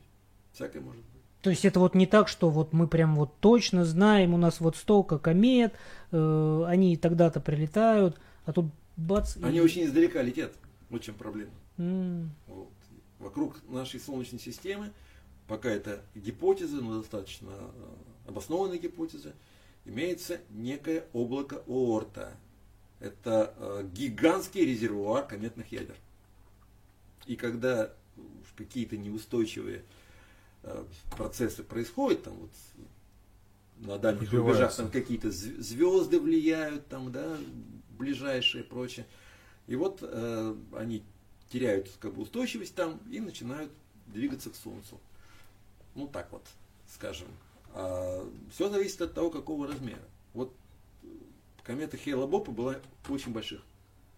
Всякое 0.53 0.81
может 0.81 1.01
быть. 1.01 1.17
То 1.43 1.51
есть 1.51 1.65
это 1.65 1.81
вот 1.81 1.95
не 1.95 2.07
так, 2.07 2.29
что 2.29 2.51
вот 2.51 2.73
мы 2.73 2.87
прям 2.87 3.17
вот 3.17 3.31
точно 3.41 3.85
знаем, 3.85 4.33
у 4.33 4.37
нас 4.37 4.61
вот 4.61 4.77
столько 4.77 5.19
комет, 5.19 5.75
э, 6.13 6.65
они 6.67 6.97
тогда-то 6.97 7.41
прилетают, 7.41 8.17
а 8.45 8.53
тут 8.53 8.67
бац. 8.97 9.37
Они 9.43 9.59
и- 9.59 9.61
очень 9.61 9.85
издалека 9.85 10.23
летят. 10.23 10.53
Вот 10.91 11.03
в 11.03 11.05
чем 11.05 11.15
проблема. 11.15 11.53
М, 11.79 12.31
Вот. 12.47 12.69
Вокруг 13.19 13.57
нашей 13.69 13.99
Солнечной 13.99 14.41
системы, 14.41 14.93
пока 15.49 15.71
это 15.71 16.03
гипотеза, 16.15 16.77
но 16.77 16.99
достаточно 17.01 17.51
э, 17.51 18.29
обоснованная 18.29 18.79
гипотеза, 18.79 19.33
имеется 19.85 20.41
некое 20.51 21.05
облако 21.13 21.63
Оорта. 21.67 22.37
Это 23.01 23.55
э, 23.59 23.89
гигантский 23.93 24.65
резервуар 24.67 25.27
кометных 25.27 25.71
ядер. 25.73 25.97
И 27.27 27.37
когда 27.37 27.93
какие-то 28.57 28.97
неустойчивые 28.97 29.83
э, 30.63 30.85
процессы 31.17 31.63
происходят, 31.63 32.23
там 32.25 32.35
вот 32.35 32.51
на 33.79 33.99
дальних 33.99 34.31
рубежах 34.33 34.75
там 34.77 34.91
какие-то 34.91 35.29
зв- 35.29 35.61
звезды 35.61 36.21
влияют, 36.21 36.87
там, 36.89 37.13
да, 37.13 37.37
ближайшие 37.97 38.63
и 38.65 38.67
прочее. 38.67 39.07
И 39.67 39.77
вот 39.77 39.99
э, 40.03 40.57
они 40.73 41.03
теряют 41.51 41.91
как 42.01 42.15
бы 42.15 42.23
устойчивость 42.23 42.75
там 42.75 43.01
и 43.11 43.21
начинают 43.21 43.73
двигаться 44.07 44.51
к 44.51 44.57
Солнцу. 44.57 45.01
Ну 45.95 46.07
так 46.07 46.31
вот, 46.33 46.43
скажем. 46.93 47.29
все 48.53 48.69
зависит 48.71 49.01
от 49.03 49.15
того, 49.15 49.31
какого 49.31 49.67
размера. 49.67 50.03
Вот 50.35 50.53
комета 51.63 51.97
Хейла 51.97 52.27
Бопа 52.27 52.53
была 52.53 52.77
очень 53.09 53.33
больших 53.33 53.61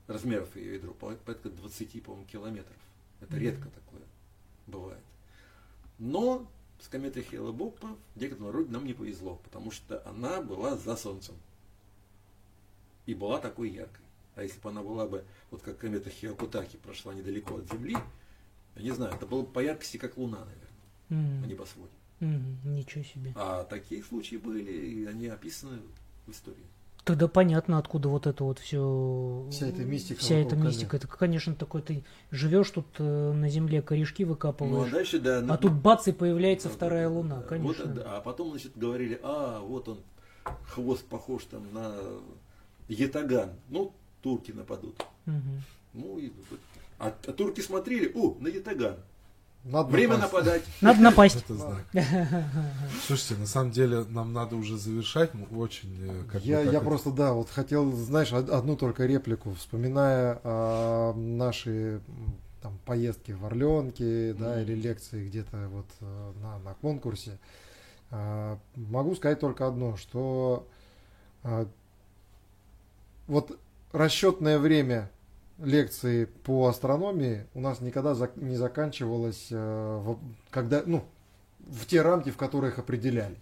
размеров 0.07 0.55
ее 0.57 0.75
ядро, 0.75 0.93
по- 0.95 1.15
порядка 1.17 1.51
20, 1.51 2.03
по-моему, 2.03 2.27
километров. 2.27 2.77
Это 3.21 3.35
Мгм. 3.35 3.43
редко 3.43 3.69
такое 3.71 4.03
бывает. 4.67 5.03
Но 5.99 6.47
с 6.81 6.89
кометой 6.89 7.23
Хейла 7.23 7.53
Бопа 7.53 7.97
в 8.15 8.21
некотором 8.21 8.51
роде 8.51 8.71
нам 8.71 8.85
не 8.85 8.95
повезло, 8.95 9.37
потому 9.45 9.71
что 9.71 10.07
она 10.07 10.41
была 10.41 10.77
за 10.77 10.97
Солнцем. 10.97 11.35
И 13.09 13.15
была 13.15 13.39
такой 13.39 13.71
яркой. 13.71 14.05
А 14.37 14.43
если 14.43 14.61
бы 14.61 14.69
она 14.69 14.83
была 14.83 15.07
бы, 15.07 15.25
вот 15.51 15.63
как 15.63 15.79
комета 15.79 16.11
Хиакутаки 16.11 16.77
прошла 16.77 17.15
недалеко 17.15 17.57
от 17.57 17.73
Земли, 17.73 17.97
я 18.77 18.83
не 18.83 18.91
знаю, 18.91 19.15
это 19.15 19.25
было 19.25 19.41
бы 19.41 19.49
по 19.49 19.61
яркости, 19.61 19.97
как 19.97 20.19
Луна, 20.19 20.41
наверное, 20.41 21.27
м, 21.37 21.41
на 21.41 21.47
небосводе. 21.47 21.91
м, 22.21 22.59
ничего 22.65 23.03
себе. 23.03 23.33
А 23.35 23.65
такие 23.65 24.03
случаи 24.05 24.37
были, 24.37 24.63
и 24.63 25.07
они 25.07 25.27
описаны 25.29 25.79
в 26.27 26.31
истории. 26.33 26.67
Тогда 27.05 27.29
понятно, 27.29 27.79
откуда 27.79 28.11
вот 28.11 28.27
это 28.27 28.45
вот 28.45 28.59
все. 28.59 29.49
Вся 29.51 29.69
эта 29.69 29.83
мистика 29.87 30.21
Вся 30.21 30.35
эта 30.35 30.55
мистика. 30.57 30.99
Это, 30.99 31.09
конечно, 31.09 31.55
такой 31.55 31.81
ты 31.81 32.05
живешь 32.31 32.69
тут 32.71 32.85
э, 32.99 33.33
на 33.33 33.49
земле, 33.49 33.81
корешки 33.81 34.23
Ну, 34.27 34.33
а 34.33 34.35
выкапываешь. 34.35 34.93
дальше, 34.93 35.19
да. 35.19 35.39
а 35.49 35.57
тут 35.57 35.73
бац 35.73 36.07
и 36.09 36.13
появляется 36.13 36.69
Да, 36.69 36.75
вторая 36.75 37.09
да, 37.09 37.15
луна, 37.15 37.37
да. 37.41 37.43
конечно. 37.49 37.85
Вот, 37.87 37.95
да, 37.95 38.19
а 38.19 38.21
потом, 38.21 38.51
значит, 38.51 38.77
говорили, 38.77 39.19
а, 39.23 39.61
вот 39.61 39.89
он, 39.89 39.99
хвост 40.67 41.07
похож 41.07 41.45
там 41.45 41.73
на 41.73 41.95
ятаган. 42.89 43.51
Ну, 43.69 43.93
турки 44.23 44.53
нападут. 44.53 45.03
Ну, 45.95 46.19
и, 46.19 46.33
а, 46.99 47.15
а 47.27 47.33
турки 47.33 47.61
смотрели, 47.61 48.11
о, 48.15 48.37
на 48.41 48.49
ятаган. 48.49 48.97
Надо 49.65 49.91
Время 49.91 50.17
напасть. 50.17 50.33
нападать. 50.33 50.63
Надо 50.81 51.01
напасть. 51.01 51.37
Это 51.37 51.55
знак. 51.55 51.85
Слушайте, 53.07 53.35
на 53.37 53.47
самом 53.47 53.71
деле 53.73 54.05
нам 54.09 54.33
надо 54.33 54.57
уже 54.57 54.79
завершать. 54.79 55.35
Мы 55.35 55.47
очень 55.59 55.95
э, 56.01 56.25
как 56.31 56.45
Я, 56.45 56.63
так 56.63 56.73
я 56.73 56.79
вот- 56.81 56.89
просто, 56.89 57.11
да, 57.11 57.33
вот 57.33 57.51
хотел, 57.51 57.91
знаешь, 57.93 58.33
од- 58.33 58.51
одну 58.51 58.77
только 58.77 59.05
реплику, 59.05 59.53
вспоминая 59.55 60.41
а, 60.45 61.13
наши 61.15 62.01
там, 62.63 62.79
поездки 62.87 63.33
в 63.33 63.45
Орленки, 63.45 64.33
да, 64.39 64.53
Мгм. 64.53 64.61
или 64.63 64.75
лекции 64.75 65.27
где-то 65.27 65.69
вот 65.71 65.87
э, 66.01 66.33
на, 66.41 66.59
на 66.61 66.75
конкурсе. 66.75 67.39
А, 68.11 68.59
Могу 68.77 69.17
сказать 69.17 69.41
только 69.41 69.67
одно, 69.67 69.97
что 69.97 70.67
а, 71.43 71.67
вот 73.29 73.57
расчетное 73.93 74.59
время 74.59 75.11
лекции 75.59 76.25
по 76.25 76.67
астрономии 76.67 77.47
у 77.55 77.61
нас 77.61 77.81
никогда 77.81 78.17
не 78.37 78.57
заканчивалось, 78.57 79.49
э, 79.51 80.15
когда, 80.51 80.83
ну, 80.87 81.05
в 81.61 81.87
те 81.87 82.03
рамки, 82.03 82.31
в 82.31 82.37
которые 82.37 82.73
их 82.73 82.79
определяли. 82.79 83.37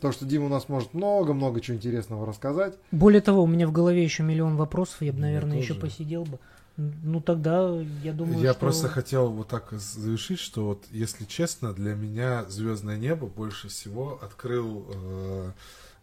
То, 0.00 0.12
что 0.12 0.24
Дима 0.24 0.46
у 0.46 0.48
нас 0.48 0.68
может 0.68 0.94
много-много 0.94 1.60
чего 1.60 1.76
интересного 1.76 2.26
рассказать. 2.26 2.74
Более 2.90 3.20
того, 3.20 3.42
у 3.42 3.46
меня 3.46 3.68
в 3.68 3.72
голове 3.72 4.02
еще 4.02 4.22
миллион 4.22 4.56
вопросов, 4.56 5.02
я 5.02 5.12
бы, 5.12 5.20
наверное, 5.20 5.58
еще 5.58 5.74
тоже. 5.74 5.80
посидел 5.86 6.24
бы. 6.24 6.38
Ну 6.76 7.20
тогда 7.20 7.78
я 8.02 8.12
думаю, 8.12 8.40
Я 8.40 8.52
что... 8.52 8.60
просто 8.60 8.88
хотел 8.88 9.28
вот 9.28 9.48
так 9.48 9.70
завершить, 9.72 10.38
что 10.38 10.64
вот, 10.68 10.84
если 10.90 11.24
честно, 11.24 11.74
для 11.74 11.94
меня 11.94 12.46
Звездное 12.48 12.96
небо 12.96 13.26
больше 13.26 13.68
всего 13.68 14.18
открыл 14.22 14.86
э, 14.88 15.50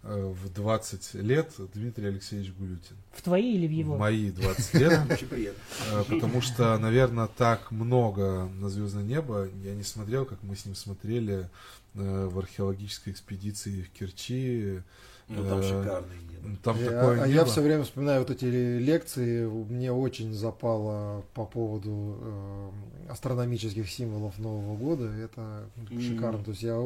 в 0.03 0.49
20 0.53 1.15
лет 1.15 1.51
Дмитрий 1.73 2.07
Алексеевич 2.07 2.53
Гулютин. 2.53 2.95
В 3.13 3.21
твои 3.21 3.55
или 3.55 3.67
в 3.67 3.69
В 3.69 3.73
его? 3.73 3.97
мои 3.97 4.31
20 4.31 4.73
лет. 4.75 4.99
Очень 5.11 5.27
приятно. 5.27 5.59
Э, 5.91 6.03
Потому 6.07 6.41
что, 6.41 6.77
наверное, 6.77 7.27
так 7.27 7.71
много 7.71 8.45
на 8.59 8.69
звездное 8.69 9.03
небо 9.03 9.47
я 9.63 9.73
не 9.75 9.83
смотрел, 9.83 10.25
как 10.25 10.41
мы 10.43 10.55
с 10.55 10.65
ним 10.65 10.75
смотрели 10.75 11.49
э, 11.95 12.25
в 12.31 12.39
археологической 12.39 13.11
экспедиции 13.13 13.81
в 13.81 13.89
Керчи. 13.91 14.81
Ну, 15.29 15.43
там 15.43 15.59
Э, 15.59 15.63
шикарное 15.63 16.15
небо. 16.31 16.57
Там 16.63 16.77
Я- 16.79 16.85
такое 16.91 17.23
а 17.23 17.27
я 17.27 17.43
все 17.43 17.61
время 17.61 17.83
вспоминаю 17.83 18.19
вот 18.21 18.29
эти 18.29 18.45
лекции, 18.45 19.45
мне 19.45 19.91
очень 19.91 20.33
запало 20.33 21.25
по 21.33 21.45
поводу 21.45 22.17
э, 22.21 22.69
астрономических 23.11 23.89
символов 23.89 24.37
Нового 24.39 24.77
года, 24.77 25.05
это 25.11 25.65
шикарно. 25.99 26.41
То 26.45 26.51
есть 26.51 26.63
я, 26.63 26.77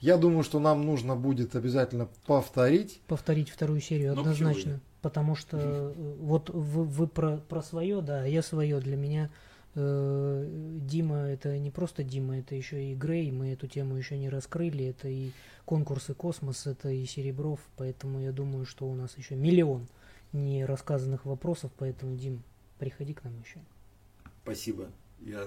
я 0.00 0.16
думаю, 0.16 0.42
что 0.42 0.60
нам 0.60 0.84
нужно 0.84 1.14
будет 1.14 1.54
обязательно 1.54 2.08
повторить. 2.26 3.00
Повторить 3.06 3.50
вторую 3.50 3.80
серию 3.80 4.14
Ну, 4.14 4.22
однозначно. 4.22 4.80
Потому 5.02 5.34
что 5.34 5.58
э, 5.58 5.92
вот 6.20 6.50
вы, 6.50 6.84
вы 6.84 7.06
про, 7.06 7.36
про 7.36 7.62
свое, 7.62 8.00
да, 8.00 8.22
а 8.22 8.26
я 8.26 8.42
свое. 8.42 8.80
Для 8.80 8.96
меня 8.96 9.30
э, 9.74 10.48
Дима 10.82 11.18
это 11.18 11.58
не 11.58 11.70
просто 11.70 12.02
Дима, 12.02 12.38
это 12.38 12.54
еще 12.54 12.92
и 12.92 12.94
Грей. 12.94 13.30
Мы 13.30 13.52
эту 13.52 13.66
тему 13.66 13.96
еще 13.96 14.16
не 14.16 14.30
раскрыли. 14.30 14.86
Это 14.86 15.08
и 15.08 15.32
конкурсы 15.66 16.14
Космос, 16.14 16.66
это 16.66 16.88
и 16.88 17.04
Серебров. 17.04 17.60
Поэтому 17.76 18.20
я 18.20 18.32
думаю, 18.32 18.64
что 18.64 18.86
у 18.88 18.94
нас 18.94 19.16
еще 19.18 19.36
миллион 19.36 19.86
не 20.32 20.64
рассказанных 20.64 21.26
вопросов. 21.26 21.72
Поэтому, 21.76 22.16
Дим, 22.16 22.42
приходи 22.78 23.12
к 23.12 23.24
нам 23.24 23.38
еще. 23.40 23.60
Спасибо. 24.44 24.88
Я, 25.20 25.44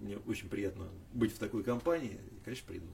мне 0.00 0.16
очень 0.26 0.48
приятно 0.48 0.86
быть 1.12 1.32
в 1.32 1.38
такой 1.38 1.64
компании. 1.64 2.18
И, 2.30 2.44
конечно, 2.44 2.66
приду. 2.68 2.86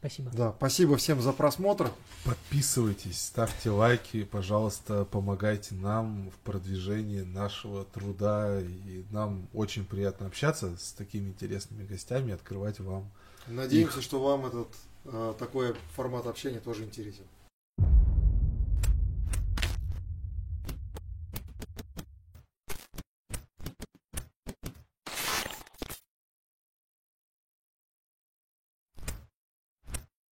Спасибо. 0.00 0.30
Да, 0.32 0.54
спасибо 0.56 0.96
всем 0.96 1.20
за 1.20 1.32
просмотр. 1.32 1.92
Подписывайтесь, 2.24 3.20
ставьте 3.20 3.70
лайки, 3.70 4.24
пожалуйста, 4.24 5.04
помогайте 5.04 5.74
нам 5.74 6.30
в 6.30 6.38
продвижении 6.38 7.20
нашего 7.20 7.84
труда. 7.84 8.60
И 8.60 9.04
нам 9.10 9.46
очень 9.52 9.84
приятно 9.84 10.26
общаться 10.26 10.74
с 10.78 10.92
такими 10.92 11.28
интересными 11.28 11.86
гостями, 11.86 12.32
открывать 12.32 12.80
вам 12.80 13.10
Надеемся, 13.46 14.00
что 14.00 14.20
вам 14.22 14.46
этот 14.46 14.68
э, 15.04 15.34
такой 15.38 15.74
формат 15.94 16.26
общения 16.26 16.60
тоже 16.60 16.84
интересен. 16.84 17.24